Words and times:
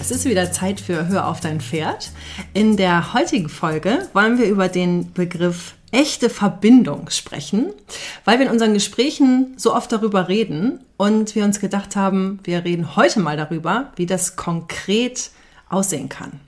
Es 0.00 0.10
ist 0.10 0.24
wieder 0.24 0.50
Zeit 0.50 0.80
für 0.80 1.08
Hör 1.08 1.28
auf 1.28 1.40
dein 1.40 1.60
Pferd. 1.60 2.10
In 2.54 2.78
der 2.78 3.12
heutigen 3.12 3.50
Folge 3.50 4.08
wollen 4.14 4.38
wir 4.38 4.46
über 4.46 4.68
den 4.68 5.12
Begriff 5.12 5.74
echte 5.92 6.30
Verbindung 6.30 7.10
sprechen, 7.10 7.66
weil 8.24 8.38
wir 8.38 8.46
in 8.46 8.52
unseren 8.52 8.72
Gesprächen 8.72 9.52
so 9.58 9.74
oft 9.74 9.92
darüber 9.92 10.28
reden 10.28 10.80
und 10.96 11.34
wir 11.34 11.44
uns 11.44 11.60
gedacht 11.60 11.96
haben, 11.96 12.40
wir 12.44 12.64
reden 12.64 12.96
heute 12.96 13.20
mal 13.20 13.36
darüber, 13.36 13.92
wie 13.96 14.06
das 14.06 14.36
konkret 14.36 15.30
aussehen 15.68 16.08
kann. 16.08 16.40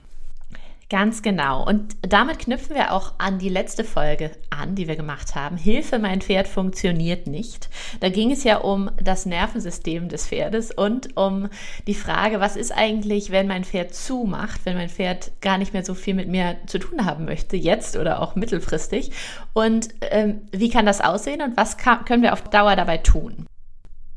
Ganz 0.89 1.21
genau. 1.21 1.65
Und 1.65 1.95
damit 2.01 2.39
knüpfen 2.39 2.75
wir 2.75 2.91
auch 2.91 3.13
an 3.17 3.39
die 3.39 3.49
letzte 3.49 3.83
Folge 3.83 4.31
an, 4.49 4.75
die 4.75 4.87
wir 4.87 4.95
gemacht 4.95 5.33
haben. 5.33 5.57
Hilfe, 5.57 5.97
mein 5.97 6.21
Pferd 6.21 6.47
funktioniert 6.47 7.25
nicht. 7.25 7.69
Da 7.99 8.09
ging 8.09 8.31
es 8.31 8.43
ja 8.43 8.57
um 8.57 8.91
das 9.01 9.25
Nervensystem 9.25 10.09
des 10.09 10.27
Pferdes 10.27 10.71
und 10.71 11.17
um 11.17 11.49
die 11.87 11.95
Frage, 11.95 12.39
was 12.39 12.55
ist 12.55 12.71
eigentlich, 12.71 13.31
wenn 13.31 13.47
mein 13.47 13.63
Pferd 13.63 13.95
zumacht, 13.95 14.65
wenn 14.65 14.75
mein 14.75 14.89
Pferd 14.89 15.31
gar 15.41 15.57
nicht 15.57 15.73
mehr 15.73 15.85
so 15.85 15.95
viel 15.95 16.13
mit 16.13 16.27
mir 16.27 16.57
zu 16.67 16.79
tun 16.79 17.05
haben 17.05 17.25
möchte, 17.25 17.55
jetzt 17.55 17.97
oder 17.97 18.21
auch 18.21 18.35
mittelfristig. 18.35 19.11
Und 19.53 19.89
ähm, 20.01 20.41
wie 20.51 20.69
kann 20.69 20.85
das 20.85 21.01
aussehen 21.01 21.41
und 21.41 21.57
was 21.57 21.77
kann, 21.77 22.05
können 22.05 22.23
wir 22.23 22.33
auf 22.33 22.43
Dauer 22.43 22.75
dabei 22.75 22.97
tun? 22.97 23.47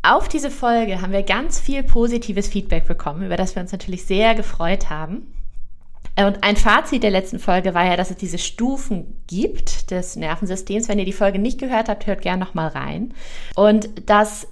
Auf 0.03 0.29
diese 0.29 0.51
Folge 0.51 1.01
haben 1.01 1.13
wir 1.13 1.23
ganz 1.23 1.59
viel 1.59 1.83
positives 1.83 2.49
Feedback 2.49 2.87
bekommen, 2.87 3.25
über 3.25 3.37
das 3.37 3.57
wir 3.57 3.63
uns 3.63 3.73
natürlich 3.73 4.05
sehr 4.05 4.35
gefreut 4.35 4.91
haben. 4.91 5.33
Und 6.19 6.43
ein 6.43 6.57
Fazit 6.57 7.03
der 7.03 7.11
letzten 7.11 7.39
Folge 7.39 7.75
war 7.75 7.85
ja, 7.85 7.97
dass 7.97 8.11
es 8.11 8.17
diese 8.17 8.39
Stufen 8.39 9.23
gibt 9.27 9.91
des 9.91 10.17
Nervensystems. 10.17 10.89
Wenn 10.89 10.99
ihr 10.99 11.05
die 11.05 11.13
Folge 11.13 11.39
nicht 11.39 11.61
gehört 11.61 11.91
habt, 11.91 12.07
hört 12.07 12.23
gerne 12.23 12.43
nochmal 12.43 12.69
rein. 12.69 13.13
Und 13.55 14.09
dass 14.09 14.47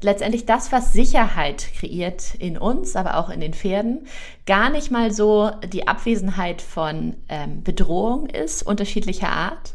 letztendlich 0.00 0.44
das, 0.44 0.72
was 0.72 0.92
Sicherheit 0.92 1.66
kreiert 1.78 2.34
in 2.34 2.58
uns, 2.58 2.96
aber 2.96 3.16
auch 3.16 3.30
in 3.30 3.40
den 3.40 3.54
Pferden, 3.54 4.06
gar 4.44 4.70
nicht 4.70 4.90
mal 4.90 5.12
so 5.12 5.50
die 5.72 5.86
Abwesenheit 5.86 6.60
von 6.60 7.16
ähm, 7.28 7.62
Bedrohung 7.62 8.26
ist, 8.26 8.64
unterschiedlicher 8.64 9.30
Art, 9.30 9.74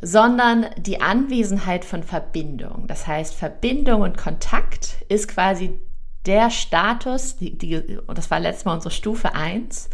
sondern 0.00 0.66
die 0.78 1.00
Anwesenheit 1.00 1.84
von 1.84 2.02
Verbindung. 2.02 2.86
Das 2.86 3.06
heißt, 3.06 3.34
Verbindung 3.34 4.02
und 4.02 4.16
Kontakt 4.16 4.96
ist 5.08 5.28
quasi 5.28 5.78
der 6.26 6.50
Status, 6.50 7.36
die, 7.36 7.56
die, 7.56 7.98
und 8.06 8.18
das 8.18 8.30
war 8.30 8.40
letztes 8.40 8.64
Mal 8.64 8.74
unsere 8.74 8.92
Stufe 8.92 9.34
eins 9.34 9.88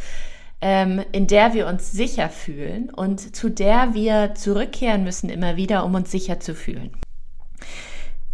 ähm, 0.62 1.02
in 1.12 1.26
der 1.26 1.52
wir 1.52 1.66
uns 1.66 1.92
sicher 1.92 2.30
fühlen 2.30 2.88
und 2.88 3.36
zu 3.36 3.50
der 3.50 3.94
wir 3.94 4.34
zurückkehren 4.34 5.04
müssen 5.04 5.28
immer 5.28 5.56
wieder, 5.56 5.84
um 5.84 5.94
uns 5.94 6.10
sicher 6.10 6.40
zu 6.40 6.54
fühlen. 6.54 6.90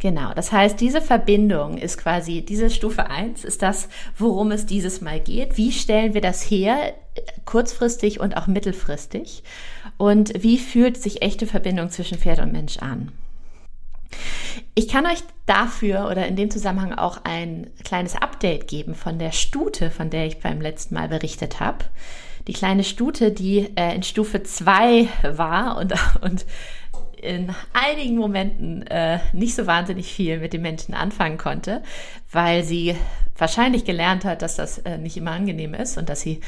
Genau, 0.00 0.32
das 0.32 0.52
heißt, 0.52 0.80
diese 0.80 1.00
Verbindung 1.00 1.76
ist 1.76 1.98
quasi, 1.98 2.44
diese 2.44 2.70
Stufe 2.70 3.10
eins 3.10 3.44
ist 3.44 3.62
das, 3.62 3.88
worum 4.16 4.52
es 4.52 4.64
dieses 4.64 5.00
Mal 5.00 5.18
geht. 5.18 5.56
Wie 5.56 5.72
stellen 5.72 6.14
wir 6.14 6.20
das 6.20 6.42
her, 6.42 6.94
kurzfristig 7.46 8.20
und 8.20 8.36
auch 8.36 8.46
mittelfristig? 8.46 9.42
Und 9.96 10.40
wie 10.40 10.58
fühlt 10.58 10.96
sich 10.96 11.22
echte 11.22 11.48
Verbindung 11.48 11.90
zwischen 11.90 12.18
Pferd 12.18 12.38
und 12.38 12.52
Mensch 12.52 12.78
an? 12.78 13.10
Ich 14.74 14.88
kann 14.88 15.06
euch 15.06 15.22
dafür 15.46 16.08
oder 16.10 16.26
in 16.26 16.36
dem 16.36 16.50
Zusammenhang 16.50 16.94
auch 16.94 17.20
ein 17.24 17.70
kleines 17.84 18.16
Update 18.16 18.68
geben 18.68 18.94
von 18.94 19.18
der 19.18 19.32
Stute, 19.32 19.90
von 19.90 20.10
der 20.10 20.26
ich 20.26 20.40
beim 20.40 20.60
letzten 20.60 20.94
Mal 20.94 21.08
berichtet 21.08 21.60
habe. 21.60 21.84
Die 22.46 22.52
kleine 22.52 22.84
Stute, 22.84 23.30
die 23.30 23.68
äh, 23.76 23.94
in 23.94 24.02
Stufe 24.02 24.42
2 24.42 25.08
war 25.36 25.76
und, 25.76 25.92
und 26.22 26.46
in 27.20 27.54
einigen 27.72 28.16
Momenten 28.16 28.86
äh, 28.86 29.18
nicht 29.32 29.54
so 29.54 29.66
wahnsinnig 29.66 30.12
viel 30.12 30.38
mit 30.38 30.52
den 30.52 30.62
Menschen 30.62 30.94
anfangen 30.94 31.38
konnte, 31.38 31.82
weil 32.30 32.62
sie 32.62 32.96
wahrscheinlich 33.36 33.84
gelernt 33.84 34.24
hat, 34.24 34.42
dass 34.42 34.56
das 34.56 34.78
äh, 34.78 34.98
nicht 34.98 35.16
immer 35.16 35.32
angenehm 35.32 35.74
ist 35.74 35.98
und 35.98 36.08
dass 36.08 36.20
sie 36.20 36.40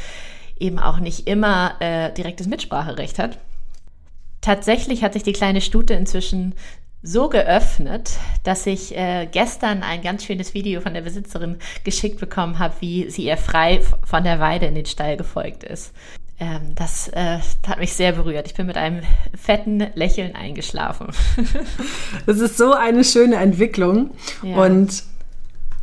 eben 0.59 0.79
auch 0.79 1.01
nicht 1.01 1.27
immer 1.27 1.75
äh, 1.81 2.13
direktes 2.13 2.47
Mitspracherecht 2.47 3.19
hat. 3.19 3.39
Tatsächlich 4.41 5.03
hat 5.03 5.13
sich 5.13 5.23
die 5.23 5.33
kleine 5.33 5.61
Stute 5.61 5.95
inzwischen 5.95 6.55
so 7.03 7.29
geöffnet, 7.29 8.13
dass 8.45 8.67
ich 8.67 8.97
äh, 8.97 9.27
gestern 9.31 9.83
ein 9.83 10.03
ganz 10.03 10.25
schönes 10.25 10.53
Video 10.53 10.81
von 10.81 10.93
der 10.93 11.01
Besitzerin 11.01 11.57
geschickt 11.85 12.21
bekommen 12.21 12.59
habe, 12.59 12.75
wie 12.81 13.11
sie 13.11 13.25
ihr 13.25 13.39
frei 13.39 13.81
von 14.05 14.25
der 14.25 14.39
Weide 14.39 14.67
in 14.67 14.75
den 14.75 14.87
Stall 14.87 15.17
gefolgt 15.17 15.65
ist. 15.65 15.93
Ähm, 16.39 16.75
das 16.75 17.09
äh, 17.09 17.39
hat 17.67 17.79
mich 17.79 17.95
sehr 17.95 18.13
berührt. 18.13 18.47
Ich 18.47 18.55
bin 18.55 18.67
mit 18.67 18.77
einem 18.77 19.03
fetten 19.35 19.87
Lächeln 19.95 20.35
eingeschlafen. 20.35 21.09
das 22.27 22.39
ist 22.39 22.59
so 22.59 22.73
eine 22.73 23.05
schöne 23.05 23.37
Entwicklung. 23.37 24.11
Ja. 24.43 24.57
Und 24.57 25.05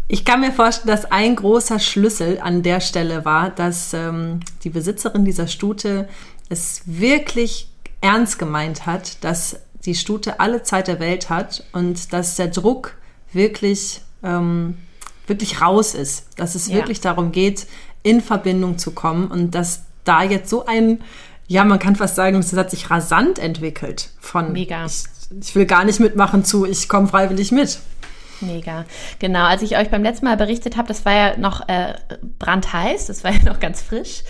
ich 0.07 0.23
kann 0.23 0.41
mir 0.41 0.51
vorstellen, 0.51 0.95
dass 0.95 1.11
ein 1.11 1.35
großer 1.35 1.79
Schlüssel 1.79 2.39
an 2.41 2.63
der 2.63 2.79
Stelle 2.79 3.25
war, 3.25 3.49
dass 3.49 3.93
ähm, 3.93 4.39
die 4.63 4.69
Besitzerin 4.69 5.25
dieser 5.25 5.47
Stute 5.47 6.07
es 6.49 6.81
wirklich 6.85 7.69
ernst 8.01 8.39
gemeint 8.39 8.85
hat, 8.85 9.23
dass 9.23 9.59
die 9.87 9.95
Stute 9.95 10.39
alle 10.39 10.63
Zeit 10.63 10.87
der 10.87 10.99
Welt 10.99 11.29
hat 11.29 11.63
und 11.71 12.13
dass 12.13 12.35
der 12.35 12.49
Druck 12.49 12.95
wirklich, 13.31 14.01
ähm, 14.21 14.77
wirklich 15.25 15.61
raus 15.61 15.95
ist. 15.95 16.27
Dass 16.37 16.55
es 16.55 16.67
ja. 16.67 16.75
wirklich 16.75 17.01
darum 17.01 17.31
geht, 17.31 17.67
in 18.03 18.21
Verbindung 18.21 18.77
zu 18.77 18.91
kommen 18.91 19.31
und 19.31 19.55
dass 19.55 19.83
da 20.03 20.23
jetzt 20.23 20.49
so 20.49 20.65
ein, 20.65 21.01
ja, 21.47 21.63
man 21.63 21.79
kann 21.79 21.95
fast 21.95 22.15
sagen, 22.15 22.37
es 22.37 22.53
hat 22.53 22.69
sich 22.69 22.91
rasant 22.91 23.39
entwickelt 23.39 24.09
von 24.19 24.51
Mega. 24.51 24.85
Ich, 24.85 25.05
ich 25.41 25.55
will 25.55 25.65
gar 25.65 25.85
nicht 25.85 25.99
mitmachen 25.99 26.43
zu, 26.43 26.65
ich 26.65 26.89
komme 26.89 27.07
freiwillig 27.07 27.51
mit. 27.51 27.79
Mega. 28.41 28.85
Genau, 29.19 29.45
als 29.45 29.61
ich 29.61 29.77
euch 29.77 29.89
beim 29.89 30.03
letzten 30.03 30.25
Mal 30.25 30.37
berichtet 30.37 30.77
habe, 30.77 30.87
das 30.89 31.05
war 31.05 31.13
ja 31.13 31.37
noch 31.37 31.67
äh, 31.69 31.95
brandheiß, 32.39 33.07
das 33.07 33.23
war 33.23 33.31
ja 33.31 33.43
noch 33.43 33.59
ganz 33.59 33.81
frisch. 33.81 34.23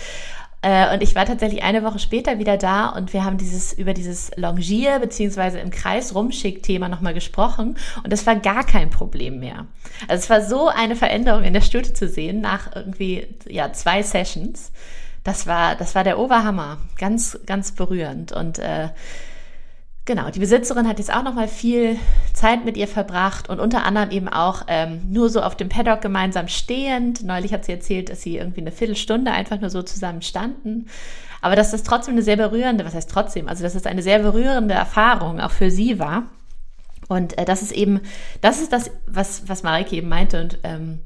Äh, 0.60 0.92
und 0.92 1.02
ich 1.02 1.14
war 1.14 1.24
tatsächlich 1.24 1.62
eine 1.62 1.84
Woche 1.84 1.98
später 1.98 2.38
wieder 2.38 2.56
da 2.56 2.88
und 2.88 3.12
wir 3.12 3.24
haben 3.24 3.38
dieses 3.38 3.72
über 3.72 3.94
dieses 3.94 4.32
Longier 4.36 4.98
beziehungsweise 4.98 5.58
im 5.60 5.70
Kreis 5.70 6.14
rumschick-Thema 6.14 6.88
nochmal 6.88 7.14
gesprochen 7.14 7.76
und 8.02 8.12
das 8.12 8.26
war 8.26 8.36
gar 8.36 8.64
kein 8.64 8.90
Problem 8.90 9.38
mehr. 9.38 9.66
Also 10.08 10.22
es 10.22 10.30
war 10.30 10.42
so 10.42 10.68
eine 10.68 10.96
Veränderung 10.96 11.44
in 11.44 11.52
der 11.52 11.60
Studie 11.60 11.92
zu 11.92 12.08
sehen 12.08 12.40
nach 12.40 12.74
irgendwie 12.74 13.28
ja 13.48 13.72
zwei 13.72 14.02
Sessions. 14.02 14.72
Das 15.22 15.46
war 15.46 15.76
das 15.76 15.94
war 15.94 16.02
der 16.02 16.18
Oberhammer, 16.18 16.78
ganz 16.98 17.38
ganz 17.46 17.72
berührend 17.72 18.32
und 18.32 18.58
äh, 18.58 18.88
Genau, 20.08 20.30
die 20.30 20.38
Besitzerin 20.38 20.88
hat 20.88 20.98
jetzt 20.98 21.12
auch 21.12 21.22
noch 21.22 21.34
mal 21.34 21.48
viel 21.48 21.98
Zeit 22.32 22.64
mit 22.64 22.78
ihr 22.78 22.88
verbracht 22.88 23.50
und 23.50 23.60
unter 23.60 23.84
anderem 23.84 24.10
eben 24.10 24.26
auch 24.26 24.62
ähm, 24.66 25.02
nur 25.10 25.28
so 25.28 25.42
auf 25.42 25.54
dem 25.54 25.68
Paddock 25.68 26.00
gemeinsam 26.00 26.48
stehend. 26.48 27.22
Neulich 27.24 27.52
hat 27.52 27.66
sie 27.66 27.72
erzählt, 27.72 28.08
dass 28.08 28.22
sie 28.22 28.38
irgendwie 28.38 28.62
eine 28.62 28.72
Viertelstunde 28.72 29.30
einfach 29.30 29.60
nur 29.60 29.68
so 29.68 29.82
zusammen 29.82 30.22
standen. 30.22 30.86
Aber 31.42 31.56
dass 31.56 31.72
das 31.72 31.82
trotzdem 31.82 32.14
eine 32.14 32.22
sehr 32.22 32.38
berührende, 32.38 32.86
was 32.86 32.94
heißt 32.94 33.10
trotzdem, 33.10 33.48
also 33.48 33.62
dass 33.62 33.74
es 33.74 33.84
eine 33.84 34.00
sehr 34.00 34.20
berührende 34.20 34.72
Erfahrung 34.72 35.40
auch 35.40 35.50
für 35.50 35.70
sie 35.70 35.98
war. 35.98 36.22
Und 37.08 37.36
äh, 37.36 37.44
das 37.44 37.60
ist 37.60 37.72
eben, 37.72 38.00
das 38.40 38.62
ist 38.62 38.72
das, 38.72 38.90
was, 39.06 39.46
was 39.46 39.62
Marike 39.62 39.94
eben 39.94 40.08
meinte 40.08 40.40
und 40.40 40.58
ähm, 40.62 41.00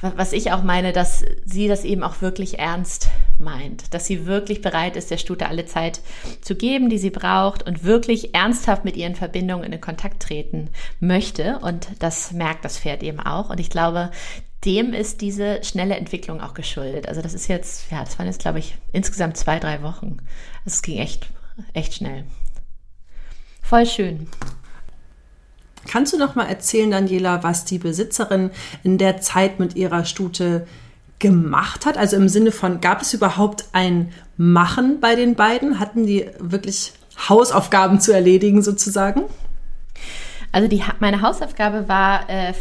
was 0.00 0.32
ich 0.32 0.52
auch 0.52 0.62
meine, 0.62 0.92
dass 0.92 1.24
sie 1.44 1.68
das 1.68 1.84
eben 1.84 2.02
auch 2.02 2.20
wirklich 2.20 2.58
ernst 2.58 3.08
meint, 3.38 3.94
dass 3.94 4.06
sie 4.06 4.26
wirklich 4.26 4.60
bereit 4.60 4.96
ist, 4.96 5.10
der 5.10 5.16
Stute 5.16 5.48
alle 5.48 5.64
Zeit 5.64 6.00
zu 6.42 6.54
geben, 6.54 6.90
die 6.90 6.98
sie 6.98 7.10
braucht 7.10 7.62
und 7.62 7.82
wirklich 7.82 8.34
ernsthaft 8.34 8.84
mit 8.84 8.96
ihren 8.96 9.14
Verbindungen 9.14 9.72
in 9.72 9.80
Kontakt 9.80 10.22
treten 10.22 10.68
möchte. 11.00 11.58
Und 11.60 11.88
das 11.98 12.32
merkt 12.32 12.64
das 12.64 12.78
Pferd 12.78 13.02
eben 13.02 13.20
auch. 13.20 13.48
Und 13.48 13.58
ich 13.58 13.70
glaube, 13.70 14.10
dem 14.66 14.92
ist 14.92 15.22
diese 15.22 15.62
schnelle 15.64 15.96
Entwicklung 15.96 16.40
auch 16.40 16.52
geschuldet. 16.52 17.08
Also 17.08 17.22
das 17.22 17.32
ist 17.32 17.48
jetzt, 17.48 17.90
ja, 17.90 18.04
das 18.04 18.18
waren 18.18 18.26
jetzt, 18.26 18.40
glaube 18.40 18.58
ich, 18.58 18.76
insgesamt 18.92 19.36
zwei, 19.36 19.58
drei 19.58 19.82
Wochen. 19.82 20.18
Also 20.64 20.76
es 20.76 20.82
ging 20.82 20.98
echt, 20.98 21.28
echt 21.72 21.94
schnell. 21.94 22.24
Voll 23.62 23.86
schön. 23.86 24.28
Kannst 25.86 26.12
du 26.12 26.18
noch 26.18 26.34
mal 26.34 26.46
erzählen, 26.46 26.90
Daniela, 26.90 27.42
was 27.42 27.64
die 27.64 27.78
Besitzerin 27.78 28.50
in 28.82 28.98
der 28.98 29.20
Zeit 29.20 29.58
mit 29.58 29.76
ihrer 29.76 30.04
Stute 30.04 30.66
gemacht 31.18 31.86
hat? 31.86 31.96
Also 31.96 32.16
im 32.16 32.28
Sinne 32.28 32.52
von, 32.52 32.80
gab 32.80 33.02
es 33.02 33.14
überhaupt 33.14 33.66
ein 33.72 34.12
Machen 34.36 35.00
bei 35.00 35.14
den 35.14 35.34
beiden? 35.34 35.78
Hatten 35.78 36.06
die 36.06 36.30
wirklich 36.38 36.92
Hausaufgaben 37.28 38.00
zu 38.00 38.12
erledigen 38.12 38.62
sozusagen? 38.62 39.22
Also 40.52 40.68
die, 40.68 40.82
meine 41.00 41.22
Hausaufgabe 41.22 41.88
war, 41.88 42.28
äh, 42.28 42.52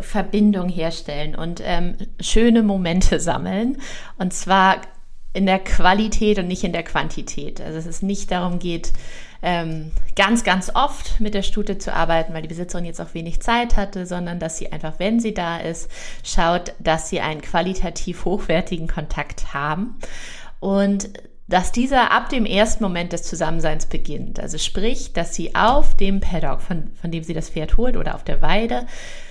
Verbindung 0.00 0.68
herstellen 0.68 1.34
und 1.34 1.62
ähm, 1.64 1.96
schöne 2.20 2.62
Momente 2.62 3.20
sammeln. 3.20 3.78
Und 4.18 4.32
zwar 4.32 4.76
in 5.32 5.46
der 5.46 5.58
Qualität 5.58 6.38
und 6.38 6.48
nicht 6.48 6.64
in 6.64 6.72
der 6.72 6.82
Quantität. 6.82 7.60
Also 7.60 7.76
dass 7.76 7.86
es 7.86 8.02
nicht 8.02 8.30
darum 8.30 8.58
geht, 8.58 8.92
ähm, 9.46 9.92
ganz, 10.16 10.42
ganz 10.42 10.72
oft 10.74 11.20
mit 11.20 11.32
der 11.32 11.42
Stute 11.42 11.78
zu 11.78 11.94
arbeiten, 11.94 12.34
weil 12.34 12.42
die 12.42 12.48
Besitzerin 12.48 12.84
jetzt 12.84 13.00
auch 13.00 13.14
wenig 13.14 13.40
Zeit 13.40 13.76
hatte, 13.76 14.04
sondern 14.04 14.40
dass 14.40 14.58
sie 14.58 14.72
einfach, 14.72 14.94
wenn 14.98 15.20
sie 15.20 15.34
da 15.34 15.58
ist, 15.58 15.88
schaut, 16.24 16.74
dass 16.80 17.08
sie 17.08 17.20
einen 17.20 17.40
qualitativ 17.40 18.24
hochwertigen 18.24 18.88
Kontakt 18.88 19.54
haben. 19.54 19.98
Und 20.58 21.10
dass 21.46 21.70
dieser 21.70 22.10
ab 22.10 22.28
dem 22.28 22.44
ersten 22.44 22.82
Moment 22.82 23.12
des 23.12 23.22
Zusammenseins 23.22 23.86
beginnt. 23.86 24.40
Also 24.40 24.58
sprich, 24.58 25.12
dass 25.12 25.36
sie 25.36 25.54
auf 25.54 25.96
dem 25.96 26.18
Paddock, 26.18 26.60
von, 26.60 26.90
von 27.00 27.12
dem 27.12 27.22
sie 27.22 27.34
das 27.34 27.50
Pferd 27.50 27.76
holt 27.76 27.96
oder 27.96 28.16
auf 28.16 28.24
der 28.24 28.42
Weide, 28.42 28.86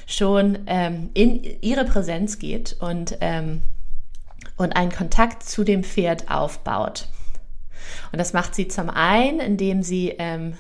schon 0.07 0.59
ähm, 0.67 1.09
in 1.13 1.43
ihre 1.61 1.83
Präsenz 1.83 2.39
geht 2.39 2.77
und, 2.79 3.17
ähm, 3.19 3.63
und 4.55 4.77
einen 4.77 4.93
Kontakt 4.93 5.43
zu 5.43 5.65
dem 5.65 5.83
Pferd 5.83 6.31
aufbaut. 6.31 7.09
Und 8.11 8.19
das 8.19 8.33
macht 8.33 8.55
sie 8.55 8.67
zum 8.67 8.89
einen, 8.89 9.39
indem 9.39 9.83
sie 9.83 10.15
ähm, 10.17 10.53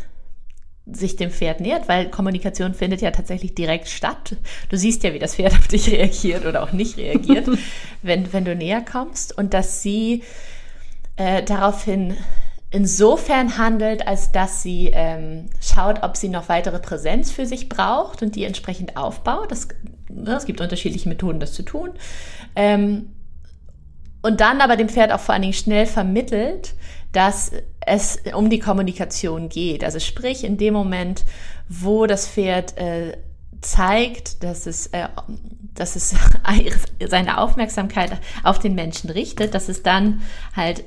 sich 0.85 1.15
dem 1.15 1.31
Pferd 1.31 1.61
nähert, 1.61 1.87
weil 1.87 2.09
Kommunikation 2.09 2.73
findet 2.73 3.01
ja 3.01 3.11
tatsächlich 3.11 3.55
direkt 3.55 3.87
statt. 3.87 4.35
Du 4.69 4.77
siehst 4.77 5.03
ja, 5.03 5.13
wie 5.13 5.19
das 5.19 5.35
Pferd 5.35 5.53
auf 5.53 5.67
dich 5.67 5.91
reagiert 5.91 6.45
oder 6.45 6.61
auch 6.61 6.71
nicht 6.71 6.97
reagiert, 6.97 7.47
wenn, 8.03 8.31
wenn 8.33 8.45
du 8.45 8.55
näher 8.55 8.81
kommst. 8.81 9.35
Und 9.37 9.53
dass 9.53 9.81
sie 9.81 10.23
äh, 11.15 11.41
daraufhin 11.43 12.15
insofern 12.69 13.57
handelt, 13.57 14.07
als 14.07 14.31
dass 14.31 14.61
sie 14.61 14.91
ähm, 14.93 15.49
schaut, 15.61 16.03
ob 16.03 16.17
sie 16.17 16.29
noch 16.29 16.49
weitere 16.49 16.79
Präsenz 16.79 17.31
für 17.31 17.45
sich 17.45 17.69
braucht 17.69 18.21
und 18.21 18.35
die 18.35 18.43
entsprechend 18.43 18.97
aufbaut. 18.97 19.51
Das, 19.51 19.69
ne, 20.09 20.35
es 20.35 20.45
gibt 20.45 20.61
unterschiedliche 20.61 21.09
Methoden, 21.09 21.39
das 21.39 21.53
zu 21.53 21.63
tun. 21.63 21.91
Ähm, 22.55 23.11
und 24.21 24.41
dann 24.41 24.59
aber 24.61 24.75
dem 24.75 24.89
Pferd 24.89 25.11
auch 25.11 25.19
vor 25.19 25.33
allen 25.33 25.43
Dingen 25.43 25.53
schnell 25.53 25.85
vermittelt, 25.85 26.73
dass 27.15 27.51
es 27.85 28.19
um 28.33 28.49
die 28.49 28.59
Kommunikation 28.59 29.49
geht. 29.49 29.83
Also 29.83 29.99
sprich, 29.99 30.43
in 30.43 30.57
dem 30.57 30.73
Moment, 30.73 31.23
wo 31.69 32.07
das 32.07 32.27
Pferd 32.27 32.77
äh, 32.77 33.17
zeigt, 33.61 34.43
dass 34.43 34.65
es, 34.65 34.87
äh, 34.87 35.07
dass 35.73 35.95
es 35.95 36.15
seine 37.07 37.37
Aufmerksamkeit 37.37 38.11
auf 38.43 38.59
den 38.59 38.75
Menschen 38.75 39.09
richtet, 39.09 39.53
dass 39.53 39.69
es 39.69 39.81
dann 39.81 40.21
halt 40.55 40.83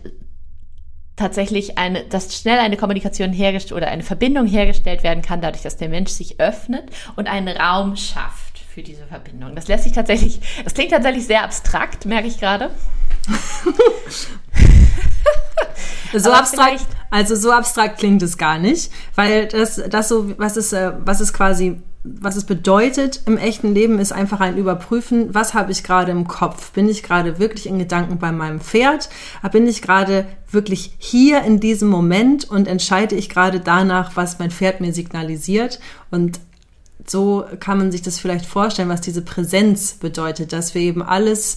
tatsächlich 1.16 1.78
eine, 1.78 2.04
dass 2.04 2.36
schnell 2.36 2.58
eine 2.58 2.76
Kommunikation 2.76 3.32
hergestellt 3.32 3.76
oder 3.76 3.88
eine 3.88 4.04
Verbindung 4.04 4.46
hergestellt 4.46 5.02
werden 5.02 5.22
kann, 5.22 5.40
dadurch, 5.40 5.62
dass 5.62 5.76
der 5.76 5.88
Mensch 5.88 6.10
sich 6.10 6.40
öffnet 6.40 6.84
und 7.16 7.26
einen 7.26 7.56
Raum 7.56 7.96
schafft 7.96 8.58
für 8.58 8.82
diese 8.82 9.06
Verbindung. 9.06 9.56
Das 9.56 9.66
lässt 9.66 9.84
sich 9.84 9.92
tatsächlich, 9.92 10.40
das 10.62 10.74
klingt 10.74 10.92
tatsächlich 10.92 11.26
sehr 11.26 11.42
abstrakt, 11.42 12.06
merke 12.06 12.28
ich 12.28 12.38
gerade. 12.38 12.70
so 16.14 16.32
abstrakt, 16.32 16.86
also 17.10 17.34
so 17.34 17.52
abstrakt 17.52 17.98
klingt 17.98 18.22
es 18.22 18.38
gar 18.38 18.58
nicht, 18.58 18.90
weil 19.14 19.48
das, 19.48 19.82
das 19.88 20.08
so, 20.08 20.38
was 20.38 20.56
ist, 20.56 20.72
äh, 20.72 20.92
was 21.04 21.20
ist 21.20 21.32
quasi 21.32 21.80
was 22.04 22.36
es 22.36 22.44
bedeutet 22.44 23.22
im 23.26 23.36
echten 23.36 23.74
Leben, 23.74 23.98
ist 23.98 24.12
einfach 24.12 24.40
ein 24.40 24.56
Überprüfen, 24.56 25.34
was 25.34 25.54
habe 25.54 25.72
ich 25.72 25.82
gerade 25.82 26.12
im 26.12 26.26
Kopf? 26.26 26.70
Bin 26.72 26.88
ich 26.88 27.02
gerade 27.02 27.38
wirklich 27.38 27.66
in 27.66 27.78
Gedanken 27.78 28.18
bei 28.18 28.32
meinem 28.32 28.60
Pferd? 28.60 29.08
Bin 29.52 29.66
ich 29.66 29.82
gerade 29.82 30.26
wirklich 30.50 30.94
hier 30.98 31.42
in 31.42 31.60
diesem 31.60 31.88
Moment 31.88 32.48
und 32.48 32.68
entscheide 32.68 33.14
ich 33.14 33.28
gerade 33.28 33.60
danach, 33.60 34.16
was 34.16 34.38
mein 34.38 34.50
Pferd 34.50 34.80
mir 34.80 34.92
signalisiert? 34.92 35.80
Und 36.10 36.40
so 37.06 37.44
kann 37.60 37.78
man 37.78 37.92
sich 37.92 38.02
das 38.02 38.18
vielleicht 38.18 38.46
vorstellen, 38.46 38.88
was 38.88 39.00
diese 39.00 39.22
Präsenz 39.22 39.94
bedeutet, 39.94 40.52
dass 40.52 40.74
wir 40.74 40.82
eben 40.82 41.02
alles 41.02 41.56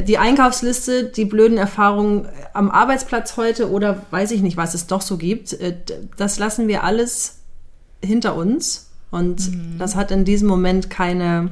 die 0.00 0.18
Einkaufsliste, 0.18 1.04
die 1.04 1.26
blöden 1.26 1.58
Erfahrungen 1.58 2.28
am 2.54 2.70
Arbeitsplatz 2.70 3.36
heute 3.36 3.70
oder 3.70 4.02
weiß 4.10 4.30
ich 4.30 4.40
nicht, 4.40 4.56
was 4.56 4.74
es 4.74 4.86
doch 4.86 5.02
so 5.02 5.18
gibt, 5.18 5.52
äh, 5.52 5.76
das 6.16 6.38
lassen 6.38 6.68
wir 6.68 6.82
alles 6.82 7.40
hinter 8.02 8.34
uns 8.34 8.90
und 9.10 9.50
mhm. 9.50 9.78
das 9.78 9.94
hat 9.94 10.10
in 10.10 10.24
diesem 10.24 10.48
Moment 10.48 10.88
keine 10.88 11.50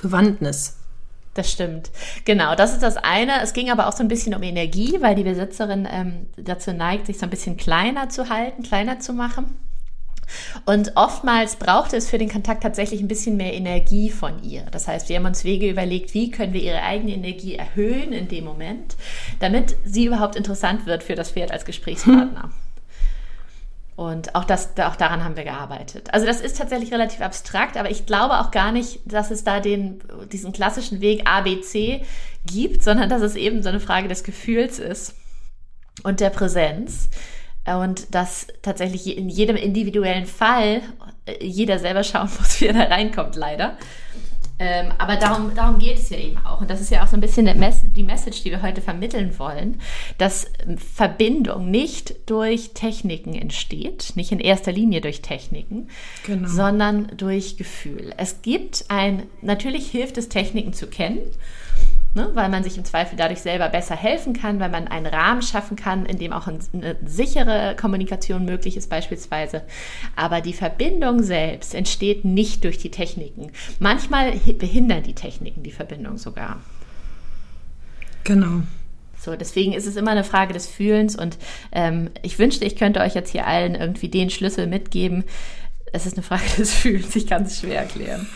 Bewandtnis. 0.00 0.76
Das 1.34 1.52
stimmt. 1.52 1.90
Genau, 2.24 2.54
das 2.54 2.72
ist 2.72 2.82
das 2.82 2.96
eine. 2.96 3.42
Es 3.42 3.52
ging 3.52 3.70
aber 3.70 3.88
auch 3.88 3.92
so 3.92 4.02
ein 4.02 4.08
bisschen 4.08 4.34
um 4.34 4.42
Energie, 4.42 4.96
weil 5.02 5.14
die 5.14 5.22
Besitzerin 5.22 5.86
ähm, 5.90 6.26
dazu 6.38 6.72
neigt, 6.72 7.06
sich 7.06 7.18
so 7.18 7.26
ein 7.26 7.30
bisschen 7.30 7.58
kleiner 7.58 8.08
zu 8.08 8.30
halten, 8.30 8.62
kleiner 8.62 9.00
zu 9.00 9.12
machen. 9.12 9.54
Und 10.64 10.92
oftmals 10.96 11.56
braucht 11.56 11.92
es 11.92 12.10
für 12.10 12.18
den 12.18 12.30
Kontakt 12.30 12.62
tatsächlich 12.62 13.00
ein 13.00 13.08
bisschen 13.08 13.36
mehr 13.36 13.54
Energie 13.54 14.10
von 14.10 14.42
ihr. 14.42 14.62
Das 14.70 14.88
heißt, 14.88 15.08
wir 15.08 15.16
haben 15.16 15.26
uns 15.26 15.44
Wege 15.44 15.68
überlegt, 15.68 16.14
wie 16.14 16.30
können 16.30 16.52
wir 16.52 16.62
ihre 16.62 16.82
eigene 16.82 17.12
Energie 17.12 17.54
erhöhen 17.54 18.12
in 18.12 18.28
dem 18.28 18.44
Moment, 18.44 18.96
damit 19.40 19.76
sie 19.84 20.06
überhaupt 20.06 20.36
interessant 20.36 20.86
wird 20.86 21.02
für 21.02 21.14
das 21.14 21.30
Pferd 21.30 21.52
als 21.52 21.64
Gesprächspartner. 21.64 22.50
Und 23.96 24.34
auch, 24.34 24.44
das, 24.44 24.76
auch 24.78 24.96
daran 24.96 25.24
haben 25.24 25.36
wir 25.36 25.44
gearbeitet. 25.44 26.12
Also 26.12 26.26
das 26.26 26.42
ist 26.42 26.58
tatsächlich 26.58 26.92
relativ 26.92 27.22
abstrakt, 27.22 27.78
aber 27.78 27.90
ich 27.90 28.04
glaube 28.04 28.40
auch 28.40 28.50
gar 28.50 28.70
nicht, 28.70 29.00
dass 29.06 29.30
es 29.30 29.42
da 29.42 29.58
den, 29.58 30.00
diesen 30.30 30.52
klassischen 30.52 31.00
Weg 31.00 31.26
ABC 31.26 32.02
gibt, 32.44 32.82
sondern 32.82 33.08
dass 33.08 33.22
es 33.22 33.36
eben 33.36 33.62
so 33.62 33.70
eine 33.70 33.80
Frage 33.80 34.08
des 34.08 34.22
Gefühls 34.22 34.78
ist 34.78 35.14
und 36.02 36.20
der 36.20 36.28
Präsenz. 36.28 37.08
Und 37.66 38.14
dass 38.14 38.46
tatsächlich 38.62 39.16
in 39.16 39.28
jedem 39.28 39.56
individuellen 39.56 40.26
Fall 40.26 40.82
jeder 41.40 41.78
selber 41.78 42.04
schauen 42.04 42.30
muss, 42.38 42.60
wie 42.60 42.66
er 42.66 42.74
da 42.74 42.84
reinkommt, 42.84 43.36
leider. 43.36 43.76
Ähm, 44.58 44.90
aber 44.96 45.16
darum, 45.16 45.54
darum 45.54 45.78
geht 45.78 45.98
es 45.98 46.08
ja 46.08 46.16
eben 46.16 46.38
auch. 46.38 46.62
Und 46.62 46.70
das 46.70 46.80
ist 46.80 46.90
ja 46.90 47.04
auch 47.04 47.08
so 47.08 47.16
ein 47.16 47.20
bisschen 47.20 47.46
die 47.92 48.02
Message, 48.02 48.42
die 48.42 48.50
wir 48.50 48.62
heute 48.62 48.80
vermitteln 48.80 49.38
wollen, 49.38 49.80
dass 50.16 50.46
Verbindung 50.94 51.70
nicht 51.70 52.14
durch 52.30 52.70
Techniken 52.72 53.34
entsteht, 53.34 54.12
nicht 54.14 54.32
in 54.32 54.40
erster 54.40 54.72
Linie 54.72 55.02
durch 55.02 55.20
Techniken, 55.20 55.88
genau. 56.24 56.48
sondern 56.48 57.12
durch 57.18 57.58
Gefühl. 57.58 58.14
Es 58.16 58.40
gibt 58.40 58.86
ein, 58.88 59.24
natürlich 59.42 59.90
hilft 59.90 60.16
es, 60.16 60.30
Techniken 60.30 60.72
zu 60.72 60.86
kennen 60.86 61.18
ne? 62.16 62.30
weil 62.34 62.48
man 62.48 62.64
sich 62.64 62.76
im 62.76 62.84
Zweifel 62.84 63.16
dadurch 63.16 63.40
selber 63.40 63.68
besser 63.68 63.94
helfen 63.94 64.32
kann, 64.32 64.58
weil 64.58 64.70
man 64.70 64.88
einen 64.88 65.06
Rahmen 65.06 65.42
schaffen 65.42 65.76
kann, 65.76 66.06
in 66.06 66.18
dem 66.18 66.32
auch 66.32 66.48
eine 66.48 66.96
sichere 67.04 67.76
Kommunikation 67.78 68.44
möglich 68.44 68.76
ist 68.76 68.90
beispielsweise. 68.90 69.62
Aber 70.16 70.40
die 70.40 70.54
Verbindung 70.54 71.22
selbst 71.22 71.74
entsteht 71.74 72.24
nicht 72.24 72.64
durch 72.64 72.78
die 72.78 72.90
Techniken. 72.90 73.52
Manchmal 73.78 74.32
behindern 74.32 75.04
die 75.04 75.14
Techniken 75.14 75.62
die 75.62 75.70
Verbindung 75.70 76.18
sogar. 76.18 76.60
Genau. 78.24 78.62
So, 79.20 79.36
deswegen 79.36 79.72
ist 79.72 79.86
es 79.86 79.96
immer 79.96 80.10
eine 80.10 80.24
Frage 80.24 80.52
des 80.52 80.66
Fühlens 80.66 81.16
und 81.16 81.36
ähm, 81.72 82.10
ich 82.22 82.38
wünschte, 82.38 82.64
ich 82.64 82.76
könnte 82.76 83.00
euch 83.00 83.14
jetzt 83.14 83.30
hier 83.30 83.46
allen 83.46 83.74
irgendwie 83.74 84.08
den 84.08 84.30
Schlüssel 84.30 84.66
mitgeben. 84.66 85.24
Es 85.92 86.06
ist 86.06 86.16
eine 86.16 86.22
Frage 86.22 86.44
des 86.58 86.72
Fühlens, 86.72 87.14
ich 87.16 87.26
kann 87.26 87.44
es 87.44 87.60
schwer 87.60 87.80
erklären. 87.80 88.26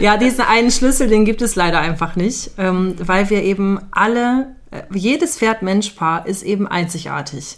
Ja, 0.00 0.16
diesen 0.16 0.42
einen 0.42 0.70
Schlüssel, 0.70 1.08
den 1.08 1.24
gibt 1.24 1.42
es 1.42 1.54
leider 1.54 1.80
einfach 1.80 2.16
nicht, 2.16 2.52
ähm, 2.58 2.94
weil 2.98 3.30
wir 3.30 3.42
eben 3.42 3.78
alle, 3.90 4.54
äh, 4.70 4.82
jedes 4.92 5.38
Pferd-Mensch-Paar 5.38 6.26
ist 6.26 6.42
eben 6.42 6.66
einzigartig. 6.66 7.56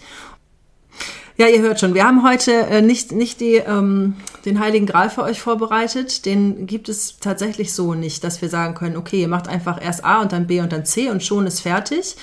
Ja, 1.36 1.48
ihr 1.48 1.62
hört 1.62 1.80
schon, 1.80 1.94
wir 1.94 2.04
haben 2.04 2.22
heute 2.22 2.52
äh, 2.52 2.80
nicht, 2.80 3.10
nicht 3.10 3.40
die, 3.40 3.56
ähm, 3.56 4.14
den 4.44 4.60
Heiligen 4.60 4.86
Gral 4.86 5.10
für 5.10 5.24
euch 5.24 5.40
vorbereitet. 5.40 6.26
Den 6.26 6.68
gibt 6.68 6.88
es 6.88 7.18
tatsächlich 7.18 7.72
so 7.72 7.94
nicht, 7.94 8.22
dass 8.22 8.40
wir 8.40 8.48
sagen 8.48 8.74
können, 8.74 8.96
okay, 8.96 9.22
ihr 9.22 9.28
macht 9.28 9.48
einfach 9.48 9.82
erst 9.82 10.04
A 10.04 10.20
und 10.20 10.30
dann 10.30 10.46
B 10.46 10.60
und 10.60 10.72
dann 10.72 10.84
C 10.84 11.10
und 11.10 11.24
schon 11.24 11.48
ist 11.48 11.60
fertig. 11.60 12.14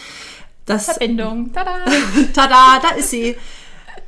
Das, 0.66 0.86
Verbindung, 0.86 1.52
tada! 1.52 1.80
tada, 2.34 2.80
da 2.82 2.96
ist 2.96 3.10
sie. 3.10 3.36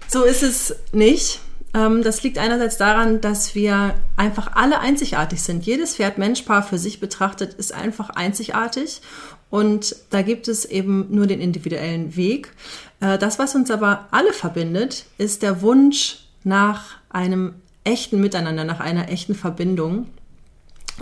So 0.08 0.24
ist 0.24 0.42
es 0.42 0.76
nicht. 0.94 1.42
Ähm, 1.74 2.04
das 2.04 2.24
liegt 2.24 2.38
einerseits 2.38 2.78
daran, 2.78 3.22
dass 3.22 3.56
wir 3.56 3.96
einfach 4.16 4.56
alle 4.56 4.80
einzigartig 4.80 5.42
sind. 5.42 5.66
Jedes 5.66 5.96
Pferd-Mensch-Paar 5.96 6.64
für 6.64 6.78
sich 6.78 7.00
betrachtet 7.00 7.54
ist 7.56 7.74
einfach 7.74 8.10
einzigartig. 8.12 9.02
Und 9.50 9.96
da 10.10 10.22
gibt 10.22 10.48
es 10.48 10.66
eben 10.66 11.08
nur 11.10 11.28
den 11.28 11.40
individuellen 11.40 12.16
Weg. 12.16 12.54
Äh, 13.00 13.18
das, 13.18 13.40
was 13.40 13.56
uns 13.56 13.72
aber 13.72 14.08
alle 14.12 14.34
verbindet, 14.34 15.06
ist 15.18 15.42
der 15.42 15.62
Wunsch 15.62 16.26
nach 16.44 16.98
einem 17.10 17.56
echten 17.84 18.20
Miteinander, 18.22 18.64
nach 18.64 18.80
einer 18.80 19.10
echten 19.10 19.36
Verbindung. 19.36 20.08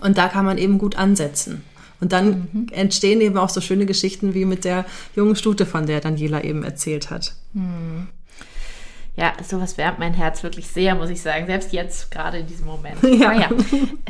Und 0.01 0.18
da 0.18 0.30
kann 0.30 0.46
man 0.46 0.58
eben 0.58 0.78
gut 0.78 0.96
ansetzen. 0.96 1.63
Und 2.00 2.13
dann 2.13 2.48
mhm. 2.51 2.68
entstehen 2.72 3.22
eben 3.22 3.38
auch 3.38 3.50
so 3.50 3.62
schöne 3.62 3.86
Geschichten 3.86 4.34
wie 4.34 4.46
mit 4.46 4.66
der 4.66 4.86
jungen 5.16 5.36
Stute, 5.36 5.66
von 5.66 5.86
der 5.86 6.00
Daniela 6.00 6.44
eben 6.44 6.63
erzählt 6.63 7.10
hat. 7.10 7.36
Mhm 7.54 8.08
ja, 9.15 9.34
sowas 9.44 9.77
wärmt 9.77 10.00
mein 10.00 10.13
Herz 10.13 10.41
wirklich 10.44 10.68
sehr, 10.68 10.96
muss 10.96 11.10
ich 11.10 11.22
sagen. 11.22 11.46
Selbst 11.46 11.74
jetzt, 11.74 12.12
gerade 12.12 12.39
in 12.39 12.48
diesem 12.48 12.65
Moment. 12.65 12.98
Ja. 13.03 13.34
ja. 13.34 13.50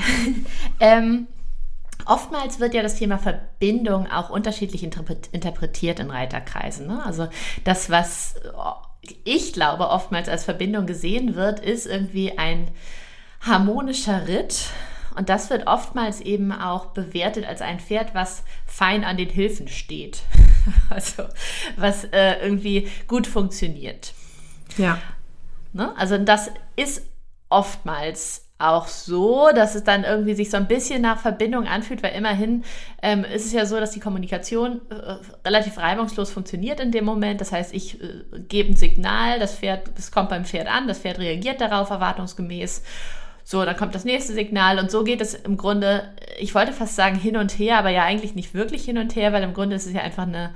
ähm, 0.79 1.27
oftmals 2.05 2.59
wird 2.59 2.73
ja 2.73 2.83
das 2.83 2.95
Thema 2.95 3.17
Verbindung 3.17 4.09
auch 4.11 4.29
unterschiedlich 4.29 4.83
interpretiert 4.83 5.99
in 5.99 6.11
Reiterkreisen. 6.11 6.87
Ne? 6.87 7.03
Also 7.03 7.27
das, 7.63 7.89
was 7.89 8.35
ich 9.23 9.53
glaube, 9.53 9.89
oftmals 9.89 10.29
als 10.29 10.43
Verbindung 10.43 10.85
gesehen 10.85 11.35
wird, 11.35 11.59
ist 11.59 11.87
irgendwie 11.87 12.37
ein 12.37 12.69
harmonischer 13.41 14.27
Ritt 14.27 14.69
Und 15.15 15.29
das 15.29 15.49
wird 15.49 15.67
oftmals 15.67 16.21
eben 16.21 16.51
auch 16.51 16.87
bewertet 16.87 17.45
als 17.45 17.61
ein 17.61 17.79
Pferd, 17.79 18.13
was 18.13 18.43
fein 18.65 19.03
an 19.03 19.17
den 19.17 19.29
Hilfen 19.29 19.67
steht. 19.67 20.21
also 20.89 21.23
was 21.75 22.05
äh, 22.05 22.35
irgendwie 22.43 22.87
gut 23.07 23.25
funktioniert. 23.25 24.13
Ja. 24.77 24.97
Ne? 25.73 25.93
Also 25.97 26.17
das 26.17 26.51
ist 26.75 27.03
oftmals 27.49 28.47
auch 28.61 28.87
so, 28.87 29.49
dass 29.53 29.75
es 29.75 29.83
dann 29.83 30.03
irgendwie 30.03 30.35
sich 30.35 30.51
so 30.51 30.57
ein 30.57 30.67
bisschen 30.67 31.01
nach 31.01 31.19
Verbindung 31.19 31.67
anfühlt, 31.67 32.03
weil 32.03 32.13
immerhin 32.13 32.63
ähm, 33.01 33.23
ist 33.23 33.45
es 33.45 33.53
ja 33.53 33.65
so, 33.65 33.79
dass 33.79 33.91
die 33.91 33.99
Kommunikation 33.99 34.81
äh, 34.89 35.47
relativ 35.47 35.77
reibungslos 35.77 36.31
funktioniert 36.31 36.79
in 36.79 36.91
dem 36.91 37.05
Moment. 37.05 37.41
Das 37.41 37.51
heißt, 37.51 37.73
ich 37.73 38.01
äh, 38.01 38.23
gebe 38.47 38.69
ein 38.69 38.75
Signal, 38.75 39.39
das 39.39 39.55
Pferd, 39.55 39.89
es 39.97 40.11
kommt 40.11 40.29
beim 40.29 40.45
Pferd 40.45 40.67
an, 40.67 40.87
das 40.87 40.99
Pferd 40.99 41.19
reagiert 41.19 41.59
darauf 41.59 41.89
erwartungsgemäß. 41.89 42.83
So, 43.43 43.65
dann 43.65 43.75
kommt 43.75 43.95
das 43.95 44.05
nächste 44.05 44.33
Signal 44.33 44.77
und 44.77 44.91
so 44.91 45.03
geht 45.03 45.19
es 45.19 45.33
im 45.33 45.57
Grunde, 45.57 46.09
ich 46.39 46.53
wollte 46.53 46.71
fast 46.71 46.95
sagen 46.95 47.17
hin 47.17 47.37
und 47.37 47.57
her, 47.57 47.79
aber 47.79 47.89
ja 47.89 48.03
eigentlich 48.03 48.35
nicht 48.35 48.53
wirklich 48.53 48.85
hin 48.85 48.99
und 48.99 49.15
her, 49.15 49.33
weil 49.33 49.43
im 49.43 49.53
Grunde 49.53 49.75
ist 49.75 49.87
es 49.87 49.93
ja 49.93 50.01
einfach 50.01 50.27
eine, 50.27 50.51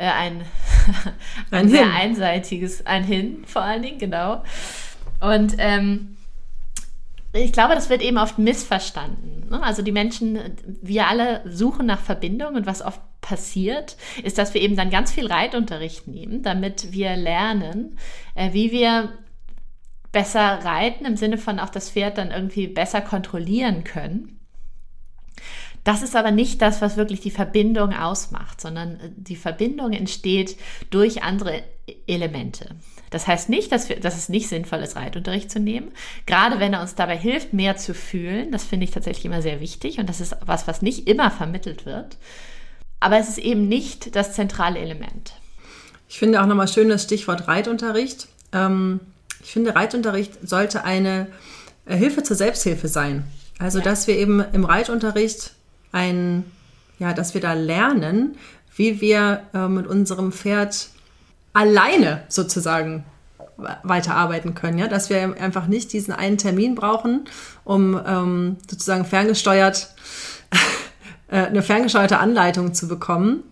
äh, 0.00 0.04
ein, 0.04 0.40
ein, 1.50 1.58
ein 1.58 1.68
sehr 1.68 1.92
einseitiges, 1.92 2.86
ein 2.86 3.04
Hin 3.04 3.44
vor 3.46 3.62
allen 3.62 3.82
Dingen, 3.82 3.98
genau. 3.98 4.42
Und 5.20 5.54
ähm, 5.58 6.16
ich 7.32 7.52
glaube, 7.52 7.74
das 7.74 7.90
wird 7.90 8.02
eben 8.02 8.16
oft 8.16 8.38
missverstanden. 8.38 9.48
Ne? 9.50 9.62
Also 9.62 9.82
die 9.82 9.92
Menschen, 9.92 10.38
wir 10.80 11.06
alle 11.06 11.42
suchen 11.44 11.86
nach 11.86 12.00
Verbindung 12.00 12.54
und 12.54 12.66
was 12.66 12.82
oft 12.82 13.00
passiert, 13.20 13.96
ist, 14.24 14.38
dass 14.38 14.54
wir 14.54 14.62
eben 14.62 14.74
dann 14.74 14.90
ganz 14.90 15.12
viel 15.12 15.26
Reitunterricht 15.26 16.08
nehmen, 16.08 16.42
damit 16.42 16.92
wir 16.92 17.14
lernen, 17.16 17.98
äh, 18.34 18.52
wie 18.54 18.72
wir 18.72 19.12
besser 20.12 20.40
reiten, 20.64 21.04
im 21.04 21.16
Sinne 21.16 21.38
von 21.38 21.60
auch 21.60 21.70
das 21.70 21.90
Pferd 21.90 22.18
dann 22.18 22.30
irgendwie 22.30 22.66
besser 22.66 23.02
kontrollieren 23.02 23.84
können. 23.84 24.40
Das 25.84 26.02
ist 26.02 26.14
aber 26.14 26.30
nicht 26.30 26.60
das, 26.60 26.82
was 26.82 26.96
wirklich 26.96 27.20
die 27.20 27.30
Verbindung 27.30 27.94
ausmacht, 27.94 28.60
sondern 28.60 29.00
äh, 29.00 29.10
die 29.16 29.36
Verbindung 29.36 29.92
entsteht 29.92 30.56
durch 30.90 31.22
andere 31.22 31.62
Elemente. 32.06 32.76
Das 33.10 33.26
heißt 33.26 33.48
nicht, 33.48 33.72
dass, 33.72 33.88
wir, 33.88 33.98
dass 33.98 34.16
es 34.16 34.28
nicht 34.28 34.48
sinnvoll 34.48 34.80
ist, 34.80 34.96
Reitunterricht 34.96 35.50
zu 35.50 35.58
nehmen. 35.58 35.90
Gerade 36.26 36.60
wenn 36.60 36.72
er 36.72 36.80
uns 36.80 36.94
dabei 36.94 37.18
hilft, 37.18 37.52
mehr 37.52 37.76
zu 37.76 37.92
fühlen. 37.92 38.52
Das 38.52 38.64
finde 38.64 38.84
ich 38.84 38.92
tatsächlich 38.92 39.24
immer 39.24 39.42
sehr 39.42 39.60
wichtig 39.60 39.98
und 39.98 40.08
das 40.08 40.20
ist 40.20 40.36
was, 40.44 40.68
was 40.68 40.80
nicht 40.80 41.08
immer 41.08 41.30
vermittelt 41.30 41.86
wird. 41.86 42.16
Aber 43.00 43.18
es 43.18 43.28
ist 43.28 43.38
eben 43.38 43.66
nicht 43.66 44.14
das 44.14 44.34
zentrale 44.34 44.78
Element. 44.78 45.32
Ich 46.08 46.18
finde 46.18 46.42
auch 46.42 46.46
nochmal 46.46 46.68
schön 46.68 46.88
das 46.88 47.02
Stichwort 47.02 47.48
Reitunterricht. 47.48 48.28
Ähm, 48.52 49.00
ich 49.42 49.52
finde, 49.52 49.74
Reitunterricht 49.74 50.46
sollte 50.46 50.84
eine 50.84 51.28
äh, 51.86 51.96
Hilfe 51.96 52.22
zur 52.22 52.36
Selbsthilfe 52.36 52.88
sein. 52.88 53.24
Also, 53.58 53.78
ja. 53.78 53.84
dass 53.84 54.06
wir 54.06 54.16
eben 54.16 54.44
im 54.52 54.64
Reitunterricht 54.64 55.52
ein, 55.92 56.44
ja, 56.98 57.12
dass 57.12 57.34
wir 57.34 57.40
da 57.40 57.52
lernen, 57.52 58.36
wie 58.76 59.00
wir 59.00 59.42
äh, 59.52 59.68
mit 59.68 59.86
unserem 59.86 60.32
Pferd 60.32 60.88
alleine 61.52 62.22
sozusagen 62.28 63.04
weiterarbeiten 63.82 64.54
können, 64.54 64.78
ja, 64.78 64.88
dass 64.88 65.10
wir 65.10 65.18
einfach 65.40 65.66
nicht 65.66 65.92
diesen 65.92 66.12
einen 66.14 66.38
Termin 66.38 66.74
brauchen, 66.74 67.26
um 67.64 68.00
ähm, 68.06 68.56
sozusagen 68.68 69.04
ferngesteuert 69.04 69.94
äh, 71.28 71.46
eine 71.46 71.62
ferngesteuerte 71.62 72.18
Anleitung 72.18 72.74
zu 72.74 72.88
bekommen, 72.88 73.42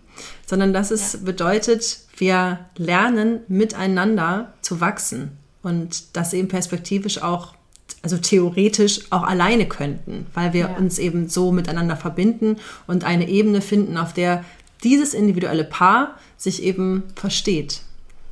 sondern 0.46 0.72
dass 0.72 0.90
es 0.90 1.14
ja. 1.14 1.18
bedeutet, 1.24 2.00
wir 2.16 2.60
lernen 2.76 3.40
miteinander 3.48 4.54
zu 4.62 4.80
wachsen 4.80 5.36
und 5.62 6.16
das 6.16 6.32
eben 6.32 6.48
perspektivisch 6.48 7.22
auch, 7.22 7.54
also 8.02 8.16
theoretisch 8.16 9.00
auch 9.10 9.22
alleine 9.22 9.66
könnten, 9.66 10.26
weil 10.34 10.52
wir 10.52 10.60
ja. 10.60 10.76
uns 10.76 10.98
eben 10.98 11.28
so 11.28 11.52
miteinander 11.52 11.96
verbinden 11.96 12.56
und 12.86 13.04
eine 13.04 13.28
Ebene 13.28 13.60
finden, 13.60 13.96
auf 13.96 14.12
der 14.12 14.44
dieses 14.84 15.14
individuelle 15.14 15.64
Paar 15.64 16.16
sich 16.36 16.62
eben 16.62 17.02
versteht. 17.16 17.80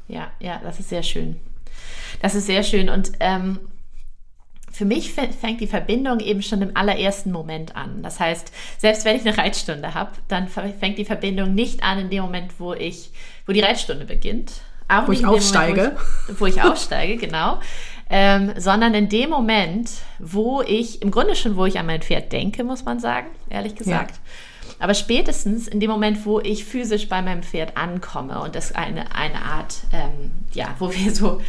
Ja, 0.08 0.28
ja, 0.38 0.60
das 0.62 0.78
ist 0.78 0.88
sehr 0.88 1.02
schön. 1.02 1.36
Das 2.22 2.34
ist 2.34 2.46
sehr 2.46 2.62
schön 2.62 2.88
und 2.88 3.12
ähm, 3.20 3.58
für 4.76 4.84
mich 4.84 5.14
fängt 5.14 5.62
die 5.62 5.66
Verbindung 5.66 6.20
eben 6.20 6.42
schon 6.42 6.60
im 6.60 6.76
allerersten 6.76 7.32
Moment 7.32 7.74
an. 7.76 8.02
Das 8.02 8.20
heißt, 8.20 8.52
selbst 8.76 9.06
wenn 9.06 9.16
ich 9.16 9.26
eine 9.26 9.38
Reitstunde 9.38 9.94
habe, 9.94 10.10
dann 10.28 10.48
fängt 10.48 10.98
die 10.98 11.06
Verbindung 11.06 11.54
nicht 11.54 11.82
an 11.82 11.98
in 11.98 12.10
dem 12.10 12.22
Moment, 12.22 12.52
wo 12.58 12.74
ich, 12.74 13.10
wo 13.46 13.52
die 13.52 13.60
Reitstunde 13.60 14.04
beginnt. 14.04 14.52
Auch 14.86 15.08
wo 15.08 15.12
ich 15.12 15.24
aufsteige. 15.24 15.80
Moment, 15.80 15.98
wo, 16.26 16.32
ich, 16.32 16.40
wo 16.40 16.46
ich 16.46 16.62
aufsteige, 16.70 17.16
genau. 17.16 17.58
Ähm, 18.08 18.52
sondern 18.56 18.94
in 18.94 19.08
dem 19.08 19.30
Moment, 19.30 19.90
wo 20.20 20.62
ich, 20.62 21.02
im 21.02 21.10
Grunde 21.10 21.34
schon, 21.34 21.56
wo 21.56 21.66
ich 21.66 21.78
an 21.78 21.86
mein 21.86 22.02
Pferd 22.02 22.32
denke, 22.32 22.62
muss 22.62 22.84
man 22.84 23.00
sagen, 23.00 23.26
ehrlich 23.50 23.74
gesagt. 23.74 24.12
Ja 24.12 24.20
aber 24.78 24.94
spätestens 24.94 25.68
in 25.68 25.80
dem 25.80 25.90
Moment, 25.90 26.26
wo 26.26 26.40
ich 26.40 26.64
physisch 26.64 27.08
bei 27.08 27.22
meinem 27.22 27.42
Pferd 27.42 27.76
ankomme 27.76 28.40
und 28.40 28.54
das 28.54 28.72
eine, 28.72 29.14
eine 29.14 29.42
Art, 29.42 29.78
ähm, 29.92 30.32
ja, 30.52 30.74
wo 30.78 30.92
wir 30.92 31.14
so 31.14 31.40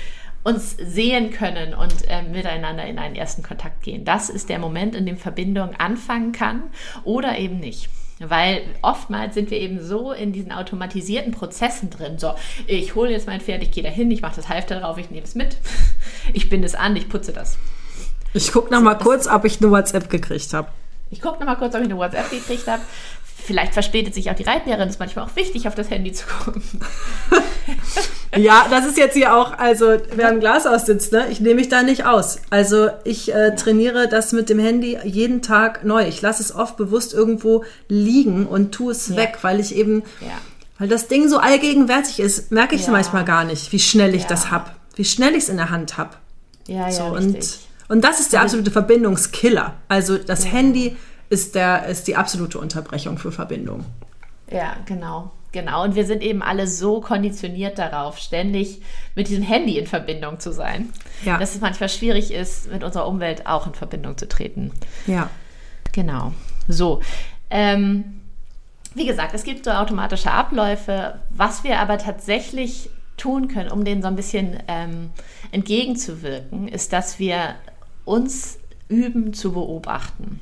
uns 0.44 0.78
sehen 0.78 1.32
können 1.32 1.74
und 1.74 2.08
äh, 2.08 2.22
miteinander 2.22 2.86
in 2.86 3.00
einen 3.00 3.16
ersten 3.16 3.44
Kontakt 3.44 3.84
gehen. 3.84 4.06
Das 4.06 4.30
ist 4.30 4.48
der 4.48 4.60
Moment, 4.60 4.96
in 4.96 5.06
dem 5.06 5.18
Verbindung 5.18 5.76
anfangen 5.78 6.32
kann 6.32 6.64
oder 7.04 7.38
eben 7.38 7.60
nicht. 7.60 7.90
Weil 8.20 8.64
oftmals 8.82 9.36
sind 9.36 9.52
wir 9.52 9.60
eben 9.60 9.80
so 9.80 10.12
in 10.12 10.34
diesen 10.34 10.52
automatisierten 10.52 11.32
Prozessen 11.32 11.90
drin. 11.90 12.18
So, 12.18 12.34
ich 12.66 12.96
hole 12.96 13.12
jetzt 13.12 13.28
mein 13.28 13.42
Pferd, 13.42 13.62
ich 13.62 13.72
gehe 13.72 13.84
dahin, 13.84 14.10
ich 14.10 14.22
mache 14.22 14.36
das 14.36 14.50
Halfter 14.50 14.80
drauf, 14.80 14.98
ich 14.98 15.12
nehme 15.12 15.26
es 15.26 15.36
mit, 15.36 15.58
ich 16.34 16.50
binde 16.50 16.66
es 16.66 16.76
an, 16.76 16.96
ich 16.96 17.10
putze 17.10 17.32
das. 17.32 17.58
Ich 18.34 18.52
gucke 18.52 18.74
noch 18.74 18.82
mal 18.82 18.96
kurz, 18.96 19.28
ob 19.28 19.46
ich 19.46 19.62
eine 19.62 19.72
WhatsApp 19.72 20.10
gekriegt 20.10 20.54
habe. 20.54 20.70
Ich 21.10 21.22
gucke 21.22 21.40
noch 21.40 21.46
mal 21.46 21.56
kurz, 21.56 21.74
ob 21.76 21.82
ich 21.82 21.88
eine 21.88 21.98
WhatsApp 21.98 22.30
gekriegt 22.30 22.68
habe. 22.68 22.82
Vielleicht 23.48 23.72
verspätet 23.72 24.14
sich 24.14 24.30
auch 24.30 24.36
die 24.36 24.44
Reitlehrerin. 24.44 24.90
ist 24.90 25.00
manchmal 25.00 25.24
auch 25.24 25.34
wichtig, 25.38 25.70
auf 25.70 25.74
das 25.74 25.90
Handy 25.90 26.12
zu 26.12 26.26
gucken. 26.28 26.62
ja, 28.36 28.68
das 28.70 28.86
ist 28.86 28.98
jetzt 28.98 29.14
hier 29.14 29.34
auch, 29.34 29.58
also 29.58 29.96
wer 30.14 30.30
im 30.32 30.42
Glas 30.42 30.68
aussitzt, 30.68 31.14
ne? 31.14 31.28
ich 31.32 31.40
nehme 31.40 31.56
mich 31.56 31.70
da 31.70 31.82
nicht 31.82 32.06
aus. 32.06 32.40
Also 32.50 32.90
ich 33.06 33.34
äh, 33.34 33.56
trainiere 33.56 34.10
das 34.10 34.34
mit 34.34 34.50
dem 34.50 34.60
Handy 34.60 34.98
jeden 35.06 35.42
Tag 35.42 35.86
neu. 35.86 36.06
Ich 36.06 36.22
lasse 36.22 36.44
es 36.44 36.54
oft 36.54 36.76
bewusst 36.76 37.14
irgendwo 37.14 37.64
liegen 37.88 38.48
und 38.48 38.74
tue 38.74 38.92
es 38.92 39.08
ja. 39.08 39.16
weg, 39.16 39.38
weil 39.44 39.62
ich 39.62 39.74
eben, 39.74 40.04
ja. 40.20 40.28
weil 40.78 40.90
das 40.90 41.08
Ding 41.08 41.30
so 41.30 41.38
allgegenwärtig 41.38 42.20
ist, 42.20 42.52
merke 42.52 42.76
ich 42.76 42.88
ja. 42.88 42.92
manchmal 42.92 43.24
gar 43.24 43.46
nicht, 43.46 43.72
wie 43.72 43.80
schnell 43.80 44.14
ich 44.14 44.26
das 44.26 44.52
habe, 44.52 44.72
wie 44.98 45.06
schnell 45.06 45.32
ich 45.32 45.44
es 45.44 45.50
in 45.50 45.56
der 45.56 45.70
Hand 45.70 45.98
habe. 45.98 46.18
Ja, 46.68 46.92
so, 46.92 47.04
ja, 47.04 47.10
und, 47.12 47.38
und 47.88 48.04
das 48.04 48.20
ist 48.20 48.34
der 48.34 48.42
absolute 48.42 48.72
Verbindungskiller. 48.72 49.76
Also 49.88 50.18
das 50.18 50.52
Handy 50.52 50.98
ist, 51.30 51.56
der, 51.56 51.86
ist 51.88 52.08
die 52.08 52.16
absolute 52.16 52.60
Unterbrechung 52.60 53.18
für 53.18 53.32
Verbindung. 53.32 53.86
Ja, 54.50 54.78
genau. 54.86 55.32
Genau. 55.52 55.84
Und 55.84 55.96
wir 55.96 56.06
sind 56.06 56.22
eben 56.22 56.42
alle 56.42 56.68
so 56.68 57.02
konditioniert 57.02 57.80
darauf, 57.80 58.18
ständig 58.20 58.82
mit 59.16 59.30
diesem 59.30 59.44
Handy 59.44 59.78
in 59.80 59.88
Verbindung 59.88 60.40
zu 60.40 60.52
sein, 60.52 60.90
ja. 61.24 61.38
dass 61.38 61.56
es 61.56 61.62
manchmal 61.62 61.90
schwierig 61.90 62.32
ist, 62.32 62.72
mit 62.72 62.84
unserer 62.84 63.08
Umwelt 63.08 63.48
auch 63.48 63.66
in 63.66 63.74
Verbindung 63.74 64.18
zu 64.18 64.28
treten. 64.28 64.72
Ja. 65.08 65.30
Genau. 65.94 66.34
So. 66.68 67.02
Ähm, 67.50 68.22
wie 68.94 69.06
gesagt, 69.06 69.34
es 69.34 69.44
gibt 69.44 69.66
so 69.66 69.72
automatische 69.72 70.32
Abläufe. 70.32 71.20
Was 71.30 71.64
wir 71.64 71.80
aber 71.80 71.98
tatsächlich 71.98 72.90
tun 73.16 73.48
können, 73.48 73.72
um 73.72 73.86
denen 73.86 74.02
so 74.02 74.08
ein 74.08 74.16
bisschen 74.16 74.60
ähm, 74.68 75.12
entgegenzuwirken, 75.52 76.68
ist, 76.68 76.94
dass 76.94 77.20
wir 77.20 77.56
uns 78.06 78.60
üben 78.90 79.34
zu 79.34 79.54
beobachten. 79.54 80.40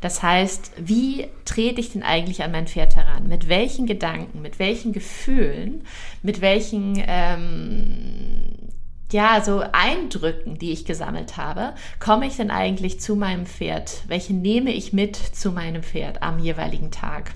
Das 0.00 0.22
heißt, 0.22 0.72
wie 0.78 1.28
trete 1.44 1.80
ich 1.80 1.92
denn 1.92 2.02
eigentlich 2.02 2.42
an 2.42 2.52
mein 2.52 2.66
Pferd 2.66 2.96
heran? 2.96 3.28
Mit 3.28 3.48
welchen 3.48 3.86
Gedanken, 3.86 4.40
mit 4.40 4.58
welchen 4.58 4.92
Gefühlen, 4.92 5.84
mit 6.22 6.40
welchen 6.40 7.02
ähm, 7.06 8.70
ja, 9.12 9.42
so 9.44 9.62
Eindrücken, 9.72 10.58
die 10.58 10.72
ich 10.72 10.84
gesammelt 10.84 11.36
habe, 11.36 11.74
komme 11.98 12.26
ich 12.26 12.36
denn 12.36 12.50
eigentlich 12.50 13.00
zu 13.00 13.16
meinem 13.16 13.44
Pferd? 13.44 14.04
Welche 14.06 14.32
nehme 14.32 14.72
ich 14.72 14.92
mit 14.92 15.16
zu 15.16 15.52
meinem 15.52 15.82
Pferd 15.82 16.22
am 16.22 16.38
jeweiligen 16.38 16.90
Tag? 16.90 17.32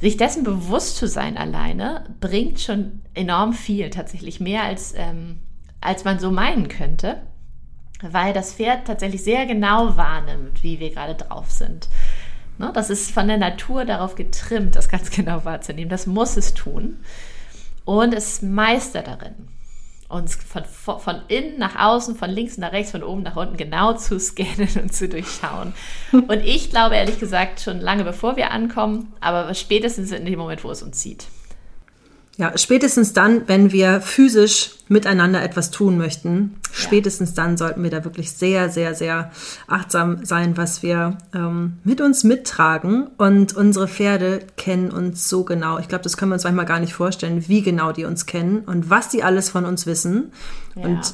Sich 0.00 0.16
dessen 0.16 0.44
bewusst 0.44 0.96
zu 0.96 1.08
sein 1.08 1.36
alleine 1.36 2.14
bringt 2.20 2.60
schon 2.60 3.02
enorm 3.14 3.52
viel, 3.52 3.90
tatsächlich 3.90 4.40
mehr 4.40 4.62
als, 4.62 4.94
ähm, 4.96 5.40
als 5.80 6.04
man 6.04 6.18
so 6.18 6.30
meinen 6.30 6.68
könnte 6.68 7.20
weil 8.02 8.32
das 8.32 8.54
Pferd 8.54 8.86
tatsächlich 8.86 9.22
sehr 9.22 9.46
genau 9.46 9.96
wahrnimmt, 9.96 10.62
wie 10.62 10.80
wir 10.80 10.90
gerade 10.90 11.14
drauf 11.14 11.50
sind. 11.50 11.88
Ne, 12.58 12.70
das 12.74 12.90
ist 12.90 13.10
von 13.10 13.26
der 13.26 13.38
Natur 13.38 13.84
darauf 13.86 14.14
getrimmt, 14.14 14.76
das 14.76 14.88
ganz 14.88 15.10
genau 15.16 15.44
wahrzunehmen. 15.44 15.88
Das 15.88 16.06
muss 16.06 16.36
es 16.36 16.54
tun. 16.54 16.98
Und 17.84 18.14
es 18.14 18.34
ist 18.34 18.42
Meister 18.42 19.02
darin, 19.02 19.34
uns 20.08 20.36
von, 20.36 20.64
von 20.98 21.22
innen 21.28 21.58
nach 21.58 21.76
außen, 21.76 22.16
von 22.16 22.30
links 22.30 22.58
nach 22.58 22.72
rechts, 22.72 22.90
von 22.90 23.02
oben 23.02 23.22
nach 23.22 23.36
unten 23.36 23.56
genau 23.56 23.94
zu 23.94 24.20
scannen 24.20 24.68
und 24.82 24.92
zu 24.92 25.08
durchschauen. 25.08 25.72
Und 26.12 26.44
ich 26.44 26.70
glaube 26.70 26.96
ehrlich 26.96 27.18
gesagt 27.18 27.60
schon 27.60 27.80
lange 27.80 28.04
bevor 28.04 28.36
wir 28.36 28.50
ankommen, 28.50 29.12
aber 29.20 29.54
spätestens 29.54 30.12
in 30.12 30.26
dem 30.26 30.38
Moment, 30.38 30.62
wo 30.62 30.70
es 30.70 30.82
uns 30.82 30.98
zieht. 30.98 31.26
Ja, 32.40 32.56
spätestens 32.56 33.12
dann, 33.12 33.46
wenn 33.48 33.70
wir 33.70 34.00
physisch 34.00 34.70
miteinander 34.88 35.42
etwas 35.42 35.70
tun 35.70 35.98
möchten, 35.98 36.56
spätestens 36.72 37.34
dann 37.34 37.58
sollten 37.58 37.82
wir 37.82 37.90
da 37.90 38.02
wirklich 38.02 38.32
sehr, 38.32 38.70
sehr, 38.70 38.94
sehr 38.94 39.30
achtsam 39.66 40.24
sein, 40.24 40.56
was 40.56 40.82
wir 40.82 41.18
ähm, 41.34 41.74
mit 41.84 42.00
uns 42.00 42.24
mittragen. 42.24 43.08
Und 43.18 43.54
unsere 43.54 43.88
Pferde 43.88 44.40
kennen 44.56 44.90
uns 44.90 45.28
so 45.28 45.44
genau. 45.44 45.78
Ich 45.80 45.88
glaube, 45.88 46.02
das 46.02 46.16
können 46.16 46.30
wir 46.30 46.34
uns 46.36 46.44
manchmal 46.44 46.64
gar 46.64 46.80
nicht 46.80 46.94
vorstellen, 46.94 47.46
wie 47.46 47.60
genau 47.60 47.92
die 47.92 48.06
uns 48.06 48.24
kennen 48.24 48.60
und 48.60 48.88
was 48.88 49.10
die 49.10 49.22
alles 49.22 49.50
von 49.50 49.66
uns 49.66 49.84
wissen. 49.84 50.32
Ja. 50.76 50.84
Und 50.84 51.12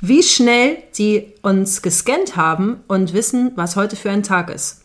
wie 0.00 0.24
schnell 0.24 0.78
die 0.98 1.34
uns 1.42 1.82
gescannt 1.82 2.36
haben 2.36 2.80
und 2.88 3.14
wissen, 3.14 3.52
was 3.54 3.76
heute 3.76 3.94
für 3.94 4.10
ein 4.10 4.24
Tag 4.24 4.50
ist. 4.50 4.83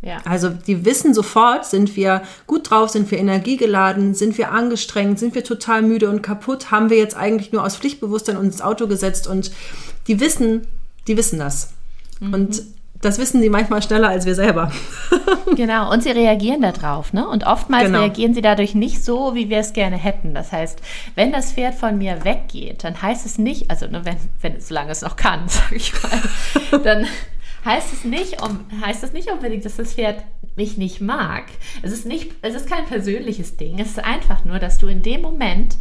Ja. 0.00 0.18
Also 0.24 0.50
die 0.50 0.84
wissen 0.84 1.12
sofort, 1.12 1.66
sind 1.66 1.96
wir 1.96 2.22
gut 2.46 2.70
drauf, 2.70 2.90
sind 2.90 3.10
wir 3.10 3.18
energiegeladen, 3.18 4.14
sind 4.14 4.38
wir 4.38 4.52
angestrengt, 4.52 5.18
sind 5.18 5.34
wir 5.34 5.42
total 5.42 5.82
müde 5.82 6.08
und 6.08 6.22
kaputt, 6.22 6.70
haben 6.70 6.88
wir 6.88 6.98
jetzt 6.98 7.16
eigentlich 7.16 7.52
nur 7.52 7.64
aus 7.64 7.76
Pflichtbewusstsein 7.76 8.36
uns 8.36 8.54
ins 8.54 8.62
Auto 8.62 8.86
gesetzt 8.86 9.26
und 9.26 9.50
die 10.06 10.20
wissen, 10.20 10.66
die 11.08 11.16
wissen 11.16 11.38
das. 11.40 11.72
Mhm. 12.20 12.34
Und 12.34 12.62
das 13.00 13.18
wissen 13.18 13.40
die 13.40 13.48
manchmal 13.48 13.82
schneller 13.82 14.08
als 14.08 14.26
wir 14.26 14.34
selber. 14.34 14.72
genau, 15.56 15.92
und 15.92 16.02
sie 16.02 16.10
reagieren 16.10 16.62
darauf, 16.62 17.12
ne? 17.12 17.28
Und 17.28 17.46
oftmals 17.46 17.84
genau. 17.84 18.00
reagieren 18.00 18.34
sie 18.34 18.42
dadurch 18.42 18.74
nicht 18.74 19.04
so, 19.04 19.34
wie 19.34 19.48
wir 19.48 19.58
es 19.58 19.72
gerne 19.72 19.96
hätten. 19.96 20.34
Das 20.34 20.50
heißt, 20.50 20.80
wenn 21.14 21.30
das 21.30 21.52
Pferd 21.52 21.74
von 21.74 21.98
mir 21.98 22.24
weggeht, 22.24 22.82
dann 22.82 23.00
heißt 23.00 23.24
es 23.24 23.38
nicht, 23.38 23.70
also 23.70 23.86
ne, 23.86 24.04
wenn, 24.04 24.16
wenn 24.40 24.60
solange 24.60 24.90
es 24.90 25.02
noch 25.02 25.16
kann, 25.16 25.42
sag 25.46 25.72
ich 25.72 25.92
mal, 26.02 26.80
dann 26.82 27.06
heißt 27.64 27.92
es 27.92 28.04
nicht, 28.04 28.42
um, 28.42 28.66
heißt 28.80 29.02
es 29.02 29.12
nicht 29.12 29.30
unbedingt, 29.30 29.64
dass 29.64 29.76
das 29.76 29.94
Pferd 29.94 30.22
mich 30.56 30.76
nicht 30.76 31.00
mag. 31.00 31.44
Es 31.82 31.92
ist 31.92 32.06
nicht, 32.06 32.32
es 32.42 32.54
ist 32.54 32.68
kein 32.68 32.86
persönliches 32.86 33.56
Ding. 33.56 33.78
Es 33.78 33.90
ist 33.90 34.04
einfach 34.04 34.44
nur, 34.44 34.58
dass 34.58 34.78
du 34.78 34.88
in 34.88 35.02
dem 35.02 35.22
Moment 35.22 35.76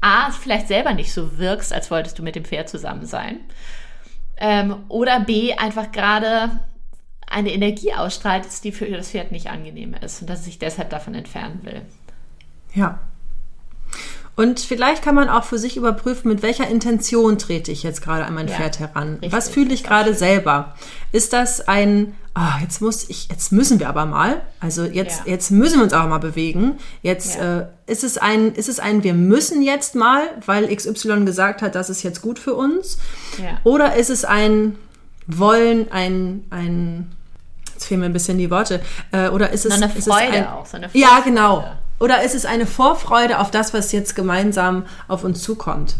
A, 0.00 0.30
vielleicht 0.30 0.68
selber 0.68 0.94
nicht 0.94 1.12
so 1.12 1.38
wirkst, 1.38 1.72
als 1.72 1.90
wolltest 1.90 2.18
du 2.18 2.22
mit 2.22 2.34
dem 2.34 2.44
Pferd 2.44 2.68
zusammen 2.68 3.04
sein. 3.04 3.40
Ähm, 4.38 4.76
oder 4.88 5.20
B, 5.20 5.52
einfach 5.52 5.92
gerade 5.92 6.60
eine 7.26 7.52
Energie 7.52 7.92
ausstrahlt, 7.92 8.46
die 8.64 8.72
für 8.72 8.86
das 8.86 9.10
Pferd 9.10 9.30
nicht 9.30 9.48
angenehm 9.48 9.94
ist 9.94 10.22
und 10.22 10.30
dass 10.30 10.40
es 10.40 10.44
sich 10.46 10.58
deshalb 10.58 10.90
davon 10.90 11.14
entfernen 11.14 11.60
will. 11.62 11.82
Ja, 12.74 12.98
und 14.40 14.58
vielleicht 14.58 15.04
kann 15.04 15.14
man 15.14 15.28
auch 15.28 15.44
für 15.44 15.58
sich 15.58 15.76
überprüfen, 15.76 16.28
mit 16.28 16.40
welcher 16.40 16.66
Intention 16.66 17.36
trete 17.36 17.70
ich 17.70 17.82
jetzt 17.82 18.00
gerade 18.00 18.24
an 18.24 18.32
mein 18.32 18.48
ja, 18.48 18.54
Pferd 18.54 18.80
heran. 18.80 19.16
Richtig, 19.16 19.32
Was 19.34 19.50
fühle 19.50 19.74
ich 19.74 19.84
gerade 19.84 20.14
selber? 20.14 20.74
Ist 21.12 21.34
das 21.34 21.68
ein, 21.68 22.14
oh, 22.34 22.62
jetzt 22.62 22.80
muss 22.80 23.10
ich, 23.10 23.28
jetzt 23.28 23.52
müssen 23.52 23.80
wir 23.80 23.90
aber 23.90 24.06
mal, 24.06 24.40
also 24.58 24.84
jetzt, 24.84 25.26
ja. 25.26 25.32
jetzt 25.32 25.50
müssen 25.50 25.76
wir 25.76 25.84
uns 25.84 25.92
auch 25.92 26.08
mal 26.08 26.20
bewegen. 26.20 26.78
Jetzt 27.02 27.36
ja. 27.36 27.58
äh, 27.58 27.66
ist 27.86 28.02
es 28.02 28.16
ein, 28.16 28.54
ist 28.54 28.70
es 28.70 28.80
ein, 28.80 29.02
wir 29.02 29.12
müssen 29.12 29.60
jetzt 29.60 29.94
mal, 29.94 30.22
weil 30.46 30.74
XY 30.74 31.26
gesagt 31.26 31.60
hat, 31.60 31.74
das 31.74 31.90
ist 31.90 32.02
jetzt 32.02 32.22
gut 32.22 32.38
für 32.38 32.54
uns. 32.54 32.96
Oder 33.64 33.96
ist 33.96 34.08
es 34.08 34.24
ein 34.24 34.76
Wollen, 35.26 35.92
ein, 35.92 36.46
ein, 36.48 37.12
jetzt 37.74 37.84
fehlen 37.84 38.00
mir 38.00 38.06
ein 38.06 38.14
bisschen 38.14 38.38
die 38.38 38.50
Worte, 38.50 38.80
äh, 39.12 39.28
oder 39.28 39.50
ist 39.50 39.66
es, 39.66 39.74
eine 39.74 39.90
Freude 39.90 39.98
ist 39.98 40.06
es 40.06 40.16
ein, 40.16 40.46
auch, 40.46 40.64
so 40.64 40.78
eine 40.78 40.88
Freude. 40.88 40.98
Ja, 40.98 41.20
genau. 41.22 41.62
Oder 42.00 42.22
ist 42.22 42.34
es 42.34 42.46
eine 42.46 42.66
Vorfreude 42.66 43.38
auf 43.38 43.50
das, 43.50 43.74
was 43.74 43.92
jetzt 43.92 44.16
gemeinsam 44.16 44.86
auf 45.06 45.22
uns 45.22 45.42
zukommt? 45.42 45.96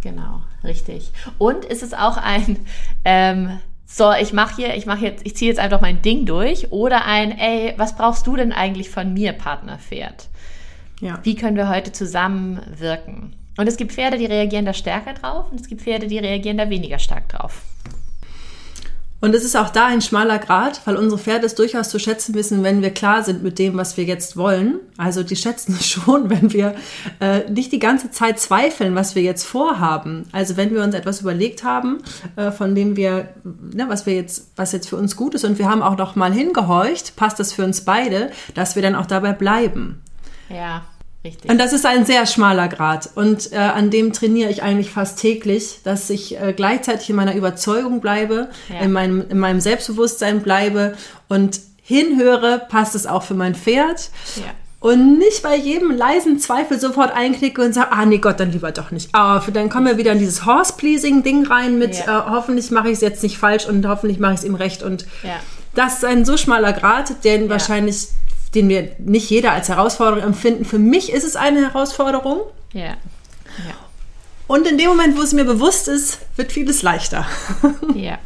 Genau, 0.00 0.40
richtig. 0.64 1.12
Und 1.38 1.64
ist 1.66 1.82
es 1.82 1.94
auch 1.94 2.16
ein, 2.16 2.66
ähm, 3.04 3.60
so, 3.86 4.10
ich 4.12 4.32
mache 4.32 4.56
hier, 4.56 4.74
ich 4.74 4.86
mache 4.86 5.04
jetzt, 5.04 5.24
ich 5.24 5.36
ziehe 5.36 5.50
jetzt 5.50 5.60
einfach 5.60 5.80
mein 5.80 6.02
Ding 6.02 6.24
durch 6.24 6.72
oder 6.72 7.04
ein, 7.04 7.38
ey, 7.38 7.74
was 7.76 7.94
brauchst 7.94 8.26
du 8.26 8.36
denn 8.36 8.52
eigentlich 8.52 8.90
von 8.90 9.12
mir, 9.12 9.32
Partnerpferd? 9.32 10.28
Ja. 11.00 11.20
Wie 11.22 11.34
können 11.34 11.56
wir 11.56 11.68
heute 11.68 11.92
zusammen 11.92 12.60
wirken? 12.78 13.36
Und 13.56 13.68
es 13.68 13.76
gibt 13.76 13.92
Pferde, 13.92 14.18
die 14.18 14.26
reagieren 14.26 14.64
da 14.64 14.72
stärker 14.72 15.12
drauf 15.12 15.46
und 15.50 15.60
es 15.60 15.68
gibt 15.68 15.82
Pferde, 15.82 16.06
die 16.06 16.18
reagieren 16.18 16.58
da 16.58 16.68
weniger 16.70 16.98
stark 16.98 17.28
drauf. 17.28 17.62
Und 19.24 19.34
es 19.34 19.42
ist 19.42 19.56
auch 19.56 19.70
da 19.70 19.86
ein 19.86 20.02
schmaler 20.02 20.38
Grad, 20.38 20.82
weil 20.84 20.96
unsere 20.96 21.18
Pferde 21.18 21.46
es 21.46 21.54
durchaus 21.54 21.88
zu 21.88 21.98
schätzen 21.98 22.34
wissen, 22.34 22.62
wenn 22.62 22.82
wir 22.82 22.90
klar 22.90 23.22
sind 23.22 23.42
mit 23.42 23.58
dem, 23.58 23.74
was 23.74 23.96
wir 23.96 24.04
jetzt 24.04 24.36
wollen. 24.36 24.80
Also 24.98 25.22
die 25.22 25.34
schätzen 25.34 25.74
es 25.80 25.86
schon, 25.88 26.28
wenn 26.28 26.52
wir 26.52 26.74
äh, 27.20 27.50
nicht 27.50 27.72
die 27.72 27.78
ganze 27.78 28.10
Zeit 28.10 28.38
zweifeln, 28.38 28.94
was 28.94 29.14
wir 29.14 29.22
jetzt 29.22 29.44
vorhaben. 29.44 30.28
Also 30.32 30.58
wenn 30.58 30.74
wir 30.74 30.82
uns 30.82 30.94
etwas 30.94 31.22
überlegt 31.22 31.64
haben, 31.64 32.02
äh, 32.36 32.50
von 32.50 32.74
dem 32.74 32.96
wir, 32.96 33.30
ne, 33.44 33.88
was 33.88 34.04
wir 34.04 34.12
jetzt, 34.12 34.50
was 34.56 34.72
jetzt 34.72 34.90
für 34.90 34.96
uns 34.96 35.16
gut 35.16 35.34
ist, 35.34 35.46
und 35.46 35.58
wir 35.58 35.70
haben 35.70 35.80
auch 35.80 35.96
noch 35.96 36.16
mal 36.16 36.30
hingehorcht, 36.30 37.16
passt 37.16 37.40
das 37.40 37.54
für 37.54 37.64
uns 37.64 37.82
beide, 37.82 38.30
dass 38.54 38.76
wir 38.76 38.82
dann 38.82 38.94
auch 38.94 39.06
dabei 39.06 39.32
bleiben. 39.32 40.02
Ja. 40.50 40.82
Richtig. 41.24 41.50
Und 41.50 41.56
das 41.56 41.72
ist 41.72 41.86
ein 41.86 42.04
sehr 42.04 42.26
schmaler 42.26 42.68
Grad. 42.68 43.08
Und 43.14 43.52
äh, 43.52 43.56
an 43.56 43.90
dem 43.90 44.12
trainiere 44.12 44.50
ich 44.50 44.62
eigentlich 44.62 44.90
fast 44.90 45.18
täglich, 45.18 45.80
dass 45.82 46.10
ich 46.10 46.38
äh, 46.38 46.52
gleichzeitig 46.52 47.08
in 47.08 47.16
meiner 47.16 47.34
Überzeugung 47.34 48.00
bleibe, 48.00 48.50
ja. 48.68 48.80
in, 48.80 48.92
meinem, 48.92 49.24
in 49.30 49.38
meinem 49.38 49.60
Selbstbewusstsein 49.60 50.42
bleibe 50.42 50.96
und 51.28 51.60
hinhöre, 51.82 52.66
passt 52.68 52.94
es 52.94 53.06
auch 53.06 53.22
für 53.22 53.34
mein 53.34 53.54
Pferd. 53.54 54.10
Ja. 54.36 54.52
Und 54.80 55.18
nicht 55.18 55.42
bei 55.42 55.56
jedem 55.56 55.92
leisen 55.92 56.38
Zweifel 56.38 56.78
sofort 56.78 57.10
einknicke 57.14 57.62
und 57.62 57.72
sage, 57.72 57.92
ah 57.92 58.04
nee 58.04 58.18
Gott, 58.18 58.38
dann 58.38 58.52
lieber 58.52 58.70
doch 58.70 58.90
nicht. 58.90 59.08
Ah, 59.14 59.42
dann 59.50 59.70
kommen 59.70 59.86
wir 59.86 59.96
wieder 59.96 60.12
in 60.12 60.18
dieses 60.18 60.44
Horse-Pleasing-Ding 60.44 61.46
rein 61.46 61.78
mit, 61.78 61.96
ja. 61.96 62.18
äh, 62.18 62.30
hoffentlich 62.30 62.70
mache 62.70 62.88
ich 62.88 62.94
es 62.94 63.00
jetzt 63.00 63.22
nicht 63.22 63.38
falsch 63.38 63.66
und 63.66 63.86
hoffentlich 63.88 64.18
mache 64.18 64.34
ich 64.34 64.40
es 64.40 64.44
ihm 64.44 64.56
recht. 64.56 64.82
Und 64.82 65.06
das 65.74 65.94
ist 65.94 66.04
ein 66.04 66.26
so 66.26 66.36
schmaler 66.36 66.74
Grad, 66.74 67.24
den 67.24 67.48
wahrscheinlich 67.48 68.08
den 68.54 68.68
wir 68.68 68.94
nicht 68.98 69.30
jeder 69.30 69.52
als 69.52 69.68
Herausforderung 69.68 70.22
empfinden. 70.22 70.64
Für 70.64 70.78
mich 70.78 71.12
ist 71.12 71.24
es 71.24 71.36
eine 71.36 71.60
Herausforderung. 71.60 72.40
Ja. 72.72 72.82
ja. 72.82 72.96
Und 74.46 74.66
in 74.66 74.78
dem 74.78 74.88
Moment, 74.88 75.16
wo 75.16 75.22
es 75.22 75.32
mir 75.32 75.44
bewusst 75.44 75.88
ist, 75.88 76.20
wird 76.36 76.52
vieles 76.52 76.82
leichter. 76.82 77.26
Ja. 77.94 78.18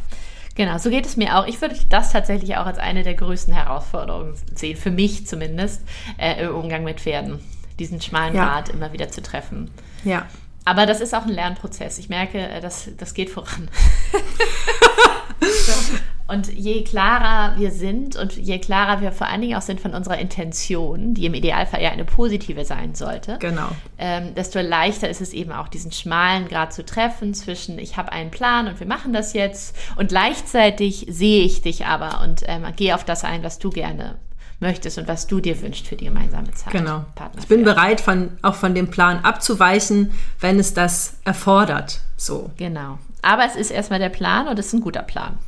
Genau, 0.54 0.76
so 0.78 0.90
geht 0.90 1.06
es 1.06 1.16
mir 1.16 1.38
auch. 1.38 1.46
Ich 1.46 1.60
würde 1.60 1.78
das 1.88 2.10
tatsächlich 2.10 2.56
auch 2.56 2.66
als 2.66 2.78
eine 2.78 3.04
der 3.04 3.14
größten 3.14 3.54
Herausforderungen 3.54 4.34
sehen, 4.56 4.76
für 4.76 4.90
mich 4.90 5.24
zumindest, 5.24 5.82
äh, 6.16 6.42
im 6.42 6.52
Umgang 6.52 6.82
mit 6.82 7.00
Pferden. 7.00 7.38
Diesen 7.78 8.00
schmalen 8.00 8.34
ja. 8.34 8.44
Grad 8.44 8.68
immer 8.70 8.92
wieder 8.92 9.08
zu 9.08 9.22
treffen. 9.22 9.70
Ja. 10.02 10.26
Aber 10.64 10.84
das 10.84 11.00
ist 11.00 11.14
auch 11.14 11.26
ein 11.26 11.32
Lernprozess. 11.32 11.98
Ich 11.98 12.08
merke, 12.08 12.38
äh, 12.40 12.60
das, 12.60 12.88
das 12.96 13.14
geht 13.14 13.30
voran. 13.30 13.70
Und 16.28 16.52
je 16.52 16.84
klarer 16.84 17.58
wir 17.58 17.70
sind 17.70 18.14
und 18.16 18.36
je 18.36 18.58
klarer 18.58 19.00
wir 19.00 19.12
vor 19.12 19.28
allen 19.28 19.40
Dingen 19.40 19.56
auch 19.56 19.62
sind 19.62 19.80
von 19.80 19.94
unserer 19.94 20.18
Intention, 20.18 21.14
die 21.14 21.24
im 21.24 21.32
Idealfall 21.32 21.82
ja 21.82 21.90
eine 21.90 22.04
positive 22.04 22.66
sein 22.66 22.94
sollte, 22.94 23.38
genau. 23.40 23.68
ähm, 23.96 24.34
desto 24.34 24.60
leichter 24.60 25.08
ist 25.08 25.22
es 25.22 25.32
eben 25.32 25.52
auch, 25.52 25.68
diesen 25.68 25.90
schmalen 25.90 26.46
Grad 26.46 26.74
zu 26.74 26.84
treffen 26.84 27.32
zwischen 27.32 27.78
ich 27.78 27.96
habe 27.96 28.12
einen 28.12 28.30
Plan 28.30 28.68
und 28.68 28.78
wir 28.78 28.86
machen 28.86 29.14
das 29.14 29.32
jetzt 29.32 29.74
und 29.96 30.10
gleichzeitig 30.10 31.06
sehe 31.08 31.44
ich 31.44 31.62
dich 31.62 31.86
aber 31.86 32.20
und 32.22 32.42
ähm, 32.46 32.66
gehe 32.76 32.94
auf 32.94 33.04
das 33.04 33.24
ein, 33.24 33.42
was 33.42 33.58
du 33.58 33.70
gerne 33.70 34.16
möchtest 34.60 34.98
und 34.98 35.08
was 35.08 35.26
du 35.28 35.40
dir 35.40 35.60
wünschst 35.62 35.86
für 35.86 35.96
die 35.96 36.06
gemeinsame 36.06 36.50
Zeit. 36.50 36.72
Genau. 36.72 37.06
Ich 37.38 37.46
bin 37.46 37.64
bereit, 37.64 38.02
von, 38.02 38.36
auch 38.42 38.54
von 38.54 38.74
dem 38.74 38.90
Plan 38.90 39.20
abzuweichen, 39.24 40.12
wenn 40.40 40.58
es 40.58 40.74
das 40.74 41.14
erfordert. 41.24 42.00
So. 42.16 42.50
Genau. 42.56 42.98
Aber 43.22 43.44
es 43.46 43.56
ist 43.56 43.70
erstmal 43.70 43.98
der 43.98 44.08
Plan 44.08 44.48
und 44.48 44.58
es 44.58 44.66
ist 44.66 44.74
ein 44.74 44.80
guter 44.80 45.02
Plan. 45.02 45.38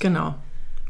Genau. 0.00 0.34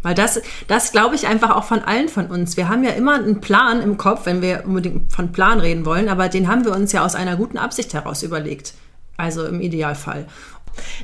Weil 0.02 0.14
das, 0.14 0.40
das 0.66 0.92
glaube 0.92 1.14
ich 1.14 1.26
einfach 1.26 1.54
auch 1.54 1.64
von 1.64 1.80
allen 1.80 2.08
von 2.08 2.28
uns. 2.28 2.56
Wir 2.56 2.70
haben 2.70 2.82
ja 2.84 2.92
immer 2.92 3.16
einen 3.16 3.42
Plan 3.42 3.82
im 3.82 3.98
Kopf, 3.98 4.24
wenn 4.24 4.40
wir 4.40 4.64
unbedingt 4.64 5.12
von 5.12 5.30
Plan 5.30 5.60
reden 5.60 5.84
wollen, 5.84 6.08
aber 6.08 6.30
den 6.30 6.48
haben 6.48 6.64
wir 6.64 6.72
uns 6.72 6.92
ja 6.92 7.04
aus 7.04 7.14
einer 7.14 7.36
guten 7.36 7.58
Absicht 7.58 7.92
heraus 7.92 8.22
überlegt. 8.22 8.72
Also 9.18 9.44
im 9.46 9.60
Idealfall. 9.60 10.26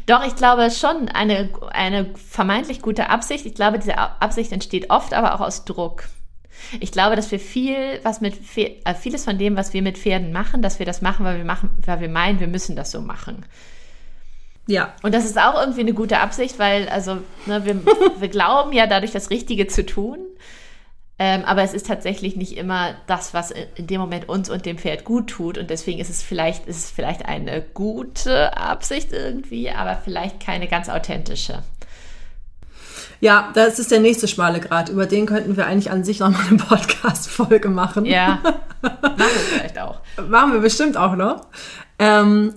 Doch, 0.06 0.26
ich 0.26 0.36
glaube 0.36 0.70
schon 0.70 1.08
eine, 1.10 1.50
eine 1.70 2.14
vermeintlich 2.14 2.80
gute 2.80 3.10
Absicht. 3.10 3.44
Ich 3.44 3.54
glaube, 3.54 3.78
diese 3.78 3.98
Absicht 3.98 4.52
entsteht 4.52 4.88
oft 4.88 5.12
aber 5.12 5.34
auch 5.34 5.40
aus 5.40 5.66
Druck. 5.66 6.04
Ich 6.80 6.92
glaube, 6.92 7.16
dass 7.16 7.30
wir 7.30 7.38
viel, 7.38 8.00
was 8.02 8.22
mit 8.22 8.38
äh, 8.56 8.94
vieles 8.94 9.24
von 9.24 9.36
dem, 9.36 9.58
was 9.58 9.74
wir 9.74 9.82
mit 9.82 9.98
Pferden 9.98 10.32
machen, 10.32 10.62
dass 10.62 10.78
wir 10.78 10.86
das 10.86 11.02
machen, 11.02 11.26
weil 11.26 11.36
wir 11.36 11.44
machen, 11.44 11.68
weil 11.84 12.00
wir 12.00 12.08
meinen, 12.08 12.40
wir 12.40 12.48
müssen 12.48 12.76
das 12.76 12.90
so 12.90 13.02
machen. 13.02 13.44
Ja. 14.66 14.94
Und 15.02 15.14
das 15.14 15.24
ist 15.24 15.38
auch 15.38 15.60
irgendwie 15.60 15.80
eine 15.80 15.94
gute 15.94 16.18
Absicht, 16.18 16.58
weil, 16.58 16.88
also, 16.88 17.18
ne, 17.46 17.64
wir, 17.64 17.80
wir 18.18 18.28
glauben 18.28 18.72
ja 18.72 18.86
dadurch 18.86 19.12
das 19.12 19.30
Richtige 19.30 19.66
zu 19.66 19.86
tun. 19.86 20.18
Ähm, 21.18 21.44
aber 21.46 21.62
es 21.62 21.72
ist 21.72 21.86
tatsächlich 21.86 22.36
nicht 22.36 22.58
immer 22.58 22.94
das, 23.06 23.32
was 23.32 23.50
in 23.50 23.86
dem 23.86 24.00
Moment 24.00 24.28
uns 24.28 24.50
und 24.50 24.66
dem 24.66 24.76
Pferd 24.76 25.04
gut 25.04 25.28
tut. 25.28 25.56
Und 25.56 25.70
deswegen 25.70 25.98
ist 25.98 26.10
es 26.10 26.22
vielleicht, 26.22 26.66
ist 26.66 26.76
es 26.76 26.90
vielleicht 26.90 27.24
eine 27.24 27.62
gute 27.62 28.54
Absicht 28.54 29.12
irgendwie, 29.12 29.70
aber 29.70 29.96
vielleicht 29.96 30.40
keine 30.40 30.68
ganz 30.68 30.90
authentische. 30.90 31.62
Ja, 33.20 33.50
das 33.54 33.78
ist 33.78 33.90
der 33.90 34.00
nächste 34.00 34.28
schmale 34.28 34.60
Grad. 34.60 34.90
Über 34.90 35.06
den 35.06 35.24
könnten 35.24 35.56
wir 35.56 35.66
eigentlich 35.66 35.90
an 35.90 36.04
sich 36.04 36.20
nochmal 36.20 36.46
eine 36.48 36.58
Podcast-Folge 36.58 37.70
machen. 37.70 38.04
Ja, 38.04 38.40
machen 38.82 38.98
wir 39.18 39.28
vielleicht 39.30 39.78
auch. 39.78 40.00
Machen 40.28 40.52
wir 40.52 40.60
bestimmt 40.60 40.98
auch 40.98 41.16
noch. 41.16 41.46
Ähm, 41.98 42.54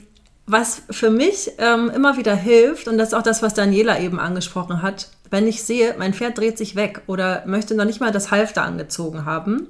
was 0.51 0.81
für 0.89 1.11
mich 1.11 1.51
ähm, 1.59 1.91
immer 1.93 2.17
wieder 2.17 2.35
hilft, 2.35 2.87
und 2.87 2.97
das 2.97 3.09
ist 3.09 3.13
auch 3.13 3.23
das, 3.23 3.43
was 3.43 3.53
Daniela 3.53 3.99
eben 3.99 4.19
angesprochen 4.19 4.81
hat, 4.81 5.09
wenn 5.29 5.47
ich 5.47 5.63
sehe, 5.63 5.95
mein 5.99 6.13
Pferd 6.13 6.37
dreht 6.37 6.57
sich 6.57 6.75
weg 6.75 7.03
oder 7.05 7.43
möchte 7.45 7.75
noch 7.75 7.85
nicht 7.85 7.99
mal 8.01 8.11
das 8.11 8.31
Halfter 8.31 8.63
angezogen 8.63 9.25
haben, 9.25 9.67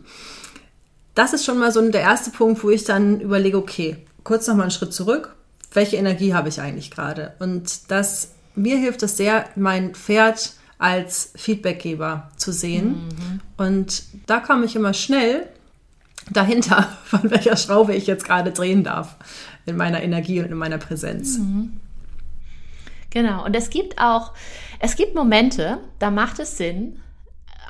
das 1.16 1.34
ist 1.34 1.44
schon 1.44 1.60
mal 1.60 1.74
so 1.74 1.82
der 1.90 2.02
erste 2.02 2.32
Punkt, 2.32 2.64
wo 2.64 2.70
ich 2.70 2.86
dann 2.86 3.20
überlege, 3.20 3.58
okay, 3.58 4.06
kurz 4.24 4.48
noch 4.48 4.56
mal 4.56 4.64
einen 4.64 4.72
Schritt 4.72 4.94
zurück. 4.94 5.36
Welche 5.74 5.98
Energie 5.98 6.34
habe 6.34 6.48
ich 6.48 6.62
eigentlich 6.62 6.92
gerade? 6.92 7.34
Und 7.40 7.92
das, 7.92 8.32
mir 8.56 8.78
hilft 8.78 9.04
es 9.04 9.18
sehr, 9.18 9.46
mein 9.56 9.94
Pferd 9.96 10.54
als 10.78 11.34
Feedbackgeber 11.36 12.32
zu 12.38 12.54
sehen. 12.54 13.10
Mhm. 13.10 13.42
Und 13.58 14.04
da 14.28 14.40
komme 14.40 14.66
ich 14.66 14.78
immer 14.78 14.94
schnell 14.94 15.46
dahinter, 16.32 16.88
von 17.04 17.30
welcher 17.30 17.58
Schraube 17.58 17.94
ich 17.94 18.08
jetzt 18.08 18.24
gerade 18.24 18.52
drehen 18.52 18.86
darf 18.86 19.18
in 19.70 19.78
meiner 19.78 20.02
Energie 20.02 20.40
und 20.40 20.48
in 20.48 20.58
meiner 20.58 20.78
Präsenz. 20.78 21.38
Mhm. 21.38 21.80
Genau. 23.10 23.46
Und 23.46 23.56
es 23.56 23.70
gibt 23.70 24.00
auch, 24.00 24.34
es 24.80 24.96
gibt 24.96 25.16
Momente, 25.16 25.80
da 26.00 26.12
macht 26.12 26.40
es 26.40 26.58
Sinn, 26.58 27.00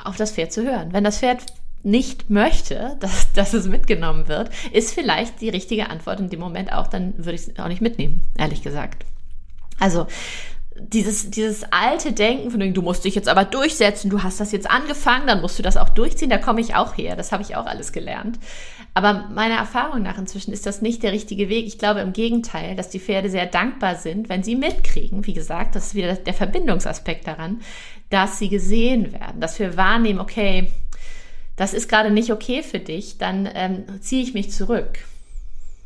auf 0.04 0.16
das 0.16 0.32
Pferd 0.32 0.52
zu 0.52 0.64
hören. 0.64 0.94
Wenn 0.94 1.04
das 1.04 1.20
Pferd 1.20 1.46
nicht 1.84 2.30
möchte, 2.30 2.98
dass, 3.00 3.32
dass 3.34 3.54
es 3.54 3.68
mitgenommen 3.68 4.28
wird, 4.28 4.50
ist 4.74 4.94
vielleicht 4.94 5.42
die 5.42 5.50
richtige 5.50 5.90
Antwort 5.90 6.20
in 6.20 6.30
dem 6.30 6.40
Moment 6.40 6.74
auch, 6.74 6.88
dann 6.88 7.18
würde 7.18 7.34
ich 7.34 7.48
es 7.48 7.60
auch 7.60 7.68
nicht 7.68 7.82
mitnehmen, 7.82 8.24
ehrlich 8.38 8.62
gesagt. 8.62 9.06
Also 9.80 10.08
dieses, 10.82 11.30
dieses 11.30 11.64
alte 11.72 12.14
Denken 12.14 12.52
von 12.52 12.74
du 12.74 12.82
musst 12.82 13.04
dich 13.04 13.16
jetzt 13.16 13.28
aber 13.28 13.46
durchsetzen, 13.46 14.10
du 14.10 14.24
hast 14.24 14.40
das 14.40 14.52
jetzt 14.52 14.70
angefangen, 14.70 15.28
dann 15.28 15.42
musst 15.42 15.60
du 15.60 15.64
das 15.64 15.78
auch 15.78 15.90
durchziehen, 15.90 16.30
da 16.30 16.38
komme 16.38 16.62
ich 16.62 16.76
auch 16.76 16.98
her, 16.98 17.16
das 17.16 17.32
habe 17.32 17.44
ich 17.44 17.56
auch 17.56 17.66
alles 17.66 17.92
gelernt. 17.92 18.40
Aber 18.94 19.30
meiner 19.34 19.56
Erfahrung 19.56 20.02
nach 20.02 20.18
inzwischen 20.18 20.52
ist 20.52 20.66
das 20.66 20.82
nicht 20.82 21.04
der 21.04 21.12
richtige 21.12 21.48
Weg. 21.50 21.68
Ich 21.68 21.78
glaube 21.78 22.00
im 22.02 22.14
Gegenteil, 22.14 22.76
dass 22.76 22.90
die 22.90 23.00
Pferde 23.00 23.30
sehr 23.30 23.46
dankbar 23.46 23.96
sind, 23.96 24.30
wenn 24.30 24.44
sie 24.44 24.56
mitkriegen, 24.56 25.26
wie 25.26 25.34
gesagt, 25.34 25.76
das 25.76 25.88
ist 25.88 25.96
wieder 25.96 26.16
der 26.16 26.34
Verbindungsaspekt 26.34 27.28
daran, 27.28 27.62
dass 28.10 28.40
sie 28.40 28.50
gesehen 28.50 29.14
werden, 29.14 29.40
dass 29.40 29.60
wir 29.60 29.78
wahrnehmen, 29.78 30.20
okay, 30.20 30.72
das 31.56 31.74
ist 31.74 31.90
gerade 31.90 32.10
nicht 32.10 32.32
okay 32.32 32.64
für 32.64 32.80
dich, 32.80 33.18
dann 33.18 33.48
ähm, 33.54 33.84
ziehe 34.02 34.24
ich 34.24 34.34
mich 34.34 34.52
zurück. 34.52 35.00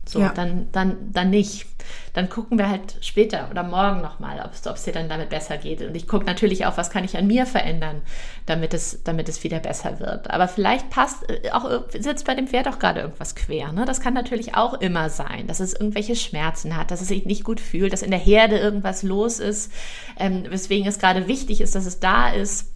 So, 0.06 0.20
ja. 0.20 0.30
dann, 0.30 0.68
dann, 0.74 1.14
dann 1.14 1.30
nicht. 1.30 1.66
Dann 2.14 2.30
gucken 2.30 2.58
wir 2.58 2.70
halt 2.70 2.98
später 3.02 3.48
oder 3.50 3.64
morgen 3.64 4.02
nochmal, 4.02 4.40
ob 4.44 4.76
es 4.76 4.84
dir 4.84 4.92
dann 4.92 5.10
damit 5.10 5.30
besser 5.30 5.58
geht. 5.58 5.82
Und 5.82 5.96
ich 5.96 6.08
gucke 6.08 6.26
natürlich 6.26 6.66
auch, 6.66 6.78
was 6.78 6.90
kann 6.90 7.04
ich 7.04 7.18
an 7.18 7.26
mir 7.28 7.46
verändern, 7.46 8.02
damit 8.46 8.74
es, 8.74 9.04
damit 9.04 9.30
es 9.30 9.44
wieder 9.44 9.60
besser 9.60 10.00
wird. 10.00 10.30
Aber 10.30 10.48
vielleicht 10.48 10.90
passt 10.90 11.30
äh, 11.30 11.52
auch, 11.52 11.70
äh, 11.70 12.02
sitzt 12.02 12.26
bei 12.26 12.36
dem 12.36 12.48
Pferd 12.48 12.68
auch 12.68 12.80
gerade 12.80 13.02
irgendwas 13.02 13.36
quer. 13.36 13.72
Ne? 13.72 13.86
Das 13.86 14.02
kann 14.02 14.14
natürlich 14.14 14.56
auch 14.56 14.74
immer 14.76 15.10
sein, 15.10 15.48
dass 15.48 15.60
es 15.60 15.74
irgendwelche 15.74 16.16
Schmerzen 16.16 16.76
hat, 16.76 16.92
dass 16.92 17.02
es 17.02 17.08
sich 17.08 17.26
nicht 17.26 17.44
gut 17.44 17.60
fühlt, 17.60 17.94
dass 17.94 18.02
in 18.02 18.12
der 18.12 18.20
Herde 18.20 18.58
irgendwas 18.58 19.04
los 19.04 19.40
ist, 19.40 19.72
ähm, 20.20 20.44
weswegen 20.50 20.88
es 20.88 21.00
gerade 21.00 21.28
wichtig 21.28 21.62
ist, 21.62 21.76
dass 21.76 21.86
es 21.86 22.00
da 22.00 22.30
ist. 22.30 22.74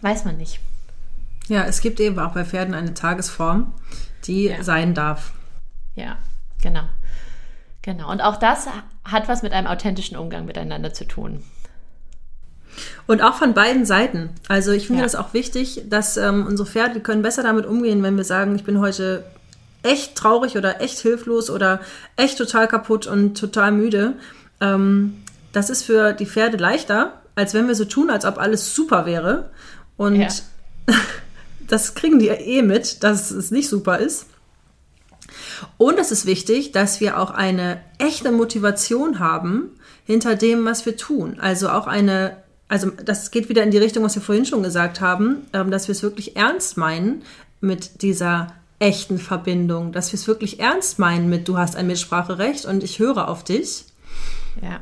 Weiß 0.00 0.24
man 0.24 0.36
nicht. 0.36 0.60
Ja, 1.48 1.64
es 1.64 1.80
gibt 1.80 1.98
eben 1.98 2.18
auch 2.20 2.32
bei 2.32 2.44
Pferden 2.44 2.74
eine 2.74 2.94
Tagesform, 2.94 3.74
die 4.24 4.44
ja. 4.44 4.62
sein 4.62 4.94
darf. 4.94 5.32
Ja, 5.96 6.16
genau. 6.62 6.84
Genau. 7.82 8.10
Und 8.10 8.20
auch 8.20 8.36
das 8.36 8.66
hat 9.04 9.28
was 9.28 9.42
mit 9.42 9.52
einem 9.52 9.66
authentischen 9.66 10.16
Umgang 10.16 10.44
miteinander 10.44 10.92
zu 10.92 11.06
tun. 11.06 11.42
Und 13.06 13.22
auch 13.22 13.34
von 13.34 13.54
beiden 13.54 13.84
Seiten. 13.84 14.30
Also 14.48 14.72
ich 14.72 14.86
finde 14.86 15.00
ja. 15.00 15.06
das 15.06 15.16
auch 15.16 15.34
wichtig, 15.34 15.82
dass 15.88 16.16
ähm, 16.16 16.46
unsere 16.46 16.68
Pferde, 16.68 17.00
können 17.00 17.22
besser 17.22 17.42
damit 17.42 17.66
umgehen, 17.66 18.02
wenn 18.02 18.16
wir 18.16 18.24
sagen, 18.24 18.54
ich 18.54 18.64
bin 18.64 18.80
heute 18.80 19.24
echt 19.82 20.14
traurig 20.14 20.56
oder 20.56 20.80
echt 20.80 20.98
hilflos 20.98 21.50
oder 21.50 21.80
echt 22.16 22.38
total 22.38 22.68
kaputt 22.68 23.06
und 23.06 23.38
total 23.38 23.72
müde. 23.72 24.14
Ähm, 24.60 25.22
das 25.52 25.70
ist 25.70 25.82
für 25.82 26.12
die 26.12 26.26
Pferde 26.26 26.58
leichter, 26.58 27.22
als 27.34 27.54
wenn 27.54 27.66
wir 27.66 27.74
so 27.74 27.84
tun, 27.84 28.10
als 28.10 28.24
ob 28.24 28.38
alles 28.38 28.74
super 28.74 29.06
wäre. 29.06 29.50
Und 29.96 30.16
ja. 30.16 30.28
das 31.66 31.94
kriegen 31.94 32.18
die 32.18 32.28
eh 32.28 32.62
mit, 32.62 33.02
dass 33.02 33.30
es 33.30 33.50
nicht 33.50 33.68
super 33.68 33.98
ist. 33.98 34.26
Und 35.78 35.98
es 35.98 36.12
ist 36.12 36.26
wichtig, 36.26 36.72
dass 36.72 37.00
wir 37.00 37.18
auch 37.18 37.30
eine 37.30 37.80
echte 37.98 38.32
Motivation 38.32 39.18
haben 39.18 39.70
hinter 40.04 40.34
dem, 40.34 40.64
was 40.64 40.86
wir 40.86 40.96
tun. 40.96 41.38
Also 41.40 41.68
auch 41.68 41.86
eine, 41.86 42.36
also 42.68 42.90
das 42.90 43.30
geht 43.30 43.48
wieder 43.48 43.62
in 43.62 43.70
die 43.70 43.78
Richtung, 43.78 44.04
was 44.04 44.14
wir 44.14 44.22
vorhin 44.22 44.46
schon 44.46 44.62
gesagt 44.62 45.00
haben, 45.00 45.46
ähm, 45.52 45.70
dass 45.70 45.88
wir 45.88 45.92
es 45.92 46.02
wirklich 46.02 46.36
ernst 46.36 46.76
meinen 46.76 47.22
mit 47.60 48.02
dieser 48.02 48.48
echten 48.78 49.18
Verbindung, 49.18 49.92
dass 49.92 50.12
wir 50.12 50.18
es 50.18 50.26
wirklich 50.26 50.58
ernst 50.58 50.98
meinen 50.98 51.28
mit, 51.28 51.46
du 51.46 51.58
hast 51.58 51.76
ein 51.76 51.86
Mitspracherecht 51.86 52.64
und 52.64 52.82
ich 52.82 52.98
höre 52.98 53.28
auf 53.28 53.44
dich. 53.44 53.84
Ja. 54.62 54.80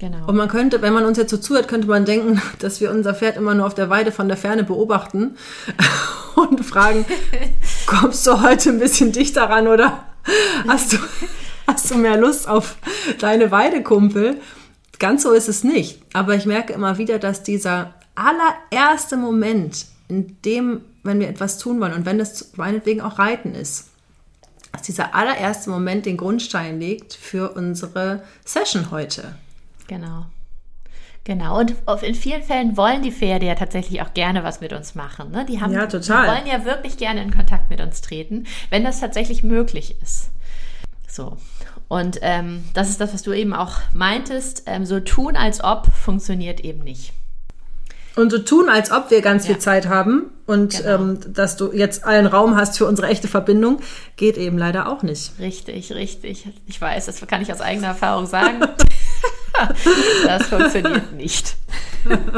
Genau. 0.00 0.26
Und 0.26 0.34
man 0.34 0.48
könnte, 0.48 0.80
wenn 0.80 0.94
man 0.94 1.04
uns 1.04 1.18
jetzt 1.18 1.30
so 1.30 1.36
zuhört, 1.36 1.68
könnte 1.68 1.86
man 1.86 2.06
denken, 2.06 2.40
dass 2.58 2.80
wir 2.80 2.90
unser 2.90 3.14
Pferd 3.14 3.36
immer 3.36 3.54
nur 3.54 3.66
auf 3.66 3.74
der 3.74 3.90
Weide 3.90 4.12
von 4.12 4.28
der 4.28 4.36
Ferne 4.36 4.64
beobachten 4.64 5.36
und 6.36 6.64
fragen, 6.64 7.04
kommst 7.90 8.26
du 8.26 8.40
heute 8.40 8.70
ein 8.70 8.78
bisschen 8.78 9.12
dichter 9.12 9.42
ran 9.42 9.66
oder 9.66 10.04
hast 10.68 10.92
du, 10.92 10.96
hast 11.66 11.90
du 11.90 11.96
mehr 11.96 12.16
Lust 12.16 12.48
auf 12.48 12.76
deine 13.18 13.50
Weidekumpel? 13.50 14.40
Ganz 14.98 15.24
so 15.24 15.32
ist 15.32 15.48
es 15.48 15.64
nicht. 15.64 16.00
Aber 16.12 16.34
ich 16.34 16.46
merke 16.46 16.72
immer 16.72 16.98
wieder, 16.98 17.18
dass 17.18 17.42
dieser 17.42 17.94
allererste 18.14 19.16
Moment, 19.16 19.86
in 20.08 20.36
dem, 20.44 20.82
wenn 21.02 21.20
wir 21.20 21.28
etwas 21.28 21.58
tun 21.58 21.80
wollen 21.80 21.94
und 21.94 22.06
wenn 22.06 22.18
das 22.18 22.52
meinetwegen 22.56 23.00
auch 23.00 23.18
Reiten 23.18 23.54
ist, 23.54 23.88
dass 24.72 24.82
dieser 24.82 25.14
allererste 25.14 25.70
Moment 25.70 26.06
den 26.06 26.16
Grundstein 26.16 26.78
legt 26.78 27.14
für 27.14 27.52
unsere 27.52 28.22
Session 28.44 28.90
heute. 28.92 29.34
Genau. 29.88 30.26
Genau, 31.24 31.58
und 31.58 31.74
in 32.02 32.14
vielen 32.14 32.42
Fällen 32.42 32.76
wollen 32.76 33.02
die 33.02 33.12
Pferde 33.12 33.46
ja 33.46 33.54
tatsächlich 33.54 34.00
auch 34.00 34.14
gerne 34.14 34.42
was 34.42 34.60
mit 34.60 34.72
uns 34.72 34.94
machen. 34.94 35.30
Ne? 35.30 35.44
Die, 35.44 35.60
haben, 35.60 35.72
ja, 35.72 35.86
total. 35.86 36.24
die 36.24 36.32
wollen 36.32 36.46
ja 36.46 36.64
wirklich 36.64 36.96
gerne 36.96 37.22
in 37.22 37.34
Kontakt 37.34 37.68
mit 37.68 37.80
uns 37.80 38.00
treten, 38.00 38.46
wenn 38.70 38.84
das 38.84 39.00
tatsächlich 39.00 39.42
möglich 39.42 39.96
ist. 40.02 40.30
So. 41.06 41.36
Und 41.88 42.20
ähm, 42.22 42.64
das 42.72 42.88
ist 42.88 43.00
das, 43.00 43.12
was 43.12 43.22
du 43.22 43.32
eben 43.32 43.52
auch 43.52 43.74
meintest. 43.92 44.62
Ähm, 44.66 44.86
so 44.86 45.00
tun, 45.00 45.36
als 45.36 45.62
ob 45.62 45.92
funktioniert 45.92 46.60
eben 46.60 46.84
nicht. 46.84 47.12
Und 48.16 48.30
so 48.30 48.38
tun, 48.38 48.68
als 48.68 48.90
ob 48.90 49.10
wir 49.10 49.20
ganz 49.20 49.44
ja. 49.44 49.52
viel 49.52 49.60
Zeit 49.60 49.88
haben 49.88 50.30
und 50.46 50.78
genau. 50.78 50.94
ähm, 50.94 51.20
dass 51.32 51.56
du 51.56 51.72
jetzt 51.72 52.04
allen 52.04 52.26
Raum 52.26 52.56
hast 52.56 52.78
für 52.78 52.86
unsere 52.86 53.08
echte 53.08 53.28
Verbindung, 53.28 53.80
geht 54.16 54.36
eben 54.36 54.58
leider 54.58 54.88
auch 54.88 55.02
nicht. 55.02 55.38
Richtig, 55.38 55.92
richtig. 55.92 56.48
Ich 56.66 56.80
weiß, 56.80 57.06
das 57.06 57.24
kann 57.26 57.42
ich 57.42 57.52
aus 57.52 57.60
eigener 57.60 57.88
Erfahrung 57.88 58.26
sagen. 58.26 58.60
das 60.26 60.46
funktioniert 60.46 61.12
nicht. 61.12 61.56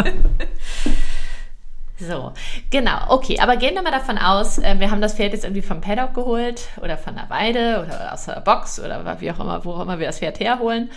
So, 2.09 2.33
genau, 2.71 2.99
okay, 3.11 3.39
aber 3.39 3.57
gehen 3.57 3.75
wir 3.75 3.83
mal 3.83 3.93
davon 3.93 4.19
aus, 4.19 4.59
äh, 4.59 4.75
wir 4.81 4.91
haben 4.91 5.01
das 5.01 5.15
Pferd 5.15 5.35
jetzt 5.35 5.45
irgendwie 5.45 5.63
vom 5.63 5.81
Paddock 5.81 6.15
geholt 6.15 6.69
oder 6.83 6.99
von 6.99 7.15
der 7.15 7.31
Weide 7.31 7.85
oder 7.87 8.13
aus 8.13 8.25
der 8.25 8.41
Box 8.41 8.81
oder 8.81 9.21
wie 9.21 9.31
auch 9.31 9.39
immer, 9.39 9.65
wo 9.65 9.75
auch 9.75 9.83
immer 9.83 10.01
wir 10.01 10.09
das 10.09 10.19
Pferd 10.19 10.41
herholen. 10.41 10.91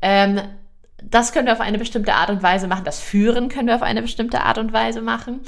Ähm, 0.00 0.40
das 1.02 1.32
können 1.32 1.46
wir 1.46 1.52
auf 1.52 1.60
eine 1.60 1.78
bestimmte 1.78 2.14
Art 2.14 2.30
und 2.30 2.42
Weise 2.42 2.66
machen. 2.66 2.84
Das 2.84 3.00
Führen 3.00 3.48
können 3.48 3.68
wir 3.68 3.74
auf 3.74 3.82
eine 3.82 4.02
bestimmte 4.02 4.42
Art 4.42 4.58
und 4.58 4.72
Weise 4.72 5.00
machen. 5.02 5.40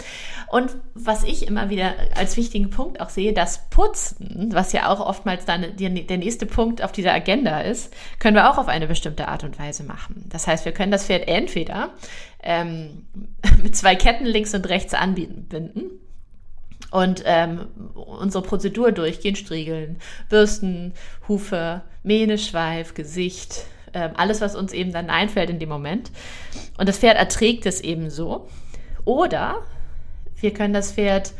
Und 0.49 0.77
was 0.95 1.25
ich 1.25 1.47
immer 1.47 1.71
wieder 1.71 1.95
als 2.15 2.37
wichtigen 2.37 2.71
Punkt 2.71 3.01
auch 3.01 3.09
sehe, 3.09 3.33
das 3.33 3.69
Putzen, 3.71 4.51
was 4.53 4.73
ja 4.73 4.89
auch 4.89 5.01
oftmals 5.01 5.45
dann 5.45 5.77
der 5.77 5.91
nächste 5.91 6.47
Punkt 6.47 6.83
auf 6.83 6.93
dieser 6.93 7.13
Agenda 7.13 7.61
ist, 7.61 7.93
können 8.19 8.37
wir 8.37 8.51
auch 8.51 8.59
auf 8.59 8.69
eine 8.69 8.87
bestimmte 8.87 9.29
Art 9.29 9.45
und 9.45 9.59
Weise 9.59 9.83
machen. 9.85 10.27
Das 10.29 10.47
heißt, 10.47 10.65
wir 10.65 10.73
können 10.73 10.93
das 10.93 11.07
Pferd 11.07 11.29
entweder 11.29 11.91
ähm, 12.43 13.07
mit 13.63 13.77
zwei 13.77 13.97
Ketten 13.97 14.27
links 14.27 14.55
und 14.55 14.69
rechts 14.69 14.95
anbinden 14.95 15.91
und 16.91 17.23
ähm, 17.25 17.69
unsere 17.95 18.45
Prozedur 18.45 18.93
durchgehen, 18.93 19.35
striegeln, 19.35 19.97
bürsten, 20.29 20.93
Hufe, 21.27 21.83
Mähne, 22.03 22.37
Schweif, 22.39 22.95
Gesicht, 22.95 23.65
ähm, 23.95 24.13
alles, 24.17 24.41
was 24.41 24.55
uns 24.55 24.73
eben 24.73 24.93
dann 24.93 25.11
einfällt 25.11 25.51
in 25.51 25.59
dem 25.59 25.69
Moment. 25.69 26.11
Und 26.79 26.89
das 26.89 26.99
Pferd 26.99 27.17
erträgt 27.17 27.67
es 27.67 27.81
eben 27.81 28.11
so. 28.11 28.49
Oder 29.05 29.63
wir 30.41 30.53
können 30.53 30.75
das 30.75 30.93
Pferd, 30.93 31.33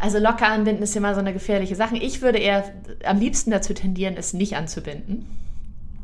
also 0.00 0.18
locker 0.18 0.48
anbinden 0.48 0.82
ist 0.82 0.96
immer 0.96 1.14
so 1.14 1.20
eine 1.20 1.32
gefährliche 1.32 1.76
Sache. 1.76 1.96
Ich 1.96 2.22
würde 2.22 2.38
eher 2.38 2.72
am 3.04 3.18
liebsten 3.18 3.50
dazu 3.50 3.74
tendieren, 3.74 4.16
es 4.16 4.32
nicht 4.32 4.56
anzubinden 4.56 5.26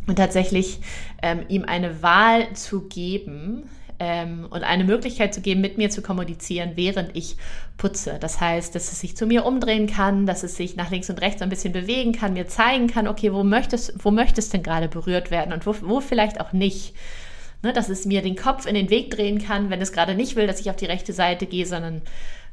und 0.07 0.17
tatsächlich 0.17 0.81
ähm, 1.23 1.45
ihm 1.49 1.65
eine 1.65 2.03
Wahl 2.03 2.53
zu 2.55 2.83
geben, 2.89 3.69
ähm, 4.05 4.47
und 4.51 4.63
eine 4.65 4.85
Möglichkeit 4.85 5.33
zu 5.33 5.41
geben, 5.41 5.63
mit 5.63 5.79
mir 5.79 5.89
zu 5.89 6.03
kommunizieren, 6.03 6.73
während 6.75 7.17
ich 7.17 7.37
putze. 7.79 8.19
Das 8.21 8.39
heißt, 8.39 8.75
dass 8.75 8.93
es 8.93 9.01
sich 9.01 9.17
zu 9.17 9.27
mir 9.27 9.47
umdrehen 9.47 9.87
kann, 9.87 10.27
dass 10.27 10.43
es 10.43 10.57
sich 10.57 10.77
nach 10.77 10.91
links 10.91 11.09
und 11.09 11.23
rechts 11.23 11.41
ein 11.41 11.49
bisschen 11.49 11.73
bewegen 11.73 12.13
kann, 12.13 12.35
mir 12.35 12.47
zeigen 12.47 12.87
kann, 12.87 13.09
okay, 13.09 13.33
wo 13.33 13.43
möchtest, 13.43 14.05
wo 14.05 14.11
möchtest 14.11 14.53
denn 14.53 14.63
gerade 14.63 14.89
berührt 14.89 15.31
werden 15.31 15.55
und 15.55 15.67
wo, 15.67 15.75
wo 15.81 16.01
vielleicht 16.01 16.41
auch 16.41 16.53
nicht. 16.53 16.95
Ne, 17.63 17.73
dass 17.73 17.89
es 17.89 18.05
mir 18.05 18.21
den 18.21 18.37
Kopf 18.37 18.67
in 18.67 18.75
den 18.75 18.91
Weg 18.91 19.11
drehen 19.11 19.43
kann, 19.43 19.71
wenn 19.71 19.81
es 19.81 19.93
gerade 19.93 20.15
nicht 20.15 20.37
will, 20.37 20.47
dass 20.47 20.61
ich 20.61 20.69
auf 20.69 20.77
die 20.77 20.85
rechte 20.85 21.15
Seite 21.15 21.47
gehe, 21.47 21.65
sondern 21.65 22.03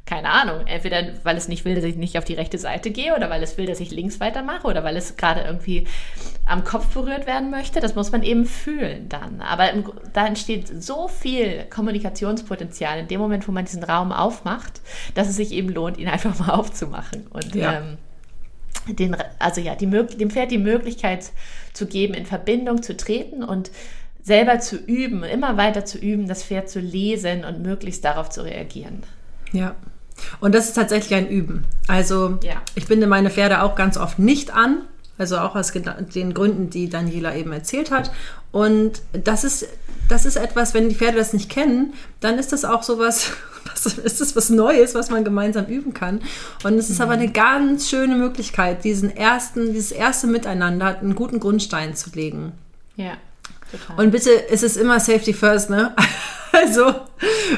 keine 0.04 0.30
Ahnung, 0.30 0.66
entweder 0.66 1.14
weil 1.22 1.36
es 1.36 1.46
nicht 1.46 1.64
will, 1.64 1.76
dass 1.76 1.84
ich 1.84 1.96
nicht 1.96 2.18
auf 2.18 2.24
die 2.24 2.34
rechte 2.34 2.58
Seite 2.58 2.90
gehe 2.90 3.14
oder 3.14 3.30
weil 3.30 3.42
es 3.42 3.56
will, 3.56 3.66
dass 3.66 3.78
ich 3.78 3.92
links 3.92 4.18
weitermache 4.18 4.66
oder 4.66 4.82
weil 4.82 4.96
es 4.96 5.16
gerade 5.16 5.42
irgendwie 5.42 5.86
am 6.44 6.64
Kopf 6.64 6.92
berührt 6.92 7.26
werden 7.26 7.50
möchte. 7.50 7.80
Das 7.80 7.94
muss 7.94 8.10
man 8.10 8.22
eben 8.24 8.44
fühlen 8.44 9.08
dann. 9.08 9.40
Aber 9.40 9.70
im, 9.70 9.84
da 10.12 10.26
entsteht 10.26 10.82
so 10.82 11.06
viel 11.06 11.64
Kommunikationspotenzial 11.70 12.98
in 12.98 13.08
dem 13.08 13.20
Moment, 13.20 13.46
wo 13.46 13.52
man 13.52 13.64
diesen 13.64 13.84
Raum 13.84 14.10
aufmacht, 14.10 14.80
dass 15.14 15.28
es 15.28 15.36
sich 15.36 15.52
eben 15.52 15.68
lohnt, 15.68 15.98
ihn 15.98 16.08
einfach 16.08 16.36
mal 16.38 16.50
aufzumachen. 16.50 17.28
Und 17.30 17.54
ja. 17.54 17.78
ähm, 17.78 17.98
den, 18.88 19.16
also 19.38 19.60
ja, 19.60 19.76
die, 19.76 19.86
dem 19.86 20.30
Pferd 20.30 20.50
die 20.50 20.58
Möglichkeit 20.58 21.30
zu 21.72 21.86
geben, 21.86 22.14
in 22.14 22.26
Verbindung 22.26 22.82
zu 22.82 22.96
treten 22.96 23.44
und 23.44 23.70
selber 24.20 24.58
zu 24.58 24.76
üben, 24.76 25.22
immer 25.22 25.56
weiter 25.56 25.84
zu 25.84 25.98
üben, 25.98 26.26
das 26.26 26.42
Pferd 26.42 26.68
zu 26.68 26.80
lesen 26.80 27.44
und 27.44 27.62
möglichst 27.62 28.04
darauf 28.04 28.30
zu 28.30 28.42
reagieren. 28.42 29.04
Ja. 29.52 29.74
Und 30.40 30.54
das 30.54 30.68
ist 30.68 30.74
tatsächlich 30.74 31.14
ein 31.14 31.28
Üben. 31.28 31.64
Also 31.88 32.38
ja. 32.42 32.62
ich 32.74 32.86
binde 32.86 33.06
meine 33.06 33.30
Pferde 33.30 33.62
auch 33.62 33.74
ganz 33.74 33.96
oft 33.96 34.18
nicht 34.18 34.52
an, 34.54 34.82
also 35.18 35.38
auch 35.38 35.54
aus 35.56 35.72
den 35.72 36.34
Gründen, 36.34 36.70
die 36.70 36.88
Daniela 36.88 37.34
eben 37.34 37.52
erzählt 37.52 37.90
hat. 37.90 38.10
Und 38.50 39.02
das 39.12 39.44
ist, 39.44 39.66
das 40.08 40.26
ist 40.26 40.36
etwas, 40.36 40.74
wenn 40.74 40.88
die 40.88 40.94
Pferde 40.94 41.18
das 41.18 41.32
nicht 41.32 41.50
kennen, 41.50 41.94
dann 42.20 42.38
ist 42.38 42.52
das 42.52 42.64
auch 42.64 42.82
sowas, 42.82 43.32
was, 43.72 43.86
ist 43.86 44.20
das 44.20 44.36
was 44.36 44.50
Neues, 44.50 44.94
was 44.94 45.10
man 45.10 45.24
gemeinsam 45.24 45.66
üben 45.66 45.94
kann. 45.94 46.20
Und 46.64 46.74
es 46.74 46.90
ist 46.90 46.98
mhm. 46.98 47.04
aber 47.04 47.12
eine 47.12 47.30
ganz 47.30 47.88
schöne 47.88 48.16
Möglichkeit, 48.16 48.84
diesen 48.84 49.14
ersten, 49.14 49.72
dieses 49.72 49.92
erste 49.92 50.26
Miteinander 50.26 50.98
einen 50.98 51.14
guten 51.14 51.40
Grundstein 51.40 51.94
zu 51.94 52.10
legen. 52.10 52.52
Ja. 52.96 53.12
Total. 53.72 54.04
Und 54.04 54.10
bitte, 54.12 54.30
es 54.50 54.62
ist 54.62 54.76
immer 54.76 55.00
Safety 55.00 55.32
First, 55.32 55.70
ne? 55.70 55.94
Also, 56.54 56.94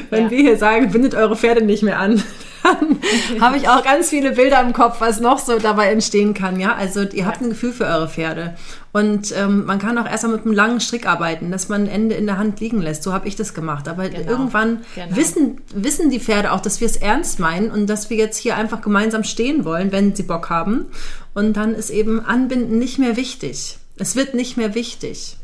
wenn 0.09 0.25
ja. 0.25 0.31
wir 0.31 0.37
hier 0.39 0.57
sagen, 0.57 0.89
bindet 0.89 1.15
eure 1.15 1.35
Pferde 1.35 1.61
nicht 1.61 1.83
mehr 1.83 1.99
an, 1.99 2.23
dann 2.65 2.99
habe 3.41 3.57
ich 3.57 3.69
auch 3.69 3.83
ganz 3.83 4.09
viele 4.09 4.31
Bilder 4.31 4.61
im 4.61 4.73
Kopf, 4.73 5.01
was 5.01 5.19
noch 5.19 5.39
so 5.39 5.59
dabei 5.59 5.87
entstehen 5.91 6.33
kann. 6.33 6.59
Ja, 6.59 6.75
also 6.75 7.01
ihr 7.01 7.13
ja. 7.13 7.25
habt 7.25 7.41
ein 7.41 7.49
Gefühl 7.49 7.71
für 7.71 7.85
eure 7.85 8.07
Pferde. 8.07 8.55
Und 8.91 9.33
ähm, 9.37 9.65
man 9.65 9.79
kann 9.79 9.97
auch 9.97 10.09
erstmal 10.09 10.33
mit 10.37 10.45
einem 10.45 10.53
langen 10.53 10.79
Strick 10.79 11.05
arbeiten, 11.05 11.51
dass 11.51 11.69
man 11.69 11.83
ein 11.83 11.87
Ende 11.87 12.15
in 12.15 12.25
der 12.25 12.37
Hand 12.37 12.59
liegen 12.59 12.81
lässt. 12.81 13.03
So 13.03 13.13
habe 13.13 13.27
ich 13.27 13.35
das 13.35 13.53
gemacht. 13.53 13.87
Aber 13.87 14.09
genau. 14.09 14.29
irgendwann 14.29 14.81
genau. 14.95 15.15
wissen, 15.15 15.61
wissen 15.73 16.09
die 16.09 16.19
Pferde 16.19 16.51
auch, 16.51 16.61
dass 16.61 16.79
wir 16.79 16.87
es 16.87 16.97
ernst 16.97 17.39
meinen 17.39 17.71
und 17.71 17.87
dass 17.87 18.09
wir 18.09 18.17
jetzt 18.17 18.37
hier 18.37 18.55
einfach 18.55 18.81
gemeinsam 18.81 19.23
stehen 19.23 19.65
wollen, 19.65 19.91
wenn 19.91 20.15
sie 20.15 20.23
Bock 20.23 20.49
haben. 20.49 20.85
Und 21.33 21.57
dann 21.57 21.75
ist 21.75 21.89
eben 21.89 22.23
Anbinden 22.23 22.77
nicht 22.79 22.97
mehr 22.97 23.17
wichtig. 23.17 23.77
Es 23.97 24.15
wird 24.15 24.33
nicht 24.33 24.57
mehr 24.57 24.75
wichtig. 24.75 25.37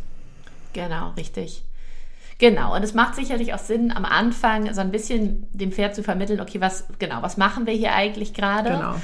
Genau, 0.74 1.12
richtig. 1.18 1.64
Genau, 2.38 2.76
und 2.76 2.84
es 2.84 2.96
macht 2.96 3.16
sicherlich 3.16 3.54
auch 3.54 3.60
Sinn, 3.60 3.92
am 3.92 4.04
Anfang 4.04 4.74
so 4.74 4.82
ein 4.82 4.92
bisschen 4.92 5.48
dem 5.54 5.72
Pferd 5.72 5.94
zu 5.94 6.02
vermitteln, 6.02 6.42
okay, 6.42 6.60
was 6.60 6.86
genau, 6.98 7.22
was 7.22 7.38
machen 7.38 7.68
wir 7.68 7.74
hier 7.74 7.94
eigentlich 7.94 8.34
gerade? 8.34 8.72
Genau. 8.72 8.96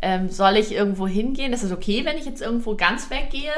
Ähm, 0.00 0.28
soll 0.28 0.56
ich 0.56 0.72
irgendwo 0.72 1.08
hingehen? 1.08 1.52
Ist 1.52 1.64
es 1.64 1.72
okay, 1.72 2.04
wenn 2.04 2.16
ich 2.16 2.24
jetzt 2.24 2.40
irgendwo 2.40 2.76
ganz 2.76 3.10
weggehe? 3.10 3.50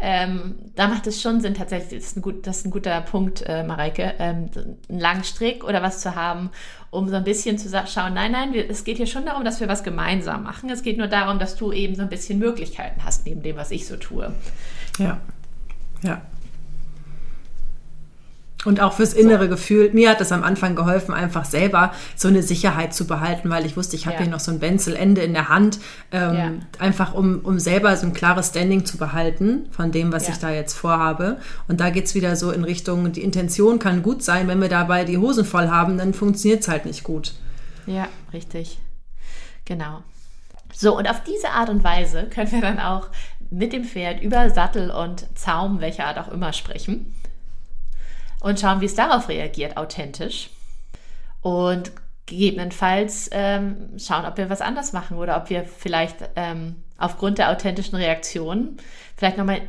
Ähm, 0.00 0.54
da 0.76 0.86
macht 0.86 1.08
es 1.08 1.20
schon 1.20 1.40
Sinn, 1.40 1.54
tatsächlich, 1.54 2.00
das 2.00 2.10
ist 2.10 2.16
ein, 2.16 2.22
gut, 2.22 2.46
das 2.46 2.58
ist 2.58 2.66
ein 2.66 2.70
guter 2.70 3.00
Punkt, 3.00 3.42
äh, 3.46 3.64
Mareike, 3.64 4.14
ähm, 4.20 4.48
einen 4.88 5.00
langen 5.00 5.24
Strick 5.24 5.64
oder 5.64 5.82
was 5.82 6.00
zu 6.00 6.14
haben, 6.14 6.50
um 6.90 7.08
so 7.08 7.16
ein 7.16 7.24
bisschen 7.24 7.58
zu 7.58 7.68
schauen, 7.68 8.14
nein, 8.14 8.30
nein, 8.30 8.52
wir, 8.52 8.70
es 8.70 8.84
geht 8.84 8.96
hier 8.96 9.08
schon 9.08 9.26
darum, 9.26 9.44
dass 9.44 9.60
wir 9.60 9.66
was 9.66 9.82
gemeinsam 9.82 10.44
machen. 10.44 10.70
Es 10.70 10.82
geht 10.82 10.98
nur 10.98 11.08
darum, 11.08 11.40
dass 11.40 11.56
du 11.56 11.72
eben 11.72 11.96
so 11.96 12.02
ein 12.02 12.08
bisschen 12.08 12.38
Möglichkeiten 12.38 13.04
hast, 13.04 13.26
neben 13.26 13.42
dem, 13.42 13.56
was 13.56 13.72
ich 13.72 13.86
so 13.88 13.96
tue. 13.96 14.32
Ja, 14.98 15.20
ja. 16.02 16.22
Und 18.64 18.80
auch 18.80 18.94
fürs 18.94 19.12
innere 19.12 19.44
so. 19.44 19.50
Gefühl. 19.50 19.90
Mir 19.92 20.10
hat 20.10 20.20
das 20.20 20.32
am 20.32 20.42
Anfang 20.42 20.74
geholfen, 20.74 21.14
einfach 21.14 21.44
selber 21.44 21.92
so 22.16 22.26
eine 22.26 22.42
Sicherheit 22.42 22.92
zu 22.92 23.06
behalten, 23.06 23.50
weil 23.50 23.64
ich 23.64 23.76
wusste, 23.76 23.94
ich 23.94 24.06
habe 24.06 24.16
ja. 24.16 24.22
hier 24.22 24.30
noch 24.30 24.40
so 24.40 24.50
ein 24.50 24.58
Benzelende 24.58 25.20
in 25.20 25.32
der 25.32 25.48
Hand. 25.48 25.78
Ähm, 26.10 26.34
ja. 26.34 26.50
Einfach 26.80 27.14
um, 27.14 27.40
um 27.44 27.60
selber 27.60 27.96
so 27.96 28.06
ein 28.06 28.14
klares 28.14 28.48
Standing 28.48 28.84
zu 28.84 28.98
behalten 28.98 29.68
von 29.70 29.92
dem, 29.92 30.12
was 30.12 30.26
ja. 30.26 30.32
ich 30.32 30.40
da 30.40 30.50
jetzt 30.50 30.74
vorhabe. 30.74 31.38
Und 31.68 31.80
da 31.80 31.90
geht 31.90 32.06
es 32.06 32.16
wieder 32.16 32.34
so 32.34 32.50
in 32.50 32.64
Richtung, 32.64 33.12
die 33.12 33.22
Intention 33.22 33.78
kann 33.78 34.02
gut 34.02 34.24
sein. 34.24 34.48
Wenn 34.48 34.60
wir 34.60 34.68
dabei 34.68 35.04
die 35.04 35.18
Hosen 35.18 35.44
voll 35.44 35.68
haben, 35.68 35.96
dann 35.96 36.12
funktioniert 36.12 36.62
es 36.62 36.68
halt 36.68 36.84
nicht 36.84 37.04
gut. 37.04 37.34
Ja, 37.86 38.08
richtig. 38.32 38.80
Genau. 39.66 40.02
So, 40.74 40.96
und 40.98 41.08
auf 41.08 41.22
diese 41.22 41.50
Art 41.50 41.70
und 41.70 41.84
Weise 41.84 42.24
können 42.24 42.50
wir 42.50 42.60
dann 42.60 42.80
auch 42.80 43.08
mit 43.50 43.72
dem 43.72 43.84
Pferd 43.84 44.20
über 44.20 44.50
Sattel 44.50 44.90
und 44.90 45.26
Zaum, 45.38 45.80
welcher 45.80 46.06
Art 46.06 46.18
auch 46.18 46.32
immer, 46.32 46.52
sprechen 46.52 47.14
und 48.40 48.60
schauen, 48.60 48.80
wie 48.80 48.86
es 48.86 48.94
darauf 48.94 49.28
reagiert, 49.28 49.76
authentisch. 49.76 50.50
Und 51.40 51.92
gegebenenfalls 52.26 53.30
ähm, 53.32 53.98
schauen, 53.98 54.26
ob 54.26 54.36
wir 54.36 54.50
was 54.50 54.60
anders 54.60 54.92
machen 54.92 55.16
oder 55.16 55.36
ob 55.36 55.50
wir 55.50 55.64
vielleicht 55.64 56.30
ähm, 56.36 56.76
aufgrund 56.98 57.38
der 57.38 57.50
authentischen 57.50 57.96
Reaktion 57.96 58.76
vielleicht 59.16 59.38
nochmal 59.38 59.62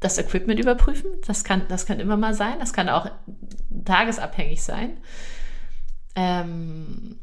das 0.00 0.18
Equipment 0.18 0.60
überprüfen. 0.60 1.10
Das 1.26 1.44
kann, 1.44 1.62
das 1.68 1.86
kann 1.86 1.98
immer 1.98 2.16
mal 2.16 2.34
sein. 2.34 2.58
Das 2.60 2.72
kann 2.72 2.88
auch 2.88 3.10
tagesabhängig 3.84 4.62
sein. 4.62 4.98
Ähm, 6.14 7.16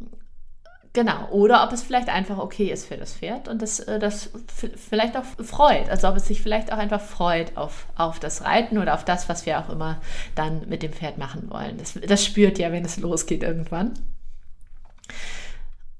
Genau. 0.94 1.30
Oder 1.30 1.64
ob 1.64 1.72
es 1.72 1.84
vielleicht 1.84 2.10
einfach 2.10 2.38
okay 2.38 2.70
ist 2.70 2.86
für 2.86 2.98
das 2.98 3.14
Pferd 3.14 3.48
und 3.48 3.62
das, 3.62 3.80
äh, 3.80 3.98
das 3.98 4.30
vielleicht 4.76 5.16
auch 5.16 5.24
freut. 5.24 5.90
Also 5.90 6.10
ob 6.10 6.18
es 6.18 6.28
sich 6.28 6.42
vielleicht 6.42 6.74
auch 6.74 6.78
einfach 6.78 7.00
freut 7.00 7.56
auf, 7.56 7.86
auf 7.96 8.20
das 8.20 8.44
Reiten 8.44 8.78
oder 8.78 8.94
auf 8.94 9.06
das, 9.06 9.30
was 9.30 9.46
wir 9.46 9.60
auch 9.60 9.70
immer 9.70 10.02
dann 10.36 10.68
mit 10.68 10.84
dem 10.84 10.92
Pferd 10.92 11.18
machen 11.18 11.50
wollen. 11.50 11.78
Das, 11.78 11.98
das 12.06 12.26
spürt 12.26 12.60
ja, 12.60 12.74
wenn 12.74 12.84
es 12.84 12.98
losgeht 12.98 13.42
irgendwann. 13.42 13.94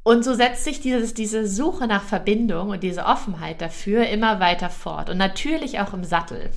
Und 0.04 0.26
so 0.26 0.34
setzt 0.34 0.66
sich 0.66 0.82
dieses, 0.82 1.14
diese 1.14 1.48
Suche 1.48 1.88
nach 1.88 2.04
Verbindung 2.04 2.70
und 2.70 2.84
diese 2.84 3.06
Offenheit 3.06 3.62
dafür 3.62 4.10
immer 4.10 4.42
weiter 4.42 4.70
fort. 4.70 5.10
Und 5.10 5.18
natürlich 5.18 5.80
auch 5.80 5.94
im 5.94 6.04
Sattel. 6.04 6.50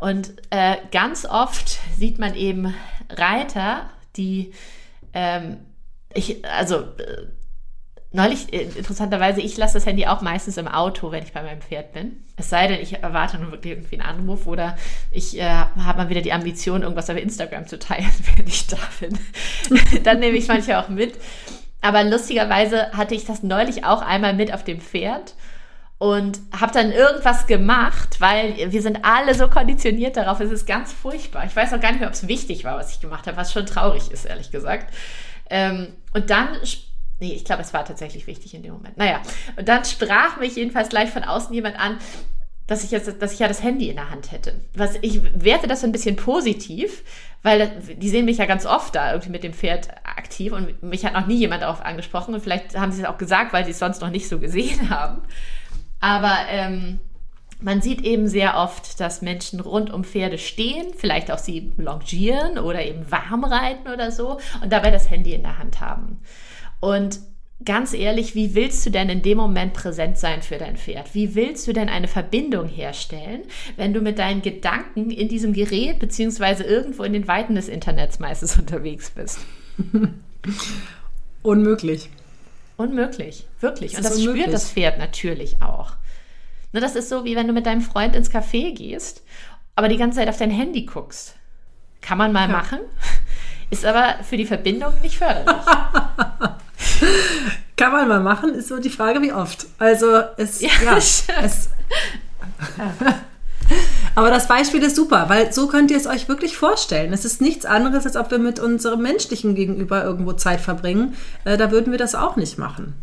Und 0.00 0.32
äh, 0.50 0.76
ganz 0.90 1.24
oft 1.24 1.78
sieht 1.96 2.18
man 2.18 2.34
eben 2.34 2.74
Reiter, 3.10 3.90
die 4.16 4.52
ähm, 5.12 5.58
ich, 6.14 6.44
also 6.44 6.76
äh, 6.76 7.26
Neulich, 8.14 8.52
äh, 8.52 8.62
interessanterweise, 8.62 9.40
ich 9.40 9.56
lasse 9.56 9.74
das 9.74 9.86
Handy 9.86 10.06
auch 10.06 10.20
meistens 10.20 10.56
im 10.56 10.68
Auto, 10.68 11.10
wenn 11.10 11.24
ich 11.24 11.32
bei 11.32 11.42
meinem 11.42 11.60
Pferd 11.60 11.92
bin. 11.94 12.22
Es 12.36 12.48
sei 12.48 12.68
denn, 12.68 12.80
ich 12.80 13.02
erwarte 13.02 13.38
nur 13.38 13.50
wirklich 13.50 13.72
irgendwie 13.72 14.00
einen 14.00 14.08
Anruf 14.08 14.46
oder 14.46 14.76
ich 15.10 15.36
äh, 15.36 15.42
habe 15.42 15.98
mal 15.98 16.08
wieder 16.08 16.20
die 16.20 16.32
Ambition, 16.32 16.82
irgendwas 16.82 17.10
auf 17.10 17.16
Instagram 17.16 17.66
zu 17.66 17.76
teilen, 17.76 18.12
wenn 18.36 18.46
ich 18.46 18.68
da 18.68 18.76
bin. 19.00 19.18
Dann 20.04 20.20
nehme 20.20 20.38
ich 20.38 20.46
manchmal 20.46 20.84
auch 20.84 20.88
mit. 20.88 21.14
Aber 21.80 22.04
lustigerweise 22.04 22.92
hatte 22.92 23.16
ich 23.16 23.24
das 23.24 23.42
neulich 23.42 23.84
auch 23.84 24.00
einmal 24.00 24.32
mit 24.32 24.54
auf 24.54 24.62
dem 24.62 24.80
Pferd 24.80 25.34
und 25.98 26.38
habe 26.56 26.72
dann 26.72 26.92
irgendwas 26.92 27.48
gemacht, 27.48 28.20
weil 28.20 28.70
wir 28.70 28.80
sind 28.80 29.04
alle 29.04 29.34
so 29.34 29.48
konditioniert 29.48 30.16
darauf. 30.16 30.38
Es 30.38 30.52
ist 30.52 30.66
ganz 30.66 30.92
furchtbar. 30.92 31.46
Ich 31.46 31.56
weiß 31.56 31.72
auch 31.72 31.80
gar 31.80 31.90
nicht 31.90 31.98
mehr, 31.98 32.08
ob 32.08 32.14
es 32.14 32.28
wichtig 32.28 32.62
war, 32.62 32.78
was 32.78 32.92
ich 32.92 33.00
gemacht 33.00 33.26
habe, 33.26 33.36
was 33.36 33.52
schon 33.52 33.66
traurig 33.66 34.12
ist, 34.12 34.24
ehrlich 34.24 34.52
gesagt. 34.52 34.94
Ähm, 35.50 35.88
und 36.12 36.30
dann 36.30 36.56
Nee, 37.20 37.32
ich 37.32 37.44
glaube, 37.44 37.62
es 37.62 37.72
war 37.72 37.84
tatsächlich 37.84 38.26
wichtig 38.26 38.54
in 38.54 38.62
dem 38.62 38.72
Moment. 38.72 38.96
Naja, 38.96 39.22
und 39.56 39.68
dann 39.68 39.84
sprach 39.84 40.38
mich 40.38 40.56
jedenfalls 40.56 40.88
gleich 40.88 41.10
von 41.10 41.24
außen 41.24 41.54
jemand 41.54 41.78
an, 41.78 41.98
dass 42.66 42.82
ich 42.82 42.90
jetzt, 42.90 43.20
dass 43.20 43.32
ich 43.32 43.38
ja 43.38 43.48
das 43.48 43.62
Handy 43.62 43.88
in 43.88 43.96
der 43.96 44.10
Hand 44.10 44.32
hätte. 44.32 44.60
Was 44.74 44.96
ich 45.02 45.20
werte 45.34 45.68
das 45.68 45.84
ein 45.84 45.92
bisschen 45.92 46.16
positiv, 46.16 47.04
weil 47.42 47.70
die 47.96 48.08
sehen 48.08 48.24
mich 48.24 48.38
ja 48.38 48.46
ganz 48.46 48.64
oft 48.64 48.94
da 48.94 49.12
irgendwie 49.12 49.30
mit 49.30 49.44
dem 49.44 49.52
Pferd 49.52 49.90
aktiv 50.02 50.52
und 50.52 50.82
mich 50.82 51.04
hat 51.04 51.12
noch 51.12 51.26
nie 51.26 51.36
jemand 51.36 51.62
darauf 51.62 51.82
angesprochen 51.82 52.34
und 52.34 52.40
vielleicht 52.40 52.78
haben 52.78 52.90
sie 52.90 53.02
es 53.02 53.08
auch 53.08 53.18
gesagt, 53.18 53.52
weil 53.52 53.66
sie 53.66 53.72
es 53.72 53.78
sonst 53.78 54.00
noch 54.00 54.10
nicht 54.10 54.28
so 54.28 54.38
gesehen 54.38 54.88
haben. 54.90 55.22
Aber 56.00 56.36
ähm, 56.48 57.00
man 57.60 57.82
sieht 57.82 58.00
eben 58.02 58.28
sehr 58.28 58.56
oft, 58.56 58.98
dass 58.98 59.22
Menschen 59.22 59.60
rund 59.60 59.90
um 59.90 60.04
Pferde 60.04 60.38
stehen, 60.38 60.86
vielleicht 60.96 61.30
auch 61.30 61.38
sie 61.38 61.72
longieren 61.76 62.58
oder 62.58 62.82
eben 62.82 63.10
warm 63.10 63.44
reiten 63.44 63.88
oder 63.88 64.10
so 64.10 64.38
und 64.62 64.72
dabei 64.72 64.90
das 64.90 65.10
Handy 65.10 65.34
in 65.34 65.42
der 65.42 65.58
Hand 65.58 65.80
haben. 65.80 66.20
Und 66.84 67.20
ganz 67.64 67.94
ehrlich, 67.94 68.34
wie 68.34 68.54
willst 68.54 68.84
du 68.84 68.90
denn 68.90 69.08
in 69.08 69.22
dem 69.22 69.38
Moment 69.38 69.72
präsent 69.72 70.18
sein 70.18 70.42
für 70.42 70.58
dein 70.58 70.76
Pferd? 70.76 71.14
Wie 71.14 71.34
willst 71.34 71.66
du 71.66 71.72
denn 71.72 71.88
eine 71.88 72.08
Verbindung 72.08 72.68
herstellen, 72.68 73.40
wenn 73.76 73.94
du 73.94 74.02
mit 74.02 74.18
deinen 74.18 74.42
Gedanken 74.42 75.10
in 75.10 75.28
diesem 75.28 75.54
Gerät 75.54 75.98
beziehungsweise 75.98 76.62
irgendwo 76.62 77.02
in 77.04 77.14
den 77.14 77.26
Weiten 77.26 77.54
des 77.54 77.68
Internets 77.68 78.18
meistens 78.18 78.56
unterwegs 78.58 79.12
bist? 79.12 79.38
Unmöglich. 81.42 82.10
Unmöglich, 82.76 83.46
wirklich. 83.60 83.96
Und 83.96 84.04
das 84.04 84.16
unmöglich. 84.16 84.42
spürt 84.42 84.54
das 84.54 84.70
Pferd 84.70 84.98
natürlich 84.98 85.62
auch. 85.62 85.92
Ne, 86.74 86.80
das 86.80 86.96
ist 86.96 87.08
so, 87.08 87.24
wie 87.24 87.34
wenn 87.34 87.46
du 87.46 87.54
mit 87.54 87.64
deinem 87.64 87.80
Freund 87.80 88.14
ins 88.14 88.30
Café 88.30 88.74
gehst, 88.74 89.22
aber 89.74 89.88
die 89.88 89.96
ganze 89.96 90.18
Zeit 90.18 90.28
auf 90.28 90.36
dein 90.36 90.50
Handy 90.50 90.84
guckst. 90.84 91.34
Kann 92.02 92.18
man 92.18 92.30
mal 92.30 92.50
ja. 92.50 92.54
machen, 92.54 92.80
ist 93.70 93.86
aber 93.86 94.22
für 94.22 94.36
die 94.36 94.44
Verbindung 94.44 94.92
nicht 95.00 95.16
förderlich. 95.16 95.64
Kann 97.76 97.92
man 97.92 98.08
mal 98.08 98.20
machen, 98.20 98.54
ist 98.54 98.68
so 98.68 98.78
die 98.78 98.90
Frage, 98.90 99.20
wie 99.20 99.32
oft. 99.32 99.66
Also 99.78 100.22
es, 100.36 100.60
ja, 100.60 100.70
ja 100.84 100.96
es, 100.96 101.26
Aber 104.14 104.30
das 104.30 104.46
Beispiel 104.46 104.82
ist 104.82 104.94
super, 104.96 105.28
weil 105.28 105.52
so 105.52 105.66
könnt 105.66 105.90
ihr 105.90 105.96
es 105.96 106.06
euch 106.06 106.28
wirklich 106.28 106.56
vorstellen. 106.56 107.12
Es 107.12 107.24
ist 107.24 107.40
nichts 107.40 107.66
anderes, 107.66 108.06
als 108.06 108.16
ob 108.16 108.30
wir 108.30 108.38
mit 108.38 108.60
unserem 108.60 109.02
menschlichen 109.02 109.54
Gegenüber 109.54 110.04
irgendwo 110.04 110.34
Zeit 110.34 110.60
verbringen. 110.60 111.16
Äh, 111.44 111.56
da 111.56 111.70
würden 111.70 111.90
wir 111.90 111.98
das 111.98 112.14
auch 112.14 112.36
nicht 112.36 112.58
machen. 112.58 112.94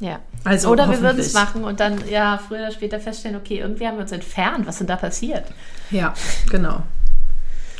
Ja. 0.00 0.18
Also 0.42 0.68
oder 0.70 0.90
wir 0.90 1.00
würden 1.00 1.20
es 1.20 1.32
machen 1.32 1.62
und 1.62 1.78
dann 1.78 2.08
ja 2.08 2.40
früher 2.48 2.58
oder 2.58 2.72
später 2.72 2.98
feststellen, 2.98 3.36
okay, 3.36 3.60
irgendwie 3.60 3.86
haben 3.86 3.98
wir 3.98 4.02
uns 4.02 4.10
entfernt. 4.10 4.66
Was 4.66 4.78
denn 4.78 4.88
da 4.88 4.96
passiert? 4.96 5.44
Ja, 5.92 6.12
genau. 6.50 6.82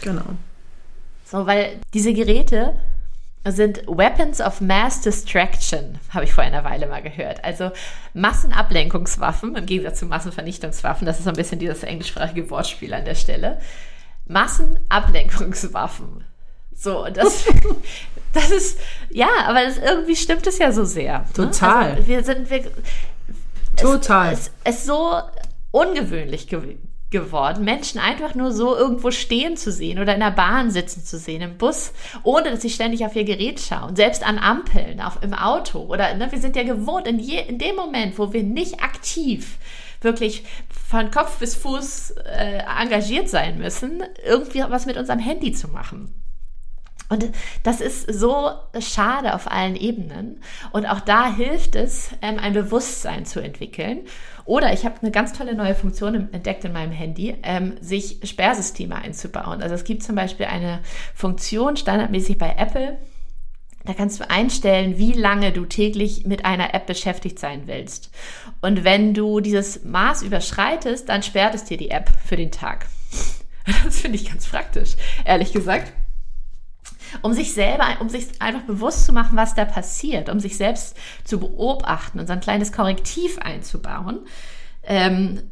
Genau. 0.03 0.23
So, 1.25 1.47
weil 1.47 1.81
diese 1.95 2.13
Geräte 2.13 2.75
sind 3.49 3.83
Weapons 3.87 4.41
of 4.41 4.61
Mass 4.61 5.01
Distraction, 5.01 5.99
habe 6.11 6.25
ich 6.25 6.33
vor 6.33 6.45
einer 6.45 6.63
Weile 6.65 6.87
mal 6.87 7.03
gehört. 7.03 7.43
Also 7.45 7.73
Massenablenkungswaffen 8.15 9.57
im 9.57 9.67
Gegensatz 9.67 9.99
zu 9.99 10.07
Massenvernichtungswaffen. 10.07 11.07
Das 11.07 11.19
ist 11.19 11.25
so 11.25 11.31
ein 11.31 11.37
bisschen 11.37 11.59
dieses 11.59 11.83
englischsprachige 11.83 12.49
Wortspiel 12.51 12.95
an 12.95 13.05
der 13.05 13.17
Stelle. 13.17 13.61
Massenablenkungswaffen. 14.27 16.25
So, 16.75 17.05
und 17.05 17.17
das, 17.17 17.45
das 18.33 18.51
ist, 18.51 18.79
ja, 19.11 19.29
aber 19.47 19.65
das, 19.65 19.79
irgendwie 19.79 20.17
stimmt 20.17 20.47
es 20.47 20.59
ja 20.59 20.71
so 20.71 20.85
sehr. 20.85 21.21
Ne? 21.21 21.27
Total. 21.35 21.93
Also 21.93 22.07
wir 22.07 22.23
sind, 22.23 22.49
wir, 22.49 22.71
Total. 23.77 24.33
Es, 24.33 24.53
es, 24.63 24.77
ist 24.77 24.87
so 24.87 25.21
ungewöhnlich 25.73 26.47
gewesen 26.47 26.92
geworden, 27.13 27.65
Menschen 27.65 28.01
einfach 28.01 28.35
nur 28.35 28.51
so 28.51 28.77
irgendwo 28.77 29.13
stehen 29.13 29.57
zu 29.57 29.71
sehen 29.71 30.01
oder 30.01 30.15
in 30.15 30.21
der 30.21 30.33
Bahn 30.33 30.71
sitzen 30.71 31.05
zu 31.05 31.19
sehen, 31.19 31.43
im 31.43 31.59
Bus, 31.59 31.93
ohne 32.25 32.51
dass 32.51 32.63
sie 32.63 32.71
ständig 32.71 33.07
auf 33.07 33.15
ihr 33.15 33.25
Gerät 33.25 33.61
schauen, 33.61 33.95
selbst 33.95 34.27
an 34.27 34.39
Ampeln, 34.39 35.01
auf, 35.01 35.19
im 35.23 35.35
Auto 35.35 35.81
oder 35.81 36.15
ne, 36.15 36.33
wir 36.33 36.41
sind 36.41 36.57
ja 36.57 36.65
gewohnt, 36.65 37.07
in, 37.07 37.21
je, 37.21 37.41
in 37.41 37.59
dem 37.59 37.77
Moment, 37.77 38.19
wo 38.19 38.33
wir 38.33 38.43
nicht 38.43 38.83
aktiv 38.83 39.59
wirklich 40.01 40.45
von 40.89 41.11
Kopf 41.11 41.39
bis 41.39 41.55
Fuß 41.55 42.15
äh, 42.27 42.59
engagiert 42.81 43.29
sein 43.29 43.59
müssen, 43.59 44.03
irgendwie 44.25 44.65
was 44.69 44.87
mit 44.87 44.97
unserem 44.97 45.21
Handy 45.21 45.53
zu 45.53 45.69
machen. 45.69 46.13
Und 47.13 47.31
das 47.63 47.83
ist 47.83 48.11
so 48.11 48.53
schade 48.81 49.35
auf 49.35 49.51
allen 49.51 49.77
Ebenen. 49.77 50.41
Und 50.73 50.87
auch 50.87 51.01
da 51.01 51.31
hilft 51.35 51.77
es, 51.77 52.11
ähm, 52.23 52.39
ein 52.39 52.55
Bewusstsein 52.55 53.27
zu 53.27 53.41
entwickeln. 53.41 54.07
Oder 54.45 54.73
ich 54.73 54.85
habe 54.85 54.97
eine 55.03 55.11
ganz 55.11 55.33
tolle 55.33 55.55
neue 55.55 55.75
Funktion 55.75 56.33
entdeckt 56.33 56.65
in 56.65 56.73
meinem 56.73 56.93
Handy, 56.93 57.37
ähm, 57.43 57.75
sich 57.81 58.19
Sperrsysteme 58.25 58.97
einzubauen. 58.97 59.63
Also 59.63 59.75
es 59.75 59.85
gibt 59.85 60.03
zum 60.03 60.17
Beispiel 60.17 60.47
eine 60.47 60.81
Funktion 61.15 61.77
standardmäßig 61.77 62.39
bei 62.39 62.55
Apple. 62.57 62.99
Da 63.85 63.95
kannst 63.95 64.21
du 64.21 64.31
einstellen, 64.31 64.99
wie 64.99 65.13
lange 65.13 65.53
du 65.53 65.65
täglich 65.65 66.25
mit 66.25 66.45
einer 66.45 66.73
App 66.75 66.87
beschäftigt 66.87 67.39
sein 67.39 67.63
willst. 67.67 68.11
Und 68.61 68.85
wenn 68.85 69.13
du 69.13 69.41
dieses 69.41 69.85
Maß 69.85 70.23
überschreitest, 70.23 71.09
dann 71.09 71.23
sperrt 71.23 71.55
es 71.55 71.65
dir 71.65 71.77
die 71.77 71.91
App 71.91 72.11
für 72.25 72.37
den 72.37 72.51
Tag. 72.51 72.87
Das 73.85 74.01
finde 74.01 74.17
ich 74.17 74.29
ganz 74.29 74.49
praktisch, 74.49 74.97
ehrlich 75.25 75.53
gesagt 75.53 75.93
um 77.21 77.33
sich 77.33 77.53
selber, 77.53 77.85
um 78.01 78.09
sich 78.09 78.41
einfach 78.41 78.63
bewusst 78.63 79.05
zu 79.05 79.13
machen, 79.13 79.37
was 79.37 79.55
da 79.55 79.65
passiert, 79.65 80.29
um 80.29 80.41
sich 80.41 80.57
selbst 80.57 80.97
zu 81.25 81.39
beobachten 81.39 82.19
und 82.19 82.27
so 82.27 82.33
ein 82.33 82.41
kleines 82.41 82.73
Korrektiv 82.73 83.39
einzubauen. 83.39 84.21
Ähm, 84.83 85.43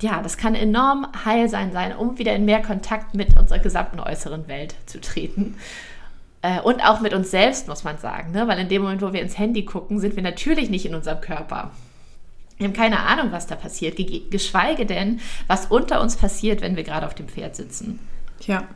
ja, 0.00 0.22
das 0.22 0.36
kann 0.36 0.54
enorm 0.54 1.06
heilsam 1.24 1.72
sein, 1.72 1.96
um 1.96 2.18
wieder 2.18 2.34
in 2.34 2.44
mehr 2.44 2.62
Kontakt 2.62 3.14
mit 3.14 3.38
unserer 3.38 3.58
gesamten 3.58 4.00
äußeren 4.00 4.46
Welt 4.48 4.74
zu 4.86 5.00
treten. 5.00 5.56
Äh, 6.42 6.60
und 6.60 6.80
auch 6.80 7.00
mit 7.00 7.14
uns 7.14 7.30
selbst, 7.30 7.66
muss 7.66 7.84
man 7.84 7.98
sagen. 7.98 8.32
Ne? 8.32 8.46
Weil 8.46 8.58
in 8.58 8.68
dem 8.68 8.82
Moment, 8.82 9.02
wo 9.02 9.12
wir 9.12 9.22
ins 9.22 9.38
Handy 9.38 9.64
gucken, 9.64 9.98
sind 9.98 10.16
wir 10.16 10.22
natürlich 10.22 10.70
nicht 10.70 10.86
in 10.86 10.94
unserem 10.94 11.20
Körper. 11.20 11.70
Wir 12.58 12.68
haben 12.68 12.74
keine 12.74 13.00
Ahnung, 13.00 13.32
was 13.32 13.46
da 13.46 13.54
passiert, 13.54 13.96
geschweige 14.30 14.86
denn, 14.86 15.20
was 15.46 15.66
unter 15.66 16.00
uns 16.00 16.16
passiert, 16.16 16.62
wenn 16.62 16.76
wir 16.76 16.84
gerade 16.84 17.06
auf 17.06 17.14
dem 17.14 17.28
Pferd 17.28 17.54
sitzen. 17.54 17.98
Ja. 18.46 18.66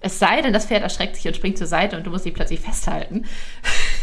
Es 0.00 0.18
sei 0.18 0.40
denn, 0.40 0.54
das 0.54 0.66
Pferd 0.66 0.82
erschreckt 0.82 1.16
sich 1.16 1.26
und 1.26 1.36
springt 1.36 1.58
zur 1.58 1.66
Seite 1.66 1.96
und 1.96 2.06
du 2.06 2.10
musst 2.10 2.24
dich 2.24 2.32
plötzlich 2.32 2.60
festhalten. 2.60 3.26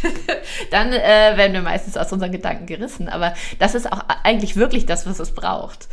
Dann 0.72 0.94
äh, 0.94 1.34
werden 1.36 1.54
wir 1.54 1.64
meistens 1.64 1.98
aus 1.98 2.14
unseren 2.14 2.32
Gedanken 2.32 2.68
gerissen. 2.68 3.10
Aber 3.10 3.34
das 3.58 3.74
ist 3.74 3.92
auch 3.92 4.04
eigentlich 4.24 4.56
wirklich 4.56 4.86
das, 4.86 5.08
was 5.08 5.20
es 5.20 5.32
braucht. 5.32 5.88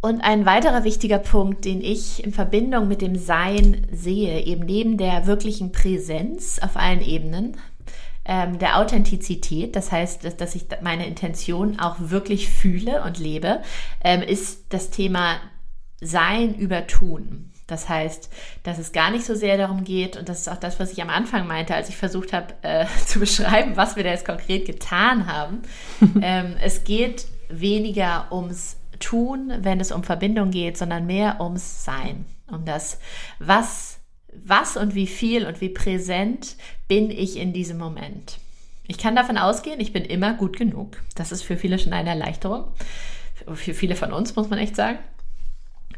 Und 0.00 0.22
ein 0.22 0.46
weiterer 0.46 0.82
wichtiger 0.82 1.18
Punkt, 1.18 1.64
den 1.64 1.80
ich 1.80 2.24
in 2.24 2.32
Verbindung 2.32 2.88
mit 2.88 3.02
dem 3.02 3.16
Sein 3.16 3.86
sehe, 3.92 4.40
eben 4.44 4.64
neben 4.64 4.96
der 4.96 5.26
wirklichen 5.26 5.70
Präsenz 5.70 6.58
auf 6.58 6.76
allen 6.76 7.02
Ebenen, 7.02 7.56
ähm, 8.24 8.58
der 8.58 8.78
Authentizität, 8.78 9.76
das 9.76 9.92
heißt, 9.92 10.24
dass, 10.24 10.36
dass, 10.36 10.56
ich 10.56 10.66
meine 10.80 11.06
Intention 11.06 11.78
auch 11.78 11.96
wirklich 11.98 12.48
fühle 12.48 13.02
und 13.04 13.18
lebe, 13.18 13.62
ähm, 14.02 14.22
ist 14.22 14.64
das 14.70 14.90
Thema 14.90 15.36
Sein 16.00 16.54
über 16.54 16.88
Tun. 16.88 17.51
Das 17.72 17.88
heißt, 17.88 18.28
dass 18.64 18.78
es 18.78 18.92
gar 18.92 19.10
nicht 19.10 19.24
so 19.24 19.34
sehr 19.34 19.56
darum 19.56 19.82
geht, 19.82 20.18
und 20.18 20.28
das 20.28 20.40
ist 20.40 20.48
auch 20.48 20.58
das, 20.58 20.78
was 20.78 20.92
ich 20.92 21.00
am 21.00 21.08
Anfang 21.08 21.46
meinte, 21.46 21.74
als 21.74 21.88
ich 21.88 21.96
versucht 21.96 22.34
habe 22.34 22.52
äh, 22.60 22.84
zu 23.06 23.18
beschreiben, 23.18 23.78
was 23.78 23.96
wir 23.96 24.04
da 24.04 24.10
jetzt 24.10 24.26
konkret 24.26 24.66
getan 24.66 25.26
haben. 25.26 25.62
ähm, 26.22 26.56
es 26.60 26.84
geht 26.84 27.26
weniger 27.48 28.30
ums 28.30 28.76
Tun, 29.00 29.52
wenn 29.60 29.80
es 29.80 29.90
um 29.90 30.04
Verbindung 30.04 30.50
geht, 30.50 30.76
sondern 30.76 31.06
mehr 31.06 31.40
ums 31.40 31.82
Sein. 31.84 32.26
Um 32.46 32.66
das, 32.66 32.98
was, 33.38 33.98
was 34.34 34.76
und 34.76 34.94
wie 34.94 35.06
viel 35.06 35.46
und 35.46 35.62
wie 35.62 35.70
präsent 35.70 36.56
bin 36.88 37.10
ich 37.10 37.38
in 37.38 37.54
diesem 37.54 37.78
Moment. 37.78 38.38
Ich 38.86 38.98
kann 38.98 39.16
davon 39.16 39.38
ausgehen, 39.38 39.80
ich 39.80 39.94
bin 39.94 40.04
immer 40.04 40.34
gut 40.34 40.58
genug. 40.58 40.98
Das 41.14 41.32
ist 41.32 41.42
für 41.42 41.56
viele 41.56 41.78
schon 41.78 41.94
eine 41.94 42.10
Erleichterung. 42.10 42.64
Für 43.54 43.72
viele 43.72 43.96
von 43.96 44.12
uns, 44.12 44.36
muss 44.36 44.50
man 44.50 44.58
echt 44.58 44.76
sagen. 44.76 44.98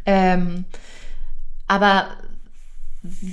Ähm, 0.06 0.66
aber 1.74 2.06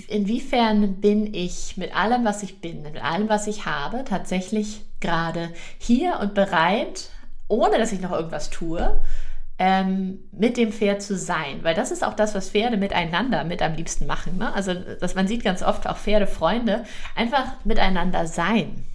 inwiefern 0.08 0.95
bin 0.99 1.32
ich 1.32 1.77
mit 1.77 1.95
allem, 1.95 2.25
was 2.25 2.41
ich 2.41 2.60
bin, 2.60 2.82
mit 2.82 3.01
allem, 3.04 3.30
was 3.30 3.45
ich 3.45 3.67
habe, 3.67 4.04
tatsächlich 4.04 4.82
gerade 4.99 5.49
hier 5.77 6.19
und 6.19 6.34
bereit, 6.34 7.10
ohne 7.47 7.77
dass 7.77 7.91
ich 7.91 8.01
noch 8.01 8.12
irgendwas 8.12 8.49
tue, 8.49 8.99
ähm, 9.60 10.21
mit 10.32 10.58
dem 10.58 10.71
Pferd 10.71 11.04
zu 11.04 11.15
sein. 11.15 11.60
Weil 11.62 11.75
das 11.75 11.91
ist 11.91 12.04
auch 12.04 12.15
das, 12.15 12.34
was 12.34 12.49
Pferde 12.49 12.77
miteinander 12.77 13.43
mit 13.43 13.62
am 13.62 13.75
liebsten 13.75 14.08
machen. 14.08 14.39
Ne? 14.39 14.51
Also 14.51 14.73
dass 14.73 15.13
man 15.13 15.27
sieht 15.27 15.43
ganz 15.43 15.62
oft 15.62 15.88
auch 15.88 15.97
Pferdefreunde 15.97 16.84
einfach 17.15 17.63
miteinander 17.63 18.25
sein. 18.25 18.86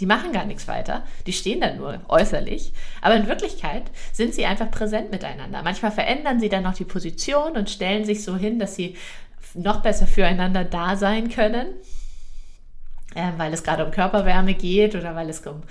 Die 0.00 0.06
machen 0.06 0.32
gar 0.32 0.46
nichts 0.46 0.66
weiter. 0.66 1.04
Die 1.26 1.32
stehen 1.32 1.60
dann 1.60 1.76
nur 1.76 2.00
äußerlich. 2.08 2.72
Aber 3.02 3.16
in 3.16 3.28
Wirklichkeit 3.28 3.84
sind 4.12 4.34
sie 4.34 4.46
einfach 4.46 4.70
präsent 4.70 5.10
miteinander. 5.10 5.62
Manchmal 5.62 5.92
verändern 5.92 6.40
sie 6.40 6.48
dann 6.48 6.62
noch 6.62 6.74
die 6.74 6.84
Position 6.84 7.56
und 7.56 7.70
stellen 7.70 8.04
sich 8.04 8.24
so 8.24 8.36
hin, 8.36 8.58
dass 8.58 8.74
sie 8.74 8.96
noch 9.54 9.82
besser 9.82 10.06
füreinander 10.06 10.64
da 10.64 10.96
sein 10.96 11.28
können, 11.28 11.66
äh, 13.14 13.32
weil 13.36 13.52
es 13.52 13.62
gerade 13.62 13.84
um 13.84 13.90
Körperwärme 13.90 14.54
geht 14.54 14.94
oder 14.94 15.14
weil 15.14 15.28
es 15.28 15.40
um, 15.46 15.62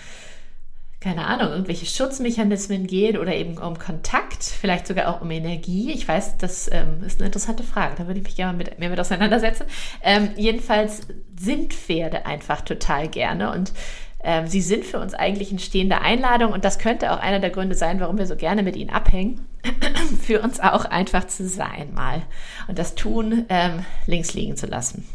keine 0.99 1.25
Ahnung, 1.25 1.51
irgendwelche 1.51 1.85
Schutzmechanismen 1.85 2.85
geht 2.85 3.17
oder 3.17 3.33
eben 3.33 3.57
um 3.57 3.79
Kontakt, 3.79 4.43
vielleicht 4.43 4.85
sogar 4.85 5.07
auch 5.07 5.21
um 5.21 5.31
Energie. 5.31 5.91
Ich 5.93 6.07
weiß, 6.07 6.37
das 6.37 6.69
ähm, 6.71 7.03
ist 7.05 7.19
eine 7.19 7.27
interessante 7.27 7.63
Frage, 7.63 7.95
da 7.97 8.07
würde 8.07 8.19
ich 8.19 8.25
mich 8.25 8.35
gerne 8.35 8.57
mit, 8.57 8.79
mehr 8.79 8.89
mit 8.89 8.99
auseinandersetzen. 8.99 9.65
Ähm, 10.03 10.31
jedenfalls 10.35 11.01
sind 11.39 11.73
Pferde 11.73 12.25
einfach 12.25 12.61
total 12.61 13.07
gerne 13.07 13.51
und 13.53 13.71
ähm, 14.23 14.47
sie 14.47 14.61
sind 14.61 14.85
für 14.85 14.99
uns 14.99 15.13
eigentlich 15.13 15.51
eine 15.51 15.59
stehende 15.59 16.01
Einladung 16.01 16.51
und 16.51 16.65
das 16.65 16.79
könnte 16.79 17.11
auch 17.11 17.19
einer 17.19 17.39
der 17.39 17.49
Gründe 17.49 17.75
sein, 17.75 17.99
warum 17.99 18.17
wir 18.17 18.25
so 18.25 18.35
gerne 18.35 18.63
mit 18.63 18.75
ihnen 18.75 18.89
abhängen, 18.89 19.47
für 20.21 20.41
uns 20.41 20.59
auch 20.59 20.85
einfach 20.85 21.27
zu 21.27 21.47
sein 21.47 21.93
mal 21.93 22.23
und 22.67 22.77
das 22.77 22.95
Tun 22.95 23.45
ähm, 23.49 23.85
links 24.07 24.33
liegen 24.33 24.57
zu 24.57 24.67
lassen. 24.67 25.07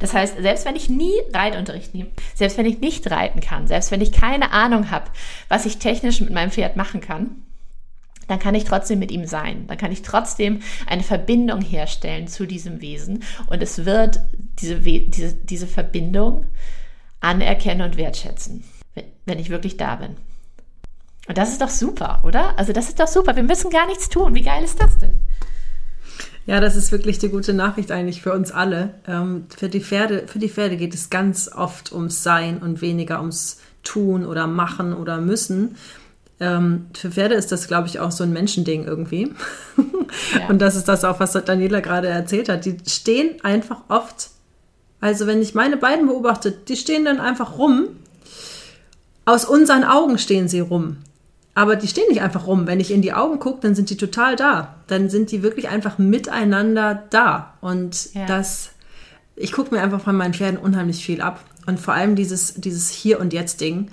Das 0.00 0.12
heißt, 0.12 0.36
selbst 0.40 0.66
wenn 0.66 0.76
ich 0.76 0.90
nie 0.90 1.14
Reitunterricht 1.32 1.94
nehme, 1.94 2.10
selbst 2.34 2.58
wenn 2.58 2.66
ich 2.66 2.80
nicht 2.80 3.10
reiten 3.10 3.40
kann, 3.40 3.66
selbst 3.68 3.90
wenn 3.90 4.00
ich 4.00 4.12
keine 4.12 4.50
Ahnung 4.52 4.90
habe, 4.90 5.10
was 5.48 5.66
ich 5.66 5.78
technisch 5.78 6.20
mit 6.20 6.30
meinem 6.30 6.50
Pferd 6.50 6.76
machen 6.76 7.00
kann, 7.00 7.42
dann 8.26 8.38
kann 8.38 8.54
ich 8.54 8.64
trotzdem 8.64 8.98
mit 8.98 9.10
ihm 9.10 9.26
sein. 9.26 9.66
Dann 9.66 9.78
kann 9.78 9.92
ich 9.92 10.02
trotzdem 10.02 10.60
eine 10.86 11.02
Verbindung 11.02 11.60
herstellen 11.60 12.26
zu 12.26 12.46
diesem 12.46 12.80
Wesen. 12.80 13.22
Und 13.48 13.62
es 13.62 13.84
wird 13.84 14.20
diese, 14.60 14.80
diese, 14.80 15.34
diese 15.34 15.66
Verbindung 15.66 16.46
anerkennen 17.24 17.82
und 17.82 17.96
wertschätzen, 17.96 18.64
wenn 19.26 19.38
ich 19.38 19.50
wirklich 19.50 19.76
da 19.76 19.96
bin. 19.96 20.16
Und 21.26 21.38
das 21.38 21.50
ist 21.50 21.60
doch 21.60 21.70
super, 21.70 22.20
oder? 22.24 22.58
Also 22.58 22.72
das 22.72 22.88
ist 22.88 23.00
doch 23.00 23.08
super. 23.08 23.34
Wir 23.34 23.42
müssen 23.42 23.70
gar 23.70 23.86
nichts 23.86 24.08
tun. 24.10 24.34
Wie 24.34 24.42
geil 24.42 24.62
ist 24.62 24.80
das 24.80 24.98
denn? 24.98 25.18
Ja, 26.46 26.60
das 26.60 26.76
ist 26.76 26.92
wirklich 26.92 27.18
die 27.18 27.30
gute 27.30 27.54
Nachricht 27.54 27.90
eigentlich 27.90 28.20
für 28.20 28.34
uns 28.34 28.52
alle. 28.52 28.94
Ähm, 29.08 29.46
für, 29.56 29.70
die 29.70 29.80
Pferde, 29.80 30.28
für 30.28 30.38
die 30.38 30.50
Pferde 30.50 30.76
geht 30.76 30.92
es 30.92 31.08
ganz 31.08 31.50
oft 31.50 31.92
ums 31.92 32.22
Sein 32.22 32.58
und 32.58 32.82
weniger 32.82 33.20
ums 33.20 33.60
Tun 33.82 34.26
oder 34.26 34.46
Machen 34.46 34.92
oder 34.92 35.18
Müssen. 35.18 35.76
Ähm, 36.40 36.86
für 36.92 37.12
Pferde 37.12 37.34
ist 37.36 37.50
das, 37.52 37.68
glaube 37.68 37.88
ich, 37.88 38.00
auch 38.00 38.10
so 38.10 38.24
ein 38.24 38.32
Menschending 38.32 38.84
irgendwie. 38.84 39.32
Ja. 40.38 40.46
Und 40.48 40.62
das 40.62 40.76
ist 40.76 40.86
das 40.86 41.04
auch, 41.04 41.18
was 41.18 41.32
Daniela 41.32 41.80
gerade 41.80 42.06
erzählt 42.06 42.48
hat. 42.48 42.64
Die 42.64 42.76
stehen 42.86 43.42
einfach 43.42 43.80
oft 43.88 44.30
also 45.00 45.26
wenn 45.26 45.42
ich 45.42 45.54
meine 45.54 45.76
beiden 45.76 46.06
beobachte, 46.06 46.50
die 46.52 46.76
stehen 46.76 47.04
dann 47.04 47.20
einfach 47.20 47.58
rum. 47.58 47.88
Aus 49.26 49.44
unseren 49.44 49.84
Augen 49.84 50.18
stehen 50.18 50.48
sie 50.48 50.60
rum. 50.60 50.98
aber 51.54 51.76
die 51.76 51.86
stehen 51.86 52.08
nicht 52.08 52.20
einfach 52.20 52.46
rum. 52.46 52.66
Wenn 52.66 52.80
ich 52.80 52.90
in 52.90 53.00
die 53.00 53.12
Augen 53.12 53.38
gucke, 53.38 53.60
dann 53.60 53.74
sind 53.74 53.90
die 53.90 53.96
total 53.96 54.34
da. 54.36 54.74
Dann 54.88 55.08
sind 55.08 55.30
die 55.30 55.42
wirklich 55.42 55.68
einfach 55.68 55.98
miteinander 55.98 57.04
da. 57.10 57.54
Und 57.60 58.12
ja. 58.14 58.26
das, 58.26 58.70
ich 59.36 59.52
gucke 59.52 59.74
mir 59.74 59.80
einfach 59.80 60.00
von 60.00 60.16
meinen 60.16 60.34
Pferden 60.34 60.58
unheimlich 60.58 61.04
viel 61.04 61.20
ab. 61.20 61.40
Und 61.66 61.78
vor 61.78 61.94
allem 61.94 62.16
dieses, 62.16 62.54
dieses 62.54 62.90
Hier 62.90 63.20
und 63.20 63.32
Jetzt-Ding, 63.32 63.90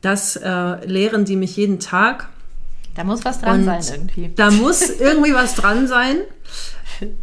das 0.00 0.36
äh, 0.36 0.86
lehren 0.86 1.24
die 1.24 1.36
mich 1.36 1.56
jeden 1.56 1.80
Tag. 1.80 2.28
Da 2.94 3.04
muss 3.04 3.24
was 3.24 3.40
dran 3.40 3.60
und 3.60 3.82
sein 3.82 3.82
irgendwie. 3.92 4.32
Da 4.34 4.50
muss 4.50 4.88
irgendwie 4.88 5.34
was 5.34 5.54
dran 5.54 5.86
sein. 5.86 6.18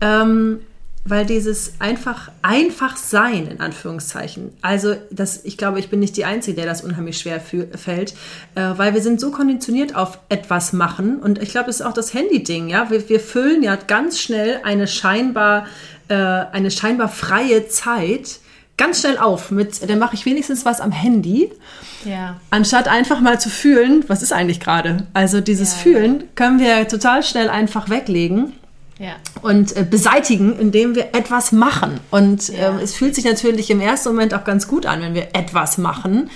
Ähm, 0.02 0.62
weil 1.10 1.26
dieses 1.26 1.74
einfach, 1.80 2.30
einfach 2.42 2.98
sein, 2.98 3.48
in 3.48 3.60
Anführungszeichen. 3.60 4.54
Also, 4.62 4.96
das, 5.12 5.44
ich 5.46 5.58
glaube, 5.58 5.80
ich 5.80 5.90
bin 5.90 6.00
nicht 6.00 6.18
die 6.18 6.26
Einzige, 6.26 6.58
der 6.58 6.66
das 6.66 6.82
unheimlich 6.82 7.18
schwer 7.18 7.40
fällt, 7.40 8.14
äh, 8.56 8.62
weil 8.76 8.94
wir 8.94 9.02
sind 9.02 9.20
so 9.20 9.32
konditioniert 9.32 9.96
auf 9.96 10.20
etwas 10.30 10.74
machen. 10.74 11.18
Und 11.18 11.42
ich 11.42 11.50
glaube, 11.50 11.70
es 11.70 11.80
ist 11.80 11.86
auch 11.86 11.94
das 11.94 12.14
Handy-Ding, 12.14 12.70
ja. 12.70 12.90
Wir, 12.90 13.08
wir 13.10 13.20
füllen 13.20 13.64
ja 13.64 13.76
ganz 13.76 14.20
schnell 14.20 14.60
eine 14.64 14.88
scheinbar, 14.88 15.66
äh, 16.08 16.16
eine 16.16 16.72
scheinbar 16.72 17.10
freie 17.10 17.68
Zeit 17.68 18.40
ganz 18.78 19.02
schnell 19.02 19.18
auf 19.18 19.50
mit, 19.52 19.90
dann 19.90 20.00
mache 20.00 20.14
ich 20.14 20.26
wenigstens 20.26 20.64
was 20.64 20.82
am 20.82 20.92
Handy. 20.92 21.52
Ja. 22.06 22.40
Anstatt 22.52 22.88
einfach 22.88 23.20
mal 23.20 23.40
zu 23.40 23.50
fühlen, 23.50 24.06
was 24.08 24.22
ist 24.22 24.32
eigentlich 24.32 24.60
gerade? 24.60 25.08
Also 25.14 25.42
dieses 25.42 25.74
ja, 25.74 25.78
Fühlen 25.80 26.24
können 26.36 26.60
wir 26.60 26.88
total 26.88 27.24
schnell 27.24 27.50
einfach 27.50 27.90
weglegen 27.90 28.54
ja. 29.00 29.16
und 29.42 29.76
äh, 29.76 29.86
beseitigen, 29.90 30.58
indem 30.58 30.96
wir 30.96 31.16
etwas 31.16 31.52
machen. 31.52 32.00
Und 32.12 32.50
ja. 32.50 32.78
äh, 32.78 32.84
es 32.84 32.96
fühlt 32.96 33.16
sich 33.16 33.26
natürlich 33.26 33.70
im 33.70 33.80
ersten 33.80 34.10
Moment 34.10 34.34
auch 34.34 34.44
ganz 34.44 34.68
gut 34.68 34.86
an, 34.86 35.02
wenn 35.02 35.14
wir 35.14 35.30
etwas 35.34 35.78
machen. 35.78 36.30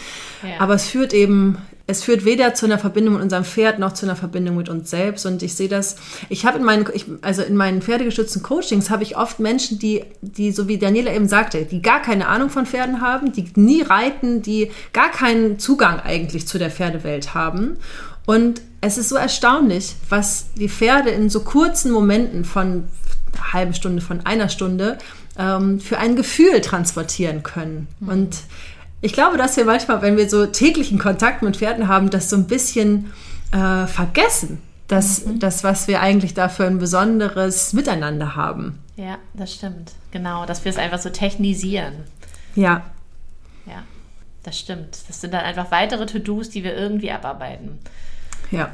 Ja. 0.43 0.59
Aber 0.59 0.75
es 0.75 0.87
führt 0.87 1.13
eben, 1.13 1.57
es 1.87 2.03
führt 2.03 2.23
weder 2.23 2.53
zu 2.53 2.65
einer 2.65 2.77
Verbindung 2.77 3.15
mit 3.15 3.23
unserem 3.23 3.43
Pferd 3.43 3.79
noch 3.79 3.93
zu 3.93 4.05
einer 4.05 4.15
Verbindung 4.15 4.57
mit 4.57 4.69
uns 4.69 4.89
selbst. 4.89 5.25
Und 5.25 5.41
ich 5.41 5.55
sehe 5.55 5.69
das, 5.69 5.95
ich 6.29 6.45
habe 6.45 6.59
in 6.59 6.63
meinen, 6.63 6.85
ich, 6.93 7.05
also 7.21 7.41
in 7.41 7.55
meinen 7.55 7.81
pferdegestützten 7.81 8.43
Coachings 8.43 8.89
habe 8.89 9.03
ich 9.03 9.17
oft 9.17 9.39
Menschen, 9.39 9.79
die, 9.79 10.03
die, 10.21 10.51
so 10.51 10.67
wie 10.67 10.77
Daniela 10.77 11.13
eben 11.13 11.27
sagte, 11.27 11.65
die 11.65 11.81
gar 11.81 12.01
keine 12.01 12.27
Ahnung 12.27 12.49
von 12.49 12.65
Pferden 12.65 13.01
haben, 13.01 13.31
die 13.31 13.51
nie 13.55 13.81
reiten, 13.81 14.41
die 14.41 14.71
gar 14.93 15.09
keinen 15.09 15.57
Zugang 15.57 15.99
eigentlich 15.99 16.47
zu 16.47 16.59
der 16.59 16.69
Pferdewelt 16.69 17.33
haben. 17.33 17.77
Und 18.25 18.61
es 18.81 18.97
ist 18.97 19.09
so 19.09 19.15
erstaunlich, 19.15 19.95
was 20.09 20.47
die 20.55 20.69
Pferde 20.69 21.11
in 21.11 21.29
so 21.29 21.41
kurzen 21.41 21.91
Momenten 21.91 22.43
von 22.43 22.89
einer 23.33 23.53
halben 23.53 23.73
Stunde, 23.73 24.01
von 24.01 24.25
einer 24.25 24.49
Stunde 24.49 24.97
ähm, 25.37 25.79
für 25.79 25.99
ein 25.99 26.15
Gefühl 26.15 26.61
transportieren 26.61 27.43
können. 27.43 27.87
Mhm. 27.99 28.09
Und 28.09 28.37
ich 29.01 29.13
glaube, 29.13 29.37
dass 29.37 29.55
wir 29.55 29.65
manchmal, 29.65 30.01
wenn 30.01 30.17
wir 30.17 30.29
so 30.29 30.45
täglichen 30.45 30.99
Kontakt 30.99 31.41
mit 31.43 31.57
Pferden 31.57 31.87
haben, 31.87 32.09
das 32.09 32.29
so 32.29 32.35
ein 32.35 32.47
bisschen 32.47 33.13
äh, 33.51 33.87
vergessen, 33.87 34.61
dass 34.87 35.25
mhm. 35.25 35.39
das, 35.39 35.63
was 35.63 35.87
wir 35.87 36.01
eigentlich 36.01 36.33
da 36.33 36.49
für 36.49 36.65
ein 36.65 36.79
besonderes 36.79 37.73
Miteinander 37.73 38.35
haben. 38.35 38.79
Ja, 38.97 39.17
das 39.33 39.53
stimmt. 39.53 39.93
Genau, 40.11 40.45
dass 40.45 40.65
wir 40.65 40.71
es 40.71 40.77
einfach 40.77 40.99
so 40.99 41.09
technisieren. 41.09 41.93
Ja. 42.55 42.83
Ja, 43.65 43.83
das 44.43 44.59
stimmt. 44.59 44.97
Das 45.07 45.21
sind 45.21 45.33
dann 45.33 45.45
einfach 45.45 45.71
weitere 45.71 46.05
To-Dos, 46.05 46.49
die 46.49 46.63
wir 46.63 46.75
irgendwie 46.75 47.11
abarbeiten. 47.11 47.79
Ja. 48.51 48.73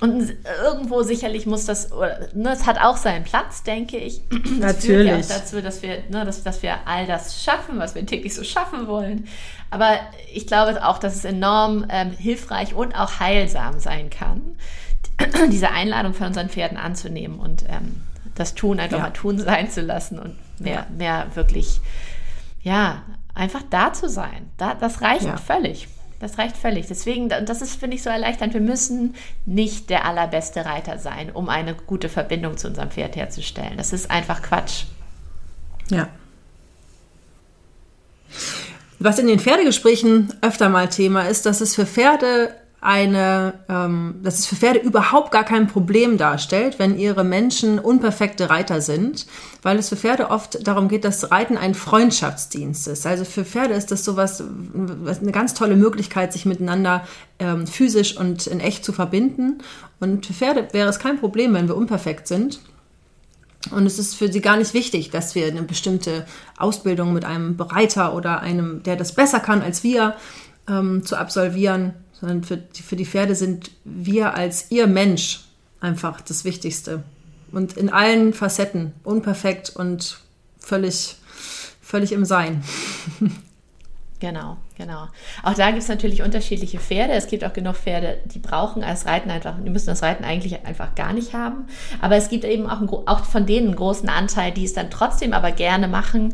Und 0.00 0.34
irgendwo 0.62 1.02
sicherlich 1.02 1.46
muss 1.46 1.64
das, 1.64 1.90
ne, 2.34 2.52
es 2.52 2.66
hat 2.66 2.78
auch 2.78 2.98
seinen 2.98 3.24
Platz, 3.24 3.62
denke 3.62 3.96
ich. 3.96 4.20
Das 4.28 4.40
Natürlich. 4.58 4.82
führt 4.84 5.06
ja 5.06 5.16
auch 5.16 5.40
dazu, 5.40 5.62
dass 5.62 5.82
wir, 5.82 6.02
ne, 6.10 6.24
dass, 6.26 6.42
dass 6.42 6.62
wir 6.62 6.76
all 6.84 7.06
das 7.06 7.42
schaffen, 7.42 7.78
was 7.78 7.94
wir 7.94 8.04
täglich 8.04 8.34
so 8.34 8.44
schaffen 8.44 8.86
wollen. 8.86 9.26
Aber 9.70 9.98
ich 10.32 10.46
glaube 10.46 10.84
auch, 10.84 10.98
dass 10.98 11.14
es 11.14 11.24
enorm 11.24 11.86
ähm, 11.88 12.10
hilfreich 12.10 12.74
und 12.74 12.94
auch 12.94 13.18
heilsam 13.18 13.80
sein 13.80 14.10
kann, 14.10 14.56
diese 15.50 15.70
Einladung 15.70 16.12
von 16.12 16.26
unseren 16.26 16.48
Pferden 16.50 16.76
anzunehmen 16.76 17.38
und 17.38 17.64
ähm, 17.68 18.02
das 18.34 18.54
Tun 18.54 18.80
einfach 18.80 18.98
ja. 18.98 19.04
mal 19.04 19.10
tun 19.10 19.38
sein 19.38 19.70
zu 19.70 19.80
lassen 19.80 20.18
und 20.18 20.36
mehr, 20.60 20.74
ja. 20.74 20.86
mehr 20.96 21.26
wirklich, 21.34 21.80
ja, 22.62 23.02
einfach 23.34 23.62
da 23.70 23.92
zu 23.92 24.08
sein. 24.08 24.50
Da, 24.58 24.74
das 24.74 25.00
reicht 25.00 25.24
ja. 25.24 25.36
völlig. 25.36 25.88
Das 26.20 26.38
reicht 26.38 26.56
völlig. 26.56 26.86
Deswegen, 26.86 27.28
das 27.28 27.62
ist, 27.62 27.78
finde 27.78 27.96
ich, 27.96 28.02
so 28.02 28.10
erleichternd. 28.10 28.54
Wir 28.54 28.60
müssen 28.60 29.14
nicht 29.46 29.90
der 29.90 30.04
allerbeste 30.06 30.64
Reiter 30.64 30.98
sein, 30.98 31.30
um 31.30 31.48
eine 31.48 31.74
gute 31.74 32.08
Verbindung 32.08 32.56
zu 32.56 32.68
unserem 32.68 32.90
Pferd 32.90 33.16
herzustellen. 33.16 33.76
Das 33.76 33.92
ist 33.92 34.10
einfach 34.10 34.42
Quatsch. 34.42 34.84
Ja. 35.90 36.08
Was 38.98 39.18
in 39.18 39.26
den 39.26 39.40
Pferdegesprächen 39.40 40.32
öfter 40.40 40.68
mal 40.68 40.88
Thema 40.88 41.28
ist, 41.28 41.46
dass 41.46 41.60
es 41.60 41.74
für 41.74 41.86
Pferde 41.86 42.54
eine, 42.84 43.54
ähm, 43.70 44.16
dass 44.22 44.40
es 44.40 44.46
für 44.46 44.56
Pferde 44.56 44.78
überhaupt 44.78 45.30
gar 45.30 45.44
kein 45.44 45.68
Problem 45.68 46.18
darstellt, 46.18 46.78
wenn 46.78 46.98
ihre 46.98 47.24
Menschen 47.24 47.78
unperfekte 47.78 48.50
Reiter 48.50 48.82
sind, 48.82 49.26
weil 49.62 49.78
es 49.78 49.88
für 49.88 49.96
Pferde 49.96 50.30
oft 50.30 50.66
darum 50.68 50.88
geht, 50.88 51.06
dass 51.06 51.30
Reiten 51.30 51.56
ein 51.56 51.74
Freundschaftsdienst 51.74 52.86
ist. 52.88 53.06
Also 53.06 53.24
für 53.24 53.46
Pferde 53.46 53.72
ist 53.72 53.90
das 53.90 54.04
sowas, 54.04 54.44
eine 54.74 55.32
ganz 55.32 55.54
tolle 55.54 55.76
Möglichkeit, 55.76 56.34
sich 56.34 56.44
miteinander 56.44 57.06
ähm, 57.38 57.66
physisch 57.66 58.18
und 58.18 58.46
in 58.46 58.60
echt 58.60 58.84
zu 58.84 58.92
verbinden. 58.92 59.62
Und 59.98 60.26
für 60.26 60.34
Pferde 60.34 60.68
wäre 60.72 60.90
es 60.90 60.98
kein 60.98 61.18
Problem, 61.18 61.54
wenn 61.54 61.68
wir 61.68 61.76
unperfekt 61.78 62.28
sind. 62.28 62.60
Und 63.70 63.86
es 63.86 63.98
ist 63.98 64.14
für 64.14 64.30
sie 64.30 64.42
gar 64.42 64.58
nicht 64.58 64.74
wichtig, 64.74 65.08
dass 65.08 65.34
wir 65.34 65.46
eine 65.46 65.62
bestimmte 65.62 66.26
Ausbildung 66.58 67.14
mit 67.14 67.24
einem 67.24 67.56
Bereiter 67.56 68.14
oder 68.14 68.40
einem, 68.40 68.82
der 68.82 68.96
das 68.96 69.14
besser 69.14 69.40
kann 69.40 69.62
als 69.62 69.82
wir, 69.82 70.16
ähm, 70.68 71.02
zu 71.02 71.16
absolvieren 71.16 71.94
sondern 72.24 72.44
für 72.44 72.56
die, 72.56 72.82
für 72.82 72.96
die 72.96 73.06
Pferde 73.06 73.34
sind 73.34 73.70
wir 73.84 74.34
als 74.34 74.70
ihr 74.70 74.86
Mensch 74.86 75.44
einfach 75.80 76.20
das 76.20 76.44
Wichtigste. 76.44 77.02
Und 77.52 77.76
in 77.76 77.90
allen 77.90 78.32
Facetten, 78.32 78.92
unperfekt 79.04 79.70
und 79.70 80.18
völlig, 80.58 81.16
völlig 81.80 82.12
im 82.12 82.24
Sein. 82.24 82.64
Genau, 84.20 84.56
genau. 84.78 85.08
Auch 85.42 85.52
da 85.52 85.70
gibt 85.70 85.82
es 85.82 85.88
natürlich 85.88 86.22
unterschiedliche 86.22 86.78
Pferde. 86.78 87.12
Es 87.12 87.26
gibt 87.26 87.44
auch 87.44 87.52
genug 87.52 87.76
Pferde, 87.76 88.20
die 88.24 88.38
brauchen 88.38 88.82
als 88.82 89.04
Reiten 89.04 89.28
einfach, 89.28 89.54
die 89.62 89.68
müssen 89.68 89.88
das 89.88 90.02
Reiten 90.02 90.24
eigentlich 90.24 90.64
einfach 90.64 90.94
gar 90.94 91.12
nicht 91.12 91.34
haben. 91.34 91.66
Aber 92.00 92.16
es 92.16 92.30
gibt 92.30 92.44
eben 92.44 92.66
auch, 92.66 92.80
auch 93.06 93.24
von 93.24 93.44
denen 93.44 93.66
einen 93.66 93.76
großen 93.76 94.08
Anteil, 94.08 94.52
die 94.52 94.64
es 94.64 94.72
dann 94.72 94.88
trotzdem 94.88 95.34
aber 95.34 95.52
gerne 95.52 95.88
machen, 95.88 96.32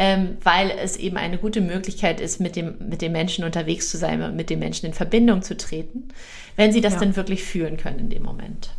ähm, 0.00 0.38
weil 0.44 0.70
es 0.82 0.96
eben 0.96 1.18
eine 1.18 1.36
gute 1.36 1.60
Möglichkeit 1.60 2.22
ist, 2.22 2.40
mit 2.40 2.56
dem, 2.56 2.76
mit 2.88 3.02
dem 3.02 3.12
Menschen 3.12 3.44
unterwegs 3.44 3.90
zu 3.90 3.98
sein 3.98 4.22
und 4.22 4.34
mit 4.34 4.48
dem 4.48 4.58
Menschen 4.58 4.86
in 4.86 4.94
Verbindung 4.94 5.42
zu 5.42 5.58
treten, 5.58 6.08
wenn 6.56 6.72
sie 6.72 6.80
das 6.80 6.94
ja. 6.94 7.00
dann 7.00 7.16
wirklich 7.16 7.44
fühlen 7.44 7.76
können 7.76 7.98
in 7.98 8.08
dem 8.08 8.22
Moment. 8.22 8.70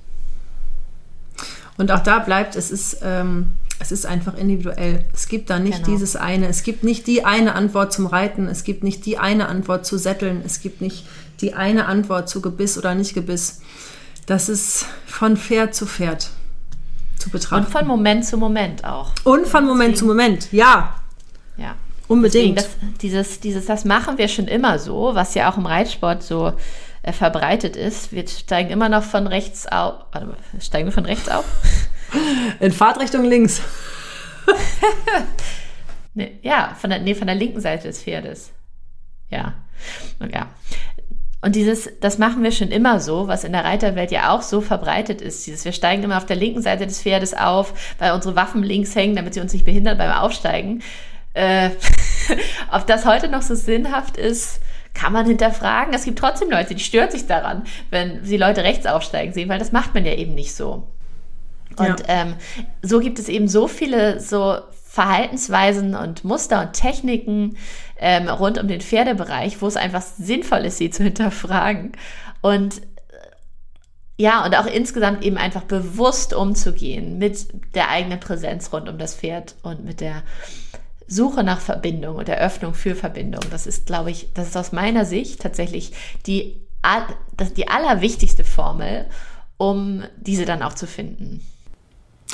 Und 1.77 1.91
auch 1.91 1.99
da 1.99 2.17
bleibt, 2.17 2.55
es 2.55 2.71
ist, 2.71 3.01
ähm, 3.03 3.49
es 3.77 3.91
ist 3.91 4.07
einfach 4.07 4.35
individuell. 4.35 5.05
Es 5.13 5.27
gibt 5.27 5.51
da 5.51 5.59
nicht 5.59 5.83
genau. 5.83 5.91
dieses 5.91 6.15
eine, 6.15 6.47
es 6.47 6.63
gibt 6.63 6.83
nicht 6.83 7.05
die 7.05 7.23
eine 7.23 7.53
Antwort 7.53 7.93
zum 7.93 8.07
Reiten, 8.07 8.47
es 8.47 8.63
gibt 8.63 8.83
nicht 8.83 9.05
die 9.05 9.19
eine 9.19 9.47
Antwort 9.47 9.85
zu 9.85 9.99
Sätteln, 9.99 10.41
es 10.43 10.59
gibt 10.59 10.81
nicht 10.81 11.05
die 11.39 11.53
eine 11.53 11.85
Antwort 11.85 12.29
zu 12.29 12.41
Gebiss 12.41 12.79
oder 12.79 12.95
nicht 12.95 13.13
Gebiss. 13.13 13.61
Das 14.25 14.49
ist 14.49 14.87
von 15.05 15.37
Pferd 15.37 15.75
zu 15.75 15.85
Pferd 15.85 16.31
zu 17.19 17.29
betrachten. 17.29 17.65
Und 17.65 17.71
von 17.71 17.85
Moment 17.85 18.25
zu 18.25 18.37
Moment 18.37 18.83
auch. 18.85 19.13
Und 19.23 19.45
von 19.45 19.65
Moment 19.65 19.91
Deswegen. 19.91 19.99
zu 19.99 20.05
Moment, 20.05 20.51
ja. 20.51 20.95
Ja. 21.57 21.75
Unbedingt. 22.07 22.57
das, 22.57 22.69
dieses, 23.01 23.39
dieses, 23.39 23.65
das 23.67 23.85
machen 23.85 24.17
wir 24.17 24.27
schon 24.27 24.47
immer 24.47 24.79
so, 24.79 25.15
was 25.15 25.33
ja 25.33 25.49
auch 25.49 25.57
im 25.57 25.65
Reitsport 25.65 26.23
so 26.23 26.53
äh, 27.03 27.13
verbreitet 27.13 27.75
ist. 27.75 28.11
Wir 28.11 28.27
steigen 28.27 28.69
immer 28.69 28.89
noch 28.89 29.03
von 29.03 29.27
rechts 29.27 29.65
auf. 29.67 29.93
Warte 30.11 30.27
mal, 30.27 30.37
steigen 30.59 30.87
wir 30.87 30.91
von 30.91 31.05
rechts 31.05 31.29
auf? 31.29 31.45
In 32.59 32.71
Fahrtrichtung 32.71 33.23
links. 33.23 33.61
nee, 36.13 36.37
ja, 36.41 36.75
von 36.79 36.89
der, 36.89 36.99
nee, 36.99 37.15
von 37.15 37.27
der 37.27 37.35
linken 37.35 37.61
Seite 37.61 37.87
des 37.87 38.03
Pferdes. 38.03 38.51
Ja. 39.29 39.53
Und 40.19 40.33
ja. 40.33 40.47
Und 41.43 41.55
dieses, 41.55 41.89
das 42.01 42.19
machen 42.19 42.43
wir 42.43 42.51
schon 42.51 42.67
immer 42.67 42.99
so, 42.99 43.27
was 43.27 43.43
in 43.43 43.51
der 43.51 43.63
Reiterwelt 43.63 44.11
ja 44.11 44.31
auch 44.31 44.43
so 44.43 44.61
verbreitet 44.61 45.21
ist. 45.21 45.47
Dieses, 45.47 45.65
wir 45.65 45.71
steigen 45.71 46.03
immer 46.03 46.17
auf 46.17 46.27
der 46.27 46.35
linken 46.35 46.61
Seite 46.61 46.85
des 46.85 47.01
Pferdes 47.01 47.33
auf, 47.33 47.73
weil 47.97 48.11
unsere 48.11 48.35
Waffen 48.35 48.61
links 48.61 48.95
hängen, 48.95 49.15
damit 49.15 49.33
sie 49.33 49.39
uns 49.39 49.53
nicht 49.53 49.65
behindern 49.65 49.97
beim 49.97 50.11
Aufsteigen. 50.11 50.83
Äh, 51.33 51.71
ob 52.71 52.87
das 52.87 53.05
heute 53.05 53.27
noch 53.27 53.41
so 53.41 53.55
sinnhaft 53.55 54.17
ist, 54.17 54.61
kann 54.93 55.13
man 55.13 55.25
hinterfragen. 55.25 55.93
Es 55.93 56.03
gibt 56.03 56.19
trotzdem 56.19 56.49
Leute, 56.49 56.75
die 56.75 56.83
stören 56.83 57.11
sich 57.11 57.27
daran, 57.27 57.63
wenn 57.89 58.23
sie 58.25 58.37
Leute 58.37 58.63
rechts 58.63 58.85
aufsteigen 58.85 59.33
sehen, 59.33 59.49
weil 59.49 59.59
das 59.59 59.71
macht 59.71 59.93
man 59.93 60.05
ja 60.05 60.13
eben 60.13 60.35
nicht 60.35 60.53
so. 60.53 60.87
Und 61.77 62.01
ja. 62.01 62.05
ähm, 62.07 62.35
so 62.81 62.99
gibt 62.99 63.17
es 63.19 63.29
eben 63.29 63.47
so 63.47 63.67
viele 63.67 64.19
so 64.19 64.57
Verhaltensweisen 64.83 65.95
und 65.95 66.25
Muster 66.25 66.61
und 66.61 66.73
Techniken 66.73 67.55
ähm, 67.97 68.27
rund 68.27 68.59
um 68.59 68.67
den 68.67 68.81
Pferdebereich, 68.81 69.61
wo 69.61 69.67
es 69.67 69.77
einfach 69.77 70.01
sinnvoll 70.01 70.65
ist, 70.65 70.77
sie 70.77 70.89
zu 70.89 71.03
hinterfragen. 71.03 71.93
Und 72.41 72.79
äh, 72.79 72.81
ja, 74.17 74.43
und 74.43 74.53
auch 74.57 74.65
insgesamt 74.65 75.23
eben 75.23 75.37
einfach 75.37 75.63
bewusst 75.63 76.33
umzugehen 76.33 77.17
mit 77.19 77.47
der 77.73 77.89
eigenen 77.89 78.19
Präsenz 78.19 78.73
rund 78.73 78.89
um 78.89 78.97
das 78.97 79.15
Pferd 79.15 79.55
und 79.63 79.85
mit 79.85 80.01
der 80.01 80.23
Suche 81.11 81.43
nach 81.43 81.59
Verbindung 81.59 82.15
und 82.15 82.29
Eröffnung 82.29 82.73
für 82.73 82.95
Verbindung. 82.95 83.41
Das 83.51 83.67
ist, 83.67 83.85
glaube 83.85 84.11
ich, 84.11 84.29
das 84.33 84.47
ist 84.47 84.57
aus 84.57 84.71
meiner 84.71 85.05
Sicht 85.05 85.41
tatsächlich 85.41 85.91
die 86.25 86.61
die 87.57 87.67
allerwichtigste 87.67 88.43
Formel, 88.43 89.05
um 89.57 90.03
diese 90.17 90.45
dann 90.45 90.63
auch 90.63 90.73
zu 90.73 90.87
finden. 90.87 91.41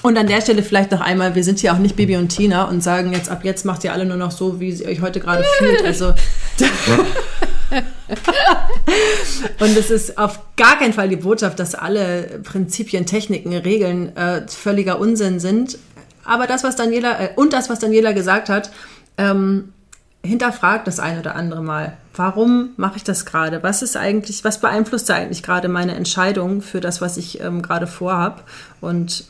Und 0.03 0.17
an 0.17 0.27
der 0.27 0.41
Stelle 0.41 0.63
vielleicht 0.63 0.91
noch 0.91 1.01
einmal, 1.01 1.35
wir 1.35 1.43
sind 1.43 1.59
hier 1.59 1.73
auch 1.73 1.79
nicht 1.79 1.95
Bibi 1.95 2.17
und 2.17 2.29
Tina 2.29 2.65
und 2.65 2.81
sagen 2.81 3.13
jetzt, 3.13 3.29
ab 3.29 3.43
jetzt 3.43 3.65
macht 3.65 3.83
ihr 3.83 3.91
alle 3.91 4.05
nur 4.05 4.15
noch 4.15 4.31
so, 4.31 4.59
wie 4.59 4.69
ihr 4.69 4.87
euch 4.87 5.01
heute 5.01 5.19
gerade 5.19 5.43
fühlt. 5.57 5.83
Also. 5.83 6.09
und 9.59 9.77
es 9.77 9.89
ist 9.89 10.17
auf 10.17 10.39
gar 10.55 10.77
keinen 10.79 10.93
Fall 10.93 11.09
die 11.09 11.17
Botschaft, 11.17 11.59
dass 11.59 11.75
alle 11.75 12.39
Prinzipien, 12.43 13.05
Techniken, 13.05 13.53
Regeln 13.53 14.15
äh, 14.15 14.47
völliger 14.47 14.99
Unsinn 14.99 15.39
sind. 15.39 15.77
Aber 16.27 16.45
das, 16.45 16.63
was 16.63 16.75
Daniela, 16.75 17.19
äh, 17.19 17.29
und 17.35 17.53
das, 17.53 17.69
was 17.69 17.79
Daniela 17.79 18.11
gesagt 18.11 18.49
hat, 18.49 18.69
ähm, 19.17 19.73
hinterfragt 20.23 20.85
das 20.85 20.99
ein 20.99 21.17
oder 21.19 21.35
andere 21.35 21.63
Mal. 21.63 21.97
Warum 22.13 22.71
mache 22.75 22.97
ich 22.97 23.03
das 23.03 23.25
gerade? 23.25 23.63
Was 23.63 23.81
ist 23.81 23.95
eigentlich, 23.95 24.43
was 24.43 24.59
beeinflusst 24.59 25.09
eigentlich 25.09 25.41
gerade 25.41 25.69
meine 25.69 25.95
Entscheidung 25.95 26.61
für 26.61 26.81
das, 26.81 26.99
was 26.99 27.15
ich 27.15 27.39
ähm, 27.39 27.61
gerade 27.61 27.87
vorhab? 27.87 28.45
Und 28.81 29.25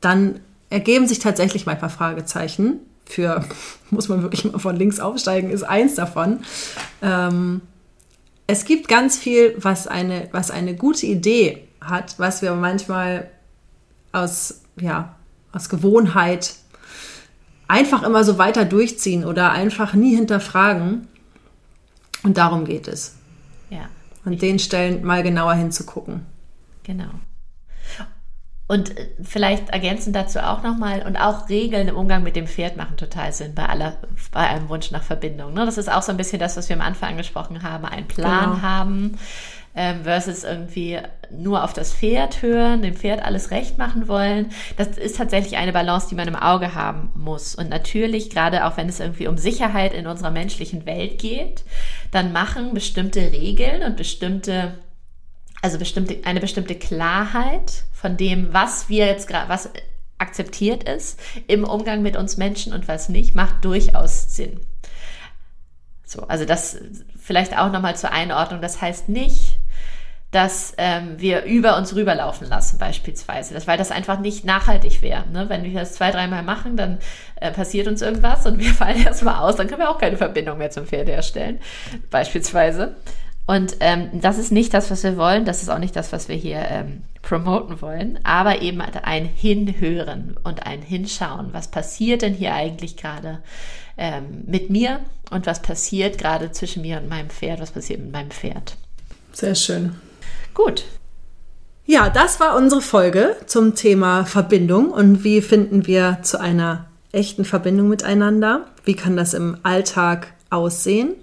dann 0.00 0.40
ergeben 0.70 1.06
sich 1.06 1.18
tatsächlich 1.18 1.66
mal 1.66 1.72
ein 1.72 1.78
paar 1.78 1.90
Fragezeichen. 1.90 2.80
Für, 3.04 3.44
muss 3.90 4.08
man 4.08 4.22
wirklich 4.22 4.50
mal 4.50 4.58
von 4.58 4.76
links 4.76 4.98
aufsteigen, 4.98 5.50
ist 5.50 5.62
eins 5.62 5.94
davon. 5.94 6.40
Ähm, 7.02 7.60
es 8.46 8.64
gibt 8.64 8.88
ganz 8.88 9.18
viel, 9.18 9.54
was 9.58 9.86
eine, 9.86 10.28
was 10.32 10.50
eine 10.50 10.74
gute 10.74 11.04
Idee 11.04 11.68
hat, 11.82 12.18
was 12.18 12.40
wir 12.40 12.54
manchmal 12.54 13.28
aus, 14.12 14.62
ja, 14.80 15.14
aus 15.52 15.68
Gewohnheit 15.68 16.54
einfach 17.68 18.02
immer 18.02 18.24
so 18.24 18.38
weiter 18.38 18.64
durchziehen 18.64 19.24
oder 19.24 19.52
einfach 19.52 19.94
nie 19.94 20.14
hinterfragen. 20.14 21.08
Und 22.22 22.36
darum 22.36 22.64
geht 22.64 22.88
es. 22.88 23.16
Ja. 23.70 23.88
An 24.24 24.36
den 24.36 24.58
Stellen 24.58 25.04
mal 25.04 25.22
genauer 25.22 25.54
hinzugucken. 25.54 26.26
Genau. 26.82 27.10
Und 28.70 28.96
äh, 28.96 29.08
vielleicht 29.22 29.70
ergänzend 29.70 30.14
dazu 30.14 30.38
auch 30.38 30.62
nochmal, 30.62 31.02
und 31.04 31.16
auch 31.16 31.48
Regeln 31.48 31.88
im 31.88 31.96
Umgang 31.96 32.22
mit 32.22 32.36
dem 32.36 32.46
Pferd 32.46 32.76
machen 32.76 32.96
total 32.96 33.32
Sinn 33.32 33.52
bei 33.52 33.66
aller, 33.66 33.96
bei 34.30 34.46
einem 34.48 34.68
Wunsch 34.68 34.92
nach 34.92 35.02
Verbindung. 35.02 35.54
Ne? 35.54 35.66
Das 35.66 35.76
ist 35.76 35.90
auch 35.90 36.02
so 36.02 36.12
ein 36.12 36.16
bisschen 36.16 36.38
das, 36.38 36.56
was 36.56 36.68
wir 36.68 36.76
am 36.76 36.82
Anfang 36.82 37.10
angesprochen 37.10 37.64
haben, 37.64 37.84
einen 37.84 38.06
Plan 38.06 38.52
genau. 38.52 38.62
haben 38.62 39.18
ähm, 39.74 40.04
versus 40.04 40.44
irgendwie 40.44 40.98
nur 41.30 41.62
auf 41.62 41.72
das 41.72 41.94
Pferd 41.94 42.42
hören, 42.42 42.82
dem 42.82 42.94
Pferd 42.94 43.22
alles 43.22 43.50
recht 43.50 43.78
machen 43.78 44.08
wollen. 44.08 44.50
Das 44.76 44.98
ist 44.98 45.16
tatsächlich 45.16 45.56
eine 45.56 45.72
Balance, 45.72 46.08
die 46.08 46.16
man 46.16 46.28
im 46.28 46.36
Auge 46.36 46.74
haben 46.74 47.10
muss. 47.14 47.54
Und 47.54 47.70
natürlich, 47.70 48.30
gerade 48.30 48.66
auch 48.66 48.76
wenn 48.76 48.88
es 48.88 49.00
irgendwie 49.00 49.28
um 49.28 49.38
Sicherheit 49.38 49.94
in 49.94 50.06
unserer 50.06 50.30
menschlichen 50.30 50.86
Welt 50.86 51.18
geht, 51.18 51.64
dann 52.10 52.32
machen 52.32 52.74
bestimmte 52.74 53.20
Regeln 53.32 53.82
und 53.82 53.96
bestimmte 53.96 54.74
also 55.62 55.78
bestimmte, 55.78 56.18
eine 56.24 56.40
bestimmte 56.40 56.74
Klarheit 56.74 57.84
von 57.92 58.16
dem, 58.16 58.52
was 58.52 58.88
wir 58.88 59.06
jetzt 59.06 59.28
gerade, 59.28 59.48
was 59.48 59.70
akzeptiert 60.18 60.84
ist 60.84 61.18
im 61.46 61.64
Umgang 61.64 62.02
mit 62.02 62.16
uns 62.16 62.36
Menschen 62.36 62.72
und 62.72 62.88
was 62.88 63.08
nicht, 63.08 63.34
macht 63.34 63.64
durchaus 63.64 64.34
Sinn. 64.34 64.60
So, 66.04 66.22
also 66.22 66.44
das 66.44 66.78
vielleicht 67.18 67.56
auch 67.56 67.70
nochmal 67.70 67.96
zur 67.96 68.12
Einordnung. 68.12 68.60
Das 68.60 68.80
heißt 68.82 69.08
nicht, 69.08 69.59
dass 70.30 70.74
ähm, 70.78 71.14
wir 71.18 71.44
über 71.44 71.76
uns 71.76 71.94
rüberlaufen 71.94 72.48
lassen, 72.48 72.78
beispielsweise. 72.78 73.52
Das, 73.54 73.66
weil 73.66 73.78
das 73.78 73.90
einfach 73.90 74.20
nicht 74.20 74.44
nachhaltig 74.44 75.02
wäre. 75.02 75.28
Ne? 75.28 75.48
Wenn 75.48 75.64
wir 75.64 75.72
das 75.72 75.94
zwei, 75.94 76.12
dreimal 76.12 76.42
machen, 76.42 76.76
dann 76.76 76.98
äh, 77.36 77.50
passiert 77.50 77.88
uns 77.88 78.00
irgendwas 78.00 78.46
und 78.46 78.58
wir 78.58 78.72
fallen 78.74 79.04
erstmal 79.04 79.40
aus, 79.40 79.56
dann 79.56 79.66
können 79.66 79.80
wir 79.80 79.90
auch 79.90 79.98
keine 79.98 80.16
Verbindung 80.16 80.58
mehr 80.58 80.70
zum 80.70 80.86
Pferd 80.86 81.08
herstellen, 81.08 81.58
beispielsweise. 82.10 82.94
Und 83.46 83.78
ähm, 83.80 84.20
das 84.20 84.38
ist 84.38 84.52
nicht 84.52 84.72
das, 84.74 84.92
was 84.92 85.02
wir 85.02 85.16
wollen. 85.16 85.44
Das 85.44 85.62
ist 85.62 85.70
auch 85.70 85.80
nicht 85.80 85.96
das, 85.96 86.12
was 86.12 86.28
wir 86.28 86.36
hier 86.36 86.64
ähm, 86.70 87.02
promoten 87.20 87.82
wollen. 87.82 88.20
Aber 88.22 88.62
eben 88.62 88.80
ein 88.80 89.24
Hinhören 89.24 90.36
und 90.44 90.66
ein 90.66 90.82
Hinschauen. 90.82 91.48
Was 91.52 91.66
passiert 91.66 92.22
denn 92.22 92.32
hier 92.34 92.54
eigentlich 92.54 92.96
gerade 92.96 93.40
ähm, 93.98 94.44
mit 94.46 94.70
mir? 94.70 95.00
Und 95.32 95.46
was 95.46 95.62
passiert 95.62 96.16
gerade 96.16 96.52
zwischen 96.52 96.82
mir 96.82 96.98
und 96.98 97.08
meinem 97.08 97.28
Pferd? 97.28 97.60
Was 97.60 97.72
passiert 97.72 97.98
mit 97.98 98.12
meinem 98.12 98.30
Pferd? 98.30 98.76
Sehr 99.32 99.56
schön. 99.56 99.96
Gut. 100.64 100.84
Ja, 101.86 102.10
das 102.10 102.38
war 102.38 102.54
unsere 102.56 102.82
Folge 102.82 103.34
zum 103.46 103.74
Thema 103.74 104.26
Verbindung 104.26 104.90
und 104.90 105.24
wie 105.24 105.40
finden 105.40 105.86
wir 105.86 106.18
zu 106.22 106.38
einer 106.38 106.84
echten 107.12 107.46
Verbindung 107.46 107.88
miteinander? 107.88 108.66
Wie 108.84 108.94
kann 108.94 109.16
das 109.16 109.32
im 109.32 109.56
Alltag 109.62 110.34
aussehen? 110.50 111.14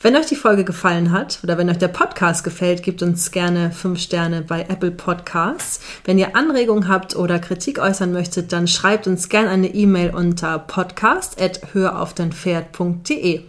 Wenn 0.00 0.16
euch 0.16 0.26
die 0.26 0.34
Folge 0.34 0.64
gefallen 0.64 1.12
hat 1.12 1.38
oder 1.44 1.58
wenn 1.58 1.70
euch 1.70 1.78
der 1.78 1.86
Podcast 1.88 2.42
gefällt, 2.42 2.82
gebt 2.82 3.02
uns 3.02 3.30
gerne 3.30 3.70
5 3.70 4.00
Sterne 4.00 4.42
bei 4.42 4.62
Apple 4.62 4.90
Podcasts. 4.90 5.78
Wenn 6.04 6.18
ihr 6.18 6.34
Anregungen 6.34 6.88
habt 6.88 7.14
oder 7.14 7.38
Kritik 7.38 7.78
äußern 7.78 8.12
möchtet, 8.12 8.52
dann 8.52 8.66
schreibt 8.66 9.06
uns 9.06 9.28
gerne 9.28 9.50
eine 9.50 9.72
E-Mail 9.72 10.12
unter 10.12 10.58
podcast.höraufdeinpferd.de. 10.58 13.42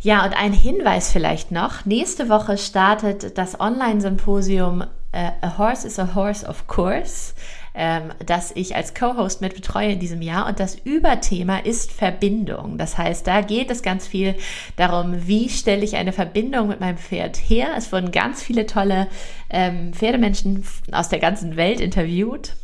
Ja, 0.00 0.24
und 0.24 0.34
ein 0.34 0.52
Hinweis 0.52 1.10
vielleicht 1.10 1.50
noch. 1.50 1.84
Nächste 1.84 2.28
Woche 2.28 2.58
startet 2.58 3.36
das 3.38 3.58
Online-Symposium 3.58 4.82
uh, 4.82 4.86
A 5.14 5.58
Horse 5.58 5.86
is 5.86 5.98
a 5.98 6.14
Horse 6.14 6.46
of 6.46 6.66
Course 6.66 7.34
ähm, 7.76 8.10
das 8.24 8.52
ich 8.56 8.74
als 8.74 8.94
Co-Host 8.94 9.42
mit 9.42 9.54
betreue 9.54 9.92
in 9.92 10.00
diesem 10.00 10.22
Jahr. 10.22 10.48
Und 10.48 10.58
das 10.58 10.76
Überthema 10.76 11.58
ist 11.58 11.92
Verbindung. 11.92 12.78
Das 12.78 12.96
heißt, 12.96 13.26
da 13.26 13.42
geht 13.42 13.70
es 13.70 13.82
ganz 13.82 14.06
viel 14.06 14.34
darum, 14.76 15.26
wie 15.28 15.50
stelle 15.50 15.84
ich 15.84 15.96
eine 15.96 16.12
Verbindung 16.12 16.68
mit 16.68 16.80
meinem 16.80 16.96
Pferd 16.96 17.36
her. 17.36 17.68
Es 17.76 17.92
wurden 17.92 18.10
ganz 18.10 18.42
viele 18.42 18.66
tolle 18.66 19.08
ähm, 19.50 19.92
Pferdemenschen 19.92 20.64
aus 20.90 21.10
der 21.10 21.18
ganzen 21.18 21.56
Welt 21.56 21.80
interviewt. 21.80 22.56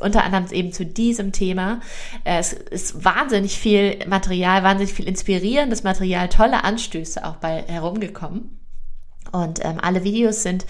Unter 0.00 0.24
anderem 0.24 0.46
eben 0.50 0.72
zu 0.72 0.84
diesem 0.84 1.32
Thema. 1.32 1.80
Es 2.24 2.52
ist 2.52 3.04
wahnsinnig 3.04 3.58
viel 3.58 3.98
Material, 4.06 4.62
wahnsinnig 4.62 4.94
viel 4.94 5.08
inspirierendes 5.08 5.82
Material, 5.82 6.28
tolle 6.28 6.64
Anstöße 6.64 7.24
auch 7.24 7.36
bei 7.36 7.62
herumgekommen. 7.66 8.58
Und 9.30 9.64
ähm, 9.64 9.78
alle 9.80 10.04
Videos 10.04 10.42
sind 10.42 10.66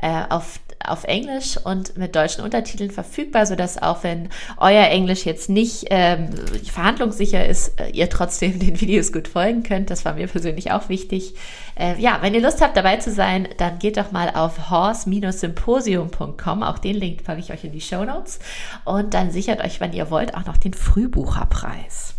äh, 0.00 0.22
auf 0.28 0.60
auf 0.88 1.04
Englisch 1.04 1.56
und 1.56 1.96
mit 1.96 2.14
deutschen 2.16 2.44
Untertiteln 2.44 2.90
verfügbar, 2.90 3.46
sodass 3.46 3.80
auch 3.80 4.02
wenn 4.02 4.28
euer 4.58 4.86
Englisch 4.86 5.26
jetzt 5.26 5.48
nicht 5.48 5.86
ähm, 5.90 6.30
verhandlungssicher 6.64 7.46
ist, 7.46 7.80
äh, 7.80 7.90
ihr 7.90 8.08
trotzdem 8.08 8.58
den 8.58 8.80
Videos 8.80 9.12
gut 9.12 9.28
folgen 9.28 9.62
könnt. 9.62 9.90
Das 9.90 10.04
war 10.04 10.14
mir 10.14 10.26
persönlich 10.26 10.72
auch 10.72 10.88
wichtig. 10.88 11.34
Äh, 11.78 12.00
ja, 12.00 12.18
wenn 12.20 12.34
ihr 12.34 12.40
Lust 12.40 12.60
habt, 12.60 12.76
dabei 12.76 12.96
zu 12.96 13.12
sein, 13.12 13.48
dann 13.58 13.78
geht 13.78 13.96
doch 13.96 14.12
mal 14.12 14.30
auf 14.30 14.70
horse-symposium.com. 14.70 16.62
Auch 16.62 16.78
den 16.78 16.96
Link 16.96 17.24
packe 17.24 17.40
ich 17.40 17.52
euch 17.52 17.64
in 17.64 17.72
die 17.72 17.80
Show 17.80 18.04
Notes. 18.04 18.38
Und 18.84 19.14
dann 19.14 19.30
sichert 19.30 19.64
euch, 19.64 19.80
wenn 19.80 19.92
ihr 19.92 20.10
wollt, 20.10 20.34
auch 20.34 20.46
noch 20.46 20.56
den 20.56 20.74
Frühbucherpreis. 20.74 22.16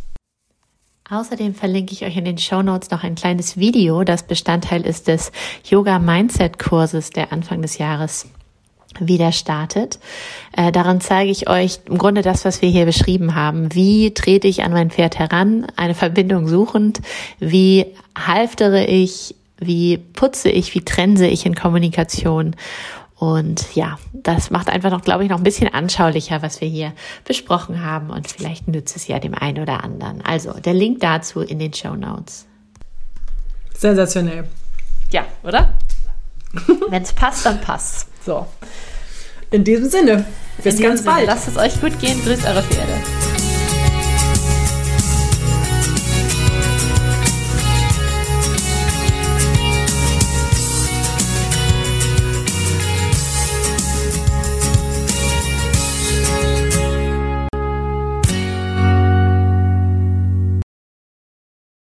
Außerdem 1.09 1.55
verlinke 1.55 1.93
ich 1.93 2.03
euch 2.05 2.17
in 2.17 2.25
den 2.25 2.37
Show 2.37 2.61
Notes 2.61 2.91
noch 2.91 3.03
ein 3.03 3.15
kleines 3.15 3.55
Video, 3.55 4.03
das 4.03 4.23
Bestandteil 4.23 4.85
ist 4.85 5.07
des 5.07 5.31
Yoga 5.63 5.99
Mindset 5.99 6.59
Kurses, 6.59 7.11
der 7.11 7.31
Anfang 7.31 7.61
des 7.61 7.77
Jahres 7.77 8.27
wieder 8.99 9.31
startet. 9.31 9.99
Äh, 10.55 10.71
daran 10.71 11.01
zeige 11.01 11.31
ich 11.31 11.49
euch 11.49 11.79
im 11.85 11.97
Grunde 11.97 12.21
das, 12.21 12.45
was 12.45 12.61
wir 12.61 12.69
hier 12.69 12.85
beschrieben 12.85 13.35
haben. 13.35 13.73
Wie 13.73 14.13
trete 14.13 14.47
ich 14.47 14.63
an 14.63 14.71
mein 14.71 14.89
Pferd 14.89 15.19
heran, 15.19 15.67
eine 15.75 15.95
Verbindung 15.95 16.47
suchend? 16.47 17.01
Wie 17.39 17.85
halftere 18.17 18.85
ich? 18.85 19.35
Wie 19.59 19.97
putze 19.97 20.49
ich? 20.49 20.73
Wie 20.75 20.85
trense 20.85 21.27
ich 21.27 21.45
in 21.45 21.55
Kommunikation? 21.55 22.55
Und 23.15 23.75
ja, 23.75 23.97
das 24.13 24.51
macht 24.51 24.69
einfach 24.69 24.91
noch, 24.91 25.01
glaube 25.01 25.23
ich, 25.23 25.29
noch 25.29 25.37
ein 25.37 25.43
bisschen 25.43 25.73
anschaulicher, 25.73 26.43
was 26.43 26.61
wir 26.61 26.67
hier 26.67 26.93
besprochen 27.25 27.83
haben. 27.83 28.11
Und 28.11 28.27
vielleicht 28.27 28.67
nützt 28.67 28.95
es 28.95 29.07
ja 29.07 29.17
dem 29.17 29.33
einen 29.33 29.59
oder 29.59 29.83
anderen. 29.83 30.21
Also 30.21 30.53
der 30.53 30.75
Link 30.75 30.99
dazu 30.99 31.41
in 31.41 31.57
den 31.57 31.73
Show 31.73 31.95
Notes. 31.95 32.45
Sensationell. 33.73 34.47
Ja, 35.11 35.25
oder? 35.43 35.73
Wenn 36.89 37.01
es 37.01 37.13
passt, 37.13 37.45
dann 37.45 37.59
passt. 37.59 38.07
So. 38.23 38.45
In 39.51 39.63
diesem 39.63 39.89
Sinne, 39.89 40.25
bis 40.63 40.75
In 40.75 40.83
ganz 40.83 41.01
Sinne, 41.01 41.11
bald. 41.11 41.27
Lasst 41.27 41.47
es 41.47 41.57
euch 41.57 41.79
gut 41.79 41.99
gehen. 41.99 42.21
Grüßt 42.23 42.45
eure 42.45 42.63
Pferde. 42.63 43.36